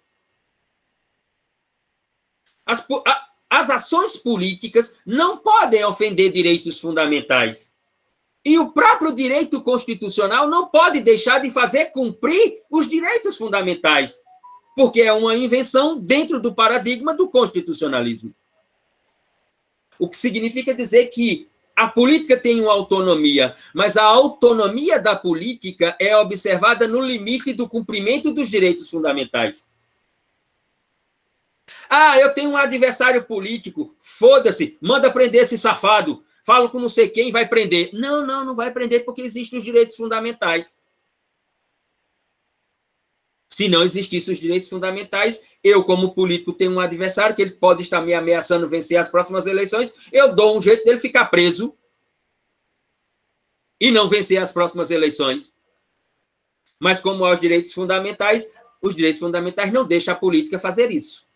As, 2.66 2.86
a, 3.06 3.28
as 3.48 3.70
ações 3.70 4.18
políticas 4.18 4.98
não 5.06 5.38
podem 5.38 5.82
ofender 5.86 6.30
direitos 6.30 6.78
fundamentais. 6.78 7.74
E 8.44 8.58
o 8.58 8.70
próprio 8.72 9.14
direito 9.14 9.62
constitucional 9.62 10.46
não 10.46 10.68
pode 10.68 11.00
deixar 11.00 11.38
de 11.38 11.50
fazer 11.50 11.86
cumprir 11.86 12.60
os 12.70 12.86
direitos 12.86 13.38
fundamentais, 13.38 14.20
porque 14.76 15.00
é 15.00 15.10
uma 15.10 15.34
invenção 15.34 15.98
dentro 15.98 16.38
do 16.38 16.54
paradigma 16.54 17.14
do 17.14 17.30
constitucionalismo. 17.30 18.34
O 19.98 20.08
que 20.08 20.16
significa 20.16 20.74
dizer 20.74 21.06
que 21.06 21.48
a 21.74 21.88
política 21.88 22.36
tem 22.36 22.60
uma 22.60 22.72
autonomia, 22.72 23.54
mas 23.72 23.96
a 23.96 24.02
autonomia 24.02 25.00
da 25.00 25.14
política 25.14 25.96
é 26.00 26.16
observada 26.16 26.88
no 26.88 27.00
limite 27.00 27.52
do 27.52 27.68
cumprimento 27.68 28.32
dos 28.32 28.48
direitos 28.50 28.90
fundamentais. 28.90 29.68
Ah, 31.88 32.18
eu 32.18 32.34
tenho 32.34 32.50
um 32.50 32.56
adversário 32.56 33.24
político, 33.24 33.94
foda-se, 34.00 34.76
manda 34.80 35.12
prender 35.12 35.42
esse 35.42 35.56
safado 35.56 36.24
falo 36.48 36.70
com 36.70 36.80
não 36.80 36.88
sei 36.88 37.10
quem, 37.10 37.30
vai 37.30 37.46
prender. 37.46 37.90
Não, 37.92 38.26
não, 38.26 38.42
não 38.42 38.56
vai 38.56 38.70
prender 38.70 39.04
porque 39.04 39.20
existem 39.20 39.58
os 39.58 39.64
direitos 39.66 39.96
fundamentais. 39.96 40.74
Se 43.48 43.68
não 43.68 43.82
existissem 43.82 44.34
os 44.34 44.40
direitos 44.40 44.68
fundamentais, 44.68 45.40
eu, 45.64 45.82
como 45.82 46.14
político, 46.14 46.52
tenho 46.52 46.72
um 46.72 46.80
adversário 46.80 47.34
que 47.34 47.42
ele 47.42 47.52
pode 47.52 47.82
estar 47.82 48.00
me 48.00 48.12
ameaçando 48.12 48.68
vencer 48.68 48.98
as 48.98 49.08
próximas 49.08 49.46
eleições, 49.46 49.94
eu 50.12 50.34
dou 50.34 50.56
um 50.56 50.60
jeito 50.60 50.84
dele 50.84 50.98
ficar 50.98 51.26
preso 51.26 51.74
e 53.80 53.90
não 53.90 54.08
vencer 54.08 54.38
as 54.38 54.52
próximas 54.52 54.90
eleições. 54.90 55.54
Mas, 56.78 57.00
como 57.00 57.24
há 57.24 57.32
os 57.32 57.40
direitos 57.40 57.72
fundamentais, 57.72 58.52
os 58.82 58.94
direitos 58.94 59.18
fundamentais 59.18 59.72
não 59.72 59.86
deixam 59.86 60.12
a 60.12 60.16
política 60.16 60.60
fazer 60.60 60.90
isso. 60.90 61.26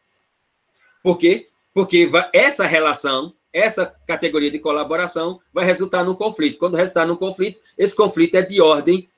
Por 1.02 1.16
quê? 1.16 1.48
Porque 1.72 2.08
essa 2.32 2.66
relação 2.66 3.34
essa 3.52 3.86
categoria 4.06 4.50
de 4.50 4.58
colaboração 4.58 5.40
vai 5.52 5.64
resultar 5.64 6.02
num 6.02 6.14
conflito. 6.14 6.58
Quando 6.58 6.76
resultar 6.76 7.06
num 7.06 7.16
conflito, 7.16 7.60
esse 7.76 7.94
conflito 7.94 8.36
é 8.36 8.42
de 8.42 8.60
ordem 8.60 9.08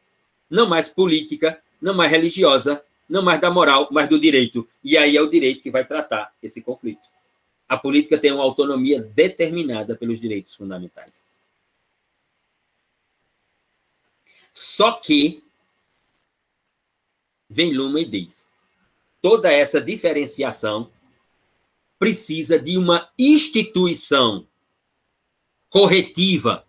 não 0.51 0.68
mais 0.68 0.88
política, 0.88 1.62
não 1.85 1.93
mais 1.93 2.11
religiosa, 2.11 2.82
não 3.07 3.22
mais 3.22 3.39
da 3.39 3.51
moral, 3.51 3.89
mas 3.93 4.09
do 4.09 4.18
direito. 4.18 4.66
E 4.82 4.97
aí 4.97 5.18
é 5.18 5.20
o 5.20 5.28
direito 5.28 5.62
que 5.62 5.70
vai 5.70 5.85
tratar 5.87 6.35
esse 6.43 6.62
conflito. 6.62 7.07
A 7.68 7.76
política 7.76 8.16
tem 8.16 8.32
uma 8.32 8.43
autonomia 8.43 9.03
determinada 9.03 9.95
pelos 9.95 10.18
direitos 10.18 10.55
fundamentais. 10.55 11.26
Só 14.51 14.93
que 14.93 15.45
vem 17.51 17.74
Luma 17.74 18.01
e 18.01 18.07
diz: 18.07 18.49
toda 19.20 19.53
essa 19.53 19.78
diferenciação 19.78 20.91
precisa 21.99 22.59
de 22.59 22.78
uma 22.78 23.12
instituição 23.18 24.49
corretiva. 25.68 26.66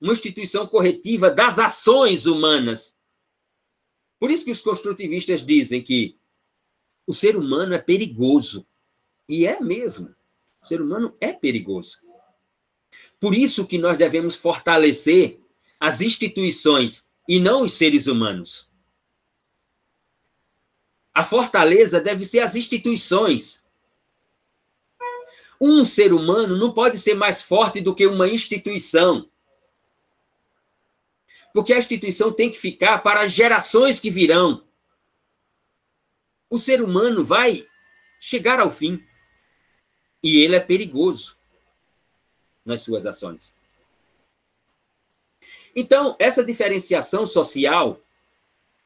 Uma 0.00 0.12
instituição 0.12 0.64
corretiva 0.64 1.28
das 1.28 1.58
ações 1.58 2.26
humanas. 2.26 2.93
Por 4.24 4.30
isso 4.30 4.46
que 4.46 4.50
os 4.50 4.62
construtivistas 4.62 5.44
dizem 5.44 5.82
que 5.82 6.16
o 7.06 7.12
ser 7.12 7.36
humano 7.36 7.74
é 7.74 7.78
perigoso. 7.78 8.66
E 9.28 9.46
é 9.46 9.60
mesmo. 9.60 10.16
O 10.62 10.66
ser 10.66 10.80
humano 10.80 11.14
é 11.20 11.30
perigoso. 11.34 11.98
Por 13.20 13.34
isso 13.34 13.66
que 13.66 13.76
nós 13.76 13.98
devemos 13.98 14.34
fortalecer 14.34 15.38
as 15.78 16.00
instituições 16.00 17.12
e 17.28 17.38
não 17.38 17.64
os 17.64 17.74
seres 17.74 18.06
humanos. 18.06 18.66
A 21.12 21.22
fortaleza 21.22 22.00
deve 22.00 22.24
ser 22.24 22.38
as 22.40 22.56
instituições. 22.56 23.62
Um 25.60 25.84
ser 25.84 26.14
humano 26.14 26.56
não 26.56 26.72
pode 26.72 26.98
ser 26.98 27.12
mais 27.12 27.42
forte 27.42 27.78
do 27.78 27.94
que 27.94 28.06
uma 28.06 28.26
instituição. 28.26 29.28
Porque 31.54 31.72
a 31.72 31.78
instituição 31.78 32.32
tem 32.32 32.50
que 32.50 32.58
ficar 32.58 32.98
para 32.98 33.20
as 33.20 33.30
gerações 33.30 34.00
que 34.00 34.10
virão. 34.10 34.64
O 36.50 36.58
ser 36.58 36.82
humano 36.82 37.24
vai 37.24 37.64
chegar 38.18 38.58
ao 38.58 38.72
fim. 38.72 39.00
E 40.20 40.40
ele 40.40 40.56
é 40.56 40.60
perigoso 40.60 41.38
nas 42.64 42.80
suas 42.80 43.06
ações. 43.06 43.54
Então, 45.76 46.16
essa 46.18 46.44
diferenciação 46.44 47.24
social, 47.24 48.00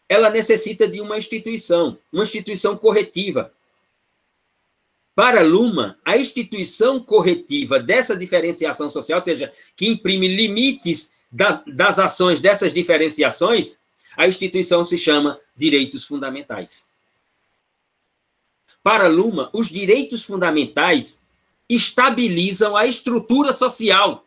ela 0.07 0.29
necessita 0.29 0.87
de 0.87 1.01
uma 1.01 1.17
instituição, 1.17 1.99
uma 2.13 2.25
instituição 2.25 2.77
corretiva, 2.77 3.51
para 5.15 5.41
Luma, 5.43 5.99
a 6.05 6.19
instituição 6.19 7.03
corretiva 7.03 7.81
dessa 7.81 8.15
diferenciação 8.17 8.91
social, 8.91 9.19
ou 9.19 9.25
seja, 9.25 9.51
que 9.75 9.89
imprime 9.89 10.29
limites 10.29 11.13
das, 11.31 11.63
das 11.67 11.99
ações 11.99 12.41
dessas 12.41 12.73
diferenciações, 12.73 13.81
a 14.17 14.27
instituição 14.27 14.85
se 14.85 14.97
chama 14.97 15.39
direitos 15.57 16.05
fundamentais. 16.05 16.89
Para 18.83 19.07
Luma, 19.07 19.51
os 19.53 19.69
direitos 19.69 20.25
fundamentais 20.25 21.21
estabilizam 21.69 22.77
a 22.77 22.87
estrutura 22.87 23.53
social. 23.53 24.27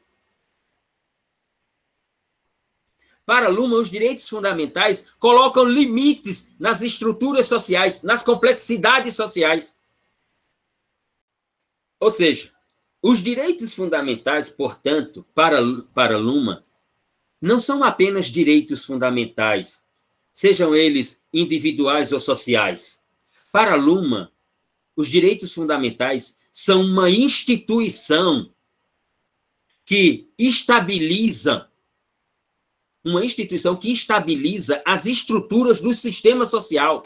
Para 3.25 3.47
Luma, 3.47 3.77
os 3.77 3.89
direitos 3.89 4.27
fundamentais 4.27 5.05
colocam 5.17 5.63
limites 5.63 6.53
nas 6.59 6.81
estruturas 6.81 7.47
sociais, 7.47 8.03
nas 8.03 8.23
complexidades 8.23 9.15
sociais. 9.15 9.79
Ou 11.99 12.11
seja, 12.11 12.51
os 13.01 13.21
direitos 13.21 13.73
fundamentais, 13.73 14.49
portanto, 14.49 15.25
para, 15.33 15.59
para 15.93 16.17
Luma, 16.17 16.63
não 17.41 17.59
são 17.59 17.83
apenas 17.83 18.27
direitos 18.27 18.85
fundamentais, 18.85 19.85
sejam 20.31 20.75
eles 20.75 21.23
individuais 21.33 22.11
ou 22.11 22.19
sociais. 22.19 23.03
Para 23.51 23.75
Luma, 23.75 24.31
os 24.95 25.09
direitos 25.09 25.51
fundamentais 25.53 26.37
são 26.51 26.81
uma 26.81 27.09
instituição 27.09 28.53
que 29.85 30.29
estabiliza 30.37 31.67
uma 33.03 33.25
instituição 33.25 33.75
que 33.75 33.91
estabiliza 33.91 34.79
as 34.85 35.07
estruturas 35.07 35.81
do 35.81 35.91
sistema 35.91 36.45
social 36.45 37.01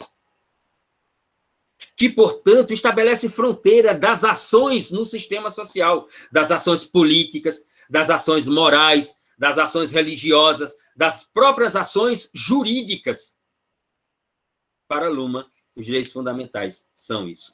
que, 1.95 2.09
portanto, 2.09 2.73
estabelece 2.73 3.29
fronteira 3.29 3.93
das 3.93 4.23
ações 4.23 4.91
no 4.91 5.05
sistema 5.05 5.49
social, 5.49 6.07
das 6.31 6.51
ações 6.51 6.83
políticas, 6.83 7.65
das 7.89 8.09
ações 8.09 8.47
morais, 8.47 9.15
das 9.37 9.57
ações 9.57 9.91
religiosas, 9.91 10.75
das 10.95 11.23
próprias 11.23 11.75
ações 11.75 12.29
jurídicas. 12.33 13.37
Para 14.87 15.09
Luma, 15.09 15.51
os 15.75 15.85
direitos 15.85 16.11
fundamentais 16.11 16.85
são 16.95 17.27
isso. 17.27 17.53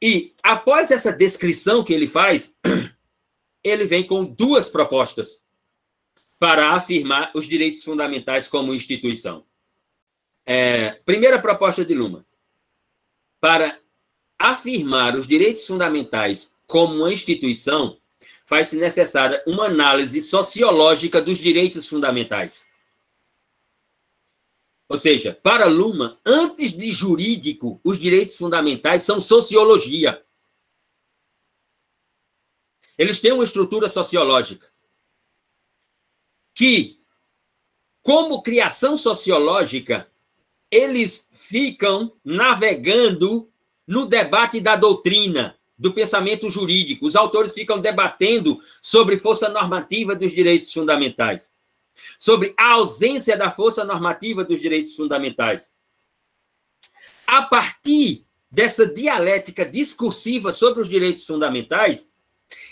E, 0.00 0.34
após 0.42 0.90
essa 0.90 1.12
descrição 1.12 1.82
que 1.82 1.92
ele 1.92 2.06
faz, 2.06 2.54
ele 3.64 3.84
vem 3.84 4.06
com 4.06 4.24
duas 4.24 4.68
propostas 4.68 5.42
para 6.38 6.72
afirmar 6.72 7.32
os 7.34 7.48
direitos 7.48 7.82
fundamentais 7.82 8.46
como 8.46 8.74
instituição. 8.74 9.46
É, 10.44 10.92
primeira 11.06 11.40
proposta 11.40 11.84
de 11.84 11.94
Luma. 11.94 12.26
Para 13.40 13.80
afirmar 14.38 15.16
os 15.16 15.26
direitos 15.26 15.66
fundamentais 15.66 16.52
como 16.66 16.96
uma 16.96 17.12
instituição, 17.12 17.98
faz-se 18.46 18.76
necessária 18.76 19.42
uma 19.46 19.66
análise 19.66 20.20
sociológica 20.20 21.20
dos 21.20 21.38
direitos 21.38 21.88
fundamentais. 21.88 22.66
Ou 24.88 24.98
seja, 24.98 25.34
para 25.42 25.66
Luma, 25.66 26.20
antes 26.24 26.72
de 26.72 26.90
jurídico, 26.90 27.80
os 27.82 27.98
direitos 27.98 28.36
fundamentais 28.36 29.02
são 29.02 29.20
sociologia. 29.20 30.24
Eles 32.96 33.18
têm 33.18 33.32
uma 33.32 33.44
estrutura 33.44 33.88
sociológica 33.88 34.72
que, 36.54 37.00
como 38.02 38.42
criação 38.42 38.96
sociológica, 38.96 40.08
eles 40.70 41.28
ficam 41.32 42.14
navegando 42.24 43.50
no 43.86 44.06
debate 44.06 44.60
da 44.60 44.76
doutrina, 44.76 45.58
do 45.84 45.92
pensamento 45.92 46.48
jurídico. 46.48 47.04
Os 47.04 47.14
autores 47.14 47.52
ficam 47.52 47.78
debatendo 47.78 48.58
sobre 48.80 49.18
força 49.18 49.50
normativa 49.50 50.14
dos 50.14 50.32
direitos 50.32 50.72
fundamentais, 50.72 51.52
sobre 52.18 52.54
a 52.56 52.70
ausência 52.70 53.36
da 53.36 53.50
força 53.50 53.84
normativa 53.84 54.42
dos 54.42 54.62
direitos 54.62 54.96
fundamentais. 54.96 55.70
A 57.26 57.42
partir 57.42 58.24
dessa 58.50 58.86
dialética 58.86 59.66
discursiva 59.66 60.54
sobre 60.54 60.80
os 60.80 60.88
direitos 60.88 61.26
fundamentais, 61.26 62.08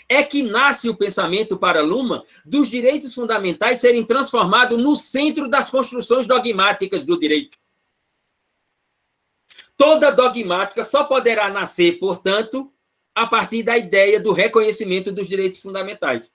é 0.09 0.23
que 0.23 0.41
nasce 0.41 0.89
o 0.89 0.97
pensamento 0.97 1.55
para 1.55 1.81
Luma 1.81 2.25
dos 2.43 2.67
direitos 2.67 3.13
fundamentais 3.13 3.79
serem 3.79 4.03
transformados 4.03 4.81
no 4.81 4.95
centro 4.95 5.47
das 5.47 5.69
construções 5.69 6.25
dogmáticas 6.25 7.05
do 7.05 7.19
direito. 7.19 7.59
Toda 9.77 10.11
dogmática 10.11 10.83
só 10.83 11.03
poderá 11.03 11.51
nascer, 11.51 11.99
portanto, 11.99 12.72
a 13.15 13.27
partir 13.27 13.63
da 13.63 13.77
ideia 13.77 14.19
do 14.19 14.31
reconhecimento 14.31 15.11
dos 15.11 15.27
direitos 15.27 15.61
fundamentais. 15.61 16.33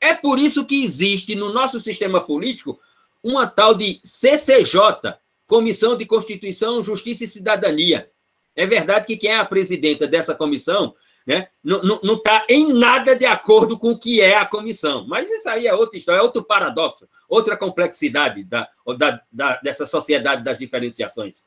É 0.00 0.14
por 0.14 0.38
isso 0.38 0.64
que 0.64 0.84
existe 0.84 1.34
no 1.34 1.52
nosso 1.52 1.80
sistema 1.80 2.20
político 2.20 2.80
uma 3.22 3.46
tal 3.46 3.74
de 3.74 4.00
CCJ, 4.02 5.14
Comissão 5.46 5.96
de 5.96 6.06
Constituição, 6.06 6.82
Justiça 6.82 7.24
e 7.24 7.28
Cidadania. 7.28 8.10
É 8.56 8.66
verdade 8.66 9.06
que 9.06 9.16
quem 9.16 9.30
é 9.30 9.36
a 9.36 9.44
presidenta 9.44 10.06
dessa 10.06 10.34
comissão 10.34 10.94
né, 11.26 11.48
não 11.62 12.14
está 12.14 12.44
em 12.48 12.72
nada 12.72 13.14
de 13.14 13.24
acordo 13.24 13.78
com 13.78 13.90
o 13.92 13.98
que 13.98 14.20
é 14.20 14.36
a 14.36 14.44
comissão. 14.44 15.06
Mas 15.06 15.30
isso 15.30 15.48
aí 15.48 15.66
é 15.66 15.74
outra 15.74 15.96
história, 15.96 16.18
é 16.18 16.22
outro 16.22 16.42
paradoxo, 16.42 17.08
outra 17.28 17.56
complexidade 17.56 18.42
da, 18.44 18.68
da, 18.98 19.22
da 19.30 19.56
dessa 19.58 19.86
sociedade 19.86 20.42
das 20.42 20.58
diferenciações. 20.58 21.44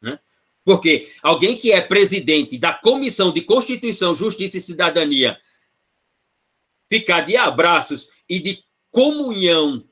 Né? 0.00 0.18
Porque 0.68 1.10
alguém 1.22 1.56
que 1.56 1.72
é 1.72 1.80
presidente 1.80 2.58
da 2.58 2.74
Comissão 2.74 3.32
de 3.32 3.40
Constituição, 3.40 4.14
Justiça 4.14 4.58
e 4.58 4.60
Cidadania 4.60 5.40
ficar 6.90 7.22
de 7.22 7.38
abraços 7.38 8.10
e 8.28 8.38
de 8.38 8.62
comunhão 8.90 9.88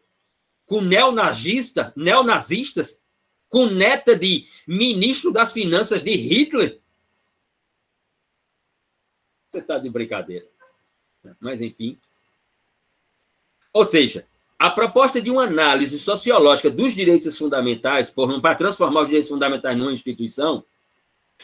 com 0.66 0.82
neonazista, 0.82 1.94
neonazistas, 1.96 3.02
com 3.48 3.64
neta 3.64 4.14
de 4.14 4.46
ministro 4.68 5.32
das 5.32 5.50
Finanças 5.50 6.02
de 6.02 6.10
Hitler, 6.10 6.78
você 9.50 9.60
está 9.60 9.78
de 9.78 9.88
brincadeira. 9.88 10.46
Mas, 11.40 11.62
enfim. 11.62 11.98
Ou 13.72 13.82
seja, 13.82 14.28
a 14.58 14.70
proposta 14.70 15.20
de 15.20 15.30
uma 15.30 15.44
análise 15.44 15.98
sociológica 15.98 16.70
dos 16.70 16.94
direitos 16.94 17.36
fundamentais, 17.36 18.10
para 18.40 18.54
transformar 18.54 19.02
os 19.02 19.06
direitos 19.06 19.28
fundamentais 19.28 19.76
numa 19.76 19.92
instituição, 19.92 20.64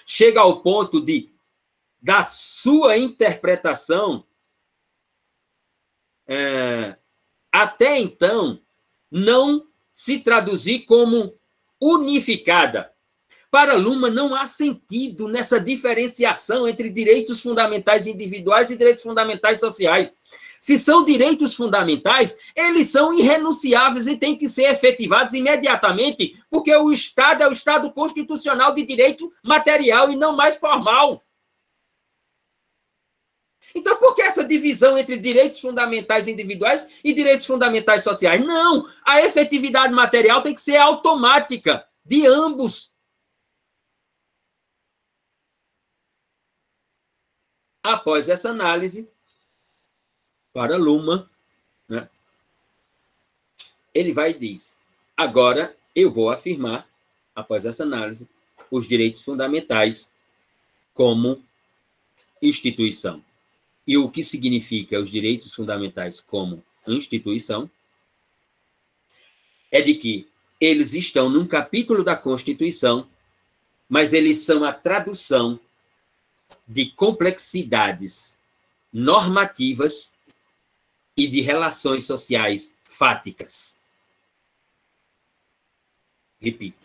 chega 0.06 0.40
ao 0.40 0.62
ponto 0.62 1.00
de, 1.00 1.30
da 2.00 2.22
sua 2.22 2.96
interpretação, 2.96 4.24
é, 6.26 6.96
até 7.50 7.98
então, 7.98 8.58
não 9.10 9.66
se 9.92 10.20
traduzir 10.20 10.80
como 10.86 11.34
unificada. 11.78 12.90
Para 13.50 13.74
Luma, 13.74 14.08
não 14.08 14.34
há 14.34 14.46
sentido 14.46 15.28
nessa 15.28 15.60
diferenciação 15.60 16.66
entre 16.66 16.88
direitos 16.88 17.42
fundamentais 17.42 18.06
individuais 18.06 18.70
e 18.70 18.76
direitos 18.76 19.02
fundamentais 19.02 19.60
sociais. 19.60 20.10
Se 20.62 20.78
são 20.78 21.04
direitos 21.04 21.56
fundamentais, 21.56 22.38
eles 22.54 22.88
são 22.88 23.12
irrenunciáveis 23.12 24.06
e 24.06 24.16
têm 24.16 24.38
que 24.38 24.48
ser 24.48 24.70
efetivados 24.70 25.34
imediatamente, 25.34 26.40
porque 26.48 26.72
o 26.76 26.92
Estado 26.92 27.42
é 27.42 27.48
o 27.48 27.52
Estado 27.52 27.92
constitucional 27.92 28.72
de 28.72 28.84
direito 28.84 29.32
material 29.42 30.08
e 30.12 30.14
não 30.14 30.36
mais 30.36 30.54
formal. 30.54 31.20
Então, 33.74 33.96
por 33.96 34.14
que 34.14 34.22
essa 34.22 34.44
divisão 34.44 34.96
entre 34.96 35.18
direitos 35.18 35.58
fundamentais 35.58 36.28
individuais 36.28 36.88
e 37.02 37.12
direitos 37.12 37.44
fundamentais 37.44 38.04
sociais? 38.04 38.46
Não! 38.46 38.86
A 39.04 39.20
efetividade 39.20 39.92
material 39.92 40.42
tem 40.42 40.54
que 40.54 40.60
ser 40.60 40.76
automática 40.76 41.84
de 42.04 42.24
ambos. 42.24 42.92
Após 47.82 48.28
essa 48.28 48.50
análise, 48.50 49.10
para 50.52 50.76
Luma, 50.76 51.30
né? 51.88 52.08
ele 53.94 54.12
vai 54.12 54.30
e 54.30 54.38
diz: 54.38 54.78
agora 55.16 55.76
eu 55.94 56.10
vou 56.10 56.30
afirmar, 56.30 56.88
após 57.34 57.64
essa 57.64 57.82
análise, 57.82 58.28
os 58.70 58.86
direitos 58.86 59.22
fundamentais 59.22 60.10
como 60.94 61.42
instituição. 62.40 63.22
E 63.86 63.96
o 63.96 64.08
que 64.08 64.22
significa 64.22 65.00
os 65.00 65.10
direitos 65.10 65.54
fundamentais 65.54 66.20
como 66.20 66.62
instituição? 66.86 67.70
É 69.70 69.80
de 69.80 69.94
que 69.94 70.28
eles 70.60 70.94
estão 70.94 71.28
num 71.28 71.46
capítulo 71.46 72.04
da 72.04 72.14
Constituição, 72.14 73.08
mas 73.88 74.12
eles 74.12 74.38
são 74.44 74.64
a 74.64 74.72
tradução 74.72 75.58
de 76.68 76.86
complexidades 76.90 78.38
normativas 78.92 80.12
e 81.16 81.26
de 81.26 81.40
relações 81.40 82.04
sociais 82.04 82.74
fáticas. 82.84 83.78
Repito. 86.40 86.82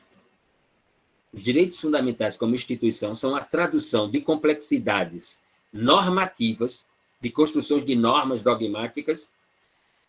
Os 1.34 1.44
direitos 1.44 1.80
fundamentais 1.80 2.36
como 2.36 2.56
instituição 2.56 3.16
são 3.16 3.36
a 3.36 3.44
tradução 3.44 4.10
de 4.10 4.22
complexidades 4.22 5.44
normativas, 5.72 6.88
de 7.22 7.30
construções 7.30 7.86
de 7.86 7.96
normas 7.96 8.42
dogmáticas 8.42 9.30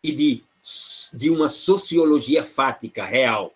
e 0.02 0.12
de, 0.12 0.44
de 1.12 1.30
uma 1.30 1.48
sociologia 1.48 2.44
fática 2.44 3.04
real, 3.04 3.54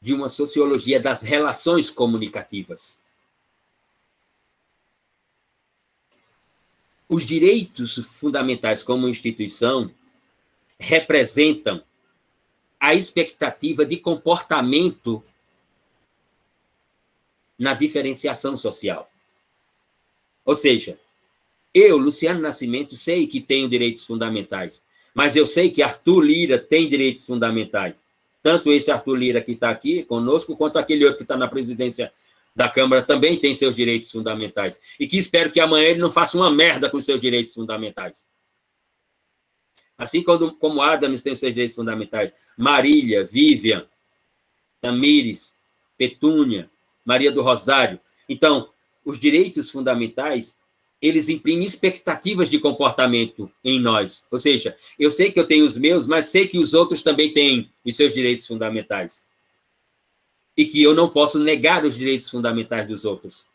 de 0.00 0.12
uma 0.12 0.28
sociologia 0.28 1.00
das 1.00 1.22
relações 1.22 1.90
comunicativas. 1.90 2.98
Os 7.08 7.24
direitos 7.24 7.96
fundamentais 7.96 8.82
como 8.82 9.08
instituição 9.08 9.90
representam 10.78 11.82
a 12.80 12.94
expectativa 12.94 13.86
de 13.86 13.96
comportamento 13.96 15.22
na 17.58 17.74
diferenciação 17.74 18.56
social. 18.56 19.10
Ou 20.44 20.54
seja, 20.54 20.98
eu, 21.72 21.96
Luciano 21.96 22.40
Nascimento, 22.40 22.96
sei 22.96 23.26
que 23.26 23.40
tenho 23.40 23.68
direitos 23.68 24.04
fundamentais, 24.04 24.82
mas 25.14 25.34
eu 25.34 25.46
sei 25.46 25.70
que 25.70 25.82
Arthur 25.82 26.20
Lira 26.20 26.58
tem 26.58 26.88
direitos 26.88 27.24
fundamentais. 27.24 28.04
Tanto 28.42 28.72
esse 28.72 28.90
Arthur 28.90 29.16
Lira 29.16 29.40
que 29.40 29.52
está 29.52 29.70
aqui 29.70 30.04
conosco, 30.04 30.56
quanto 30.56 30.78
aquele 30.78 31.04
outro 31.04 31.18
que 31.18 31.24
está 31.24 31.36
na 31.36 31.48
presidência 31.48 32.12
da 32.56 32.70
Câmara 32.70 33.02
também 33.02 33.38
tem 33.38 33.54
seus 33.54 33.76
direitos 33.76 34.10
fundamentais. 34.10 34.80
E 34.98 35.06
que 35.06 35.18
espero 35.18 35.52
que 35.52 35.60
amanhã 35.60 35.88
ele 35.88 36.00
não 36.00 36.10
faça 36.10 36.38
uma 36.38 36.50
merda 36.50 36.88
com 36.88 36.98
seus 36.98 37.20
direitos 37.20 37.52
fundamentais. 37.52 38.26
Assim 39.98 40.22
como, 40.22 40.54
como 40.56 40.80
Adams 40.80 41.22
tem 41.22 41.34
seus 41.34 41.52
direitos 41.52 41.76
fundamentais, 41.76 42.34
Marília, 42.56 43.24
Vivian, 43.24 43.86
Tamires, 44.80 45.52
Petúnia, 45.98 46.70
Maria 47.04 47.30
do 47.30 47.42
Rosário. 47.42 48.00
Então, 48.26 48.70
os 49.04 49.20
direitos 49.20 49.70
fundamentais, 49.70 50.58
eles 51.00 51.28
imprimem 51.28 51.66
expectativas 51.66 52.48
de 52.48 52.58
comportamento 52.58 53.50
em 53.62 53.78
nós. 53.78 54.24
Ou 54.30 54.38
seja, 54.38 54.74
eu 54.98 55.10
sei 55.10 55.30
que 55.30 55.38
eu 55.38 55.46
tenho 55.46 55.66
os 55.66 55.76
meus, 55.76 56.06
mas 56.06 56.26
sei 56.26 56.48
que 56.48 56.58
os 56.58 56.72
outros 56.72 57.02
também 57.02 57.34
têm 57.34 57.70
os 57.84 57.94
seus 57.96 58.14
direitos 58.14 58.46
fundamentais 58.46 59.25
e 60.56 60.64
que 60.64 60.82
eu 60.82 60.94
não 60.94 61.08
posso 61.08 61.38
negar 61.38 61.84
os 61.84 61.96
direitos 61.96 62.30
fundamentais 62.30 62.86
dos 62.86 63.04
outros. 63.04 63.46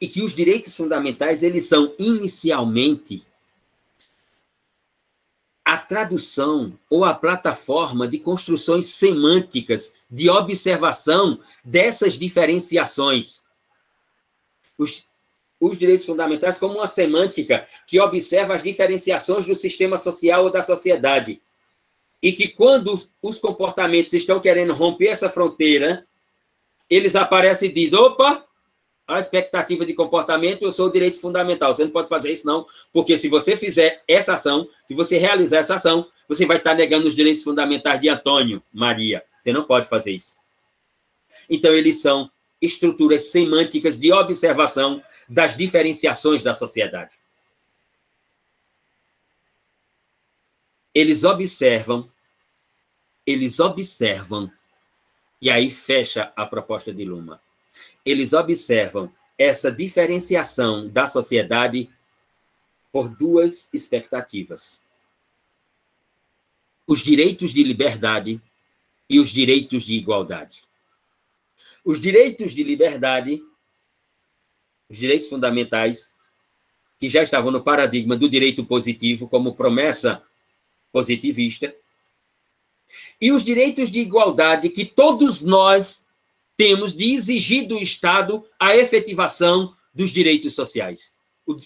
E 0.00 0.08
que 0.08 0.22
os 0.22 0.34
direitos 0.34 0.74
fundamentais, 0.76 1.42
eles 1.42 1.66
são 1.66 1.94
inicialmente 1.98 3.26
a 5.66 5.76
tradução 5.76 6.78
ou 6.88 7.04
a 7.04 7.12
plataforma 7.12 8.06
de 8.06 8.20
construções 8.20 8.86
semânticas 8.86 9.96
de 10.08 10.30
observação 10.30 11.40
dessas 11.64 12.12
diferenciações. 12.14 13.44
Os, 14.78 15.08
os 15.58 15.76
direitos 15.76 16.06
fundamentais 16.06 16.56
como 16.56 16.74
uma 16.74 16.86
semântica 16.86 17.66
que 17.84 17.98
observa 17.98 18.54
as 18.54 18.62
diferenciações 18.62 19.44
do 19.44 19.56
sistema 19.56 19.98
social 19.98 20.44
ou 20.44 20.52
da 20.52 20.62
sociedade. 20.62 21.42
E 22.22 22.32
que 22.32 22.48
quando 22.48 22.98
os 23.22 23.38
comportamentos 23.38 24.12
estão 24.12 24.40
querendo 24.40 24.72
romper 24.72 25.08
essa 25.08 25.28
fronteira, 25.28 26.06
eles 26.88 27.14
aparecem 27.14 27.68
e 27.68 27.72
dizem: 27.72 27.98
opa, 27.98 28.44
a 29.06 29.20
expectativa 29.20 29.86
de 29.86 29.94
comportamento, 29.94 30.62
eu 30.62 30.72
sou 30.72 30.88
o 30.88 30.92
direito 30.92 31.20
fundamental. 31.20 31.72
Você 31.72 31.84
não 31.84 31.90
pode 31.90 32.08
fazer 32.08 32.32
isso, 32.32 32.46
não, 32.46 32.66
porque 32.92 33.16
se 33.16 33.28
você 33.28 33.56
fizer 33.56 34.02
essa 34.08 34.34
ação, 34.34 34.68
se 34.84 34.94
você 34.94 35.16
realizar 35.16 35.58
essa 35.58 35.76
ação, 35.76 36.06
você 36.28 36.44
vai 36.44 36.56
estar 36.56 36.74
negando 36.74 37.06
os 37.06 37.14
direitos 37.14 37.42
fundamentais 37.42 38.00
de 38.00 38.08
Antônio, 38.08 38.62
Maria. 38.72 39.22
Você 39.40 39.52
não 39.52 39.62
pode 39.62 39.88
fazer 39.88 40.12
isso. 40.12 40.36
Então, 41.48 41.72
eles 41.72 42.00
são 42.02 42.28
estruturas 42.60 43.30
semânticas 43.30 43.96
de 43.96 44.12
observação 44.12 45.00
das 45.28 45.56
diferenciações 45.56 46.42
da 46.42 46.54
sociedade. 46.54 47.10
Eles 50.96 51.24
observam, 51.24 52.10
eles 53.26 53.60
observam, 53.60 54.50
e 55.42 55.50
aí 55.50 55.70
fecha 55.70 56.32
a 56.34 56.46
proposta 56.46 56.90
de 56.90 57.04
Luma. 57.04 57.38
Eles 58.02 58.32
observam 58.32 59.12
essa 59.36 59.70
diferenciação 59.70 60.88
da 60.88 61.06
sociedade 61.06 61.90
por 62.90 63.10
duas 63.14 63.68
expectativas: 63.74 64.80
os 66.86 67.00
direitos 67.00 67.52
de 67.52 67.62
liberdade 67.62 68.40
e 69.06 69.20
os 69.20 69.28
direitos 69.28 69.82
de 69.82 69.96
igualdade. 69.96 70.64
Os 71.84 72.00
direitos 72.00 72.52
de 72.54 72.62
liberdade, 72.62 73.42
os 74.88 74.96
direitos 74.96 75.28
fundamentais, 75.28 76.14
que 76.98 77.06
já 77.06 77.22
estavam 77.22 77.50
no 77.50 77.62
paradigma 77.62 78.16
do 78.16 78.30
direito 78.30 78.64
positivo 78.64 79.28
como 79.28 79.54
promessa 79.54 80.26
positivista, 80.96 81.76
e 83.20 83.30
os 83.30 83.44
direitos 83.44 83.90
de 83.90 84.00
igualdade 84.00 84.70
que 84.70 84.82
todos 84.82 85.42
nós 85.42 86.06
temos 86.56 86.94
de 86.94 87.12
exigir 87.12 87.66
do 87.66 87.76
Estado 87.76 88.42
a 88.58 88.74
efetivação 88.74 89.74
dos 89.92 90.10
direitos 90.10 90.54
sociais. 90.54 91.18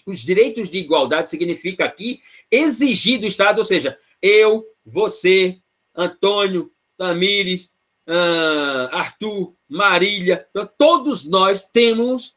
Os 0.05 0.19
direitos 0.19 0.69
de 0.69 0.79
igualdade 0.79 1.29
significa 1.29 1.85
aqui 1.85 2.21
exigir 2.51 3.21
do 3.21 3.25
Estado, 3.25 3.59
ou 3.59 3.63
seja, 3.63 3.97
eu, 4.21 4.65
você, 4.85 5.57
Antônio, 5.95 6.69
Tamires, 6.97 7.71
uh, 8.09 8.93
Arthur, 8.93 9.53
Marília, 9.65 10.45
todos 10.77 11.25
nós 11.25 11.69
temos 11.69 12.35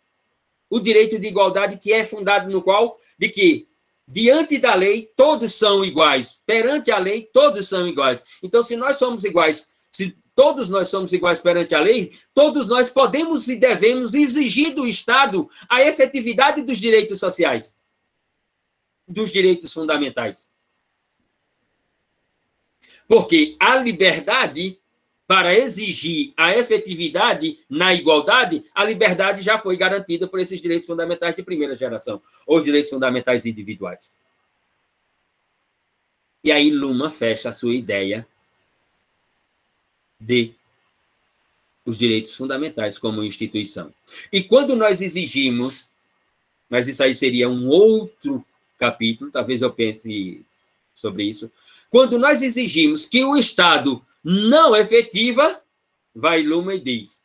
o 0.70 0.78
direito 0.78 1.18
de 1.18 1.26
igualdade 1.26 1.76
que 1.76 1.92
é 1.92 2.05
fundado 2.05 2.53
no 2.53 2.62
qual 2.62 3.01
de 3.18 3.28
que 3.28 3.66
diante 4.07 4.59
da 4.59 4.75
lei 4.75 5.11
todos 5.17 5.55
são 5.55 5.85
iguais, 5.85 6.43
perante 6.47 6.91
a 6.91 6.99
lei 6.99 7.29
todos 7.33 7.69
são 7.69 7.89
iguais. 7.89 8.25
Então, 8.43 8.63
se 8.63 8.77
nós 8.77 8.97
somos 8.97 9.25
iguais, 9.25 9.69
se 9.91 10.17
todos 10.35 10.69
nós 10.69 10.89
somos 10.89 11.13
iguais 11.13 11.41
perante 11.41 11.75
a 11.75 11.81
lei, 11.81 12.13
todos 12.35 12.69
nós 12.69 12.91
podemos 12.91 13.49
e 13.49 13.57
devemos 13.57 14.15
exigir 14.15 14.75
do 14.75 14.87
Estado 14.87 15.49
a 15.69 15.83
efetividade 15.83 16.63
dos 16.63 16.79
direitos 16.79 17.21
sociais, 17.21 17.75
dos 19.07 19.31
direitos 19.31 19.73
fundamentais. 19.73 20.51
Porque 23.07 23.57
a 23.61 23.77
liberdade, 23.77 24.81
para 25.27 25.55
exigir 25.55 26.33
a 26.37 26.57
efetividade 26.57 27.59
na 27.68 27.95
igualdade, 27.95 28.64
a 28.75 28.85
liberdade 28.85 29.43
já 29.43 29.59
foi 29.59 29.77
garantida 29.77 30.29
por 30.29 30.39
esses 30.39 30.61
direitos 30.61 30.87
fundamentais 30.87 31.35
de 31.35 31.43
primeira 31.43 31.75
geração, 31.75 32.20
ou 32.47 32.61
direitos 32.61 32.91
fundamentais 32.91 33.47
individuais. 33.47 34.12
E 36.43 36.53
aí 36.53 36.70
Luma 36.70 37.11
fecha 37.11 37.49
a 37.49 37.53
sua 37.53 37.75
ideia 37.75 38.27
de 40.20 40.55
os 41.87 41.99
direitos 41.99 42.35
fundamentais 42.35 42.99
como 42.99 43.22
instituição. 43.22 43.93
E 44.33 44.43
quando 44.43 44.75
nós 44.77 45.01
exigimos, 45.01 45.91
mas 46.68 46.89
isso 46.89 47.03
aí 47.03 47.14
seria 47.14 47.49
um 47.49 47.68
outro 47.68 48.45
capítulo, 48.79 49.31
talvez 49.31 49.62
eu 49.62 49.70
pense 49.70 50.45
sobre 50.95 51.25
isso. 51.25 51.51
Quando 51.91 52.18
nós 52.18 52.43
exigimos 52.43 53.07
que 53.07 53.22
o 53.25 53.37
Estado 53.37 54.05
não 54.25 54.75
efetiva, 54.75 55.61
vai 56.14 56.43
Luma 56.43 56.75
e 56.75 56.81
diz: 56.81 57.22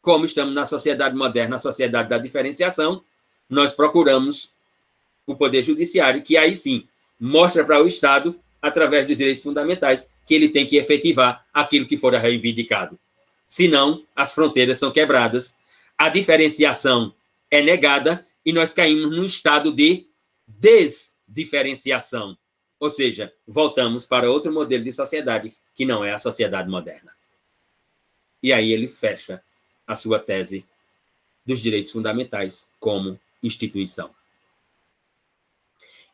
como 0.00 0.24
estamos 0.24 0.54
na 0.54 0.64
sociedade 0.64 1.14
moderna, 1.14 1.50
na 1.50 1.58
sociedade 1.58 2.08
da 2.08 2.18
diferenciação, 2.18 3.04
nós 3.48 3.72
procuramos 3.72 4.50
o 5.26 5.36
Poder 5.36 5.62
Judiciário, 5.62 6.22
que 6.22 6.36
aí 6.36 6.56
sim 6.56 6.88
mostra 7.20 7.64
para 7.64 7.82
o 7.82 7.86
Estado, 7.86 8.38
através 8.60 9.06
dos 9.06 9.16
direitos 9.16 9.42
fundamentais, 9.42 10.08
que 10.26 10.34
ele 10.34 10.48
tem 10.48 10.66
que 10.66 10.76
efetivar 10.76 11.46
aquilo 11.52 11.86
que 11.86 11.96
for 11.96 12.14
reivindicado. 12.14 12.98
Senão, 13.46 14.04
as 14.16 14.32
fronteiras 14.32 14.78
são 14.78 14.90
quebradas, 14.90 15.54
a 15.96 16.08
diferenciação 16.08 17.14
é 17.50 17.60
negada 17.60 18.26
e 18.44 18.52
nós 18.52 18.72
caímos 18.72 19.14
num 19.14 19.24
estado 19.24 19.70
de 19.70 20.06
desdiferenciação. 20.46 22.36
Ou 22.82 22.90
seja, 22.90 23.32
voltamos 23.46 24.04
para 24.04 24.28
outro 24.28 24.52
modelo 24.52 24.82
de 24.82 24.90
sociedade 24.90 25.56
que 25.72 25.84
não 25.84 26.04
é 26.04 26.10
a 26.10 26.18
sociedade 26.18 26.68
moderna. 26.68 27.12
E 28.42 28.52
aí 28.52 28.72
ele 28.72 28.88
fecha 28.88 29.40
a 29.86 29.94
sua 29.94 30.18
tese 30.18 30.66
dos 31.46 31.60
direitos 31.60 31.92
fundamentais 31.92 32.68
como 32.80 33.20
instituição. 33.40 34.12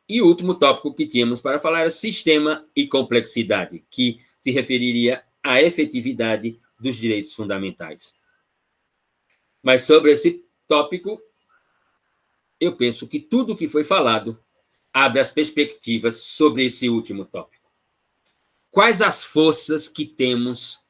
E 0.07 0.21
o 0.21 0.27
último 0.27 0.55
tópico 0.55 0.93
que 0.93 1.07
tínhamos 1.07 1.41
para 1.41 1.59
falar 1.59 1.81
era 1.81 1.91
sistema 1.91 2.69
e 2.77 2.87
complexidade, 2.87 3.83
que 3.91 4.21
se 4.39 4.51
referiria 4.51 5.25
à 5.43 5.63
efetividade 5.63 6.61
dos 6.79 6.97
direitos 6.97 7.33
fundamentais. 7.33 8.13
Mas 9.63 9.85
sobre 9.85 10.13
esse 10.13 10.45
tópico, 10.67 11.19
eu 12.61 12.77
penso 12.77 13.09
que 13.09 13.19
tudo 13.19 13.55
o 13.55 13.57
que 13.57 13.67
foi 13.67 13.85
falado 13.85 14.39
abre 15.05 15.21
as 15.21 15.31
perspectivas 15.31 16.17
sobre 16.17 16.67
esse 16.67 16.89
último 16.89 17.25
tópico. 17.25 17.71
Quais 18.71 19.01
as 19.01 19.25
forças 19.25 19.89
que 19.89 20.05
temos 20.05 20.81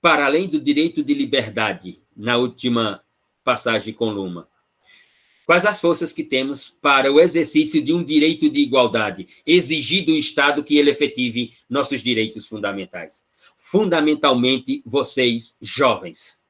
para 0.00 0.26
além 0.26 0.48
do 0.48 0.60
direito 0.60 1.02
de 1.02 1.14
liberdade, 1.14 2.02
na 2.16 2.36
última 2.36 3.04
passagem 3.44 3.94
com 3.94 4.10
Luma? 4.10 4.48
Quais 5.46 5.64
as 5.64 5.80
forças 5.80 6.12
que 6.12 6.24
temos 6.24 6.70
para 6.70 7.12
o 7.12 7.20
exercício 7.20 7.82
de 7.82 7.92
um 7.92 8.02
direito 8.02 8.48
de 8.48 8.60
igualdade, 8.60 9.28
exigir 9.46 10.04
do 10.04 10.12
Estado 10.12 10.64
que 10.64 10.76
ele 10.76 10.90
efetive 10.90 11.56
nossos 11.68 12.02
direitos 12.02 12.48
fundamentais? 12.48 13.24
Fundamentalmente, 13.56 14.82
vocês, 14.84 15.56
jovens, 15.60 16.42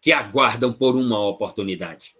que 0.00 0.12
aguardam 0.12 0.72
por 0.72 0.96
uma 0.96 1.18
oportunidade. 1.18 2.14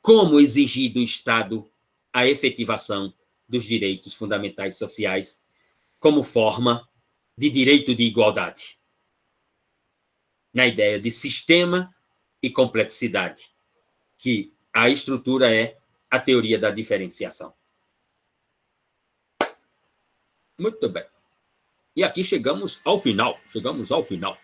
Como 0.00 0.40
exigir 0.40 0.92
do 0.92 1.00
Estado 1.00 1.70
a 2.12 2.26
efetivação 2.26 3.12
dos 3.48 3.64
direitos 3.64 4.14
fundamentais 4.14 4.76
sociais 4.76 5.42
como 5.98 6.22
forma 6.22 6.88
de 7.36 7.50
direito 7.50 7.94
de 7.94 8.04
igualdade? 8.04 8.78
Na 10.52 10.66
ideia 10.66 10.98
de 10.98 11.10
sistema 11.10 11.94
e 12.42 12.50
complexidade, 12.50 13.50
que 14.16 14.52
a 14.72 14.88
estrutura 14.88 15.54
é 15.54 15.78
a 16.10 16.18
teoria 16.18 16.58
da 16.58 16.70
diferenciação. 16.70 17.52
Muito 20.58 20.88
bem. 20.88 21.04
E 21.94 22.02
aqui 22.02 22.24
chegamos 22.24 22.80
ao 22.84 22.98
final. 22.98 23.38
Chegamos 23.46 23.92
ao 23.92 24.04
final. 24.04 24.38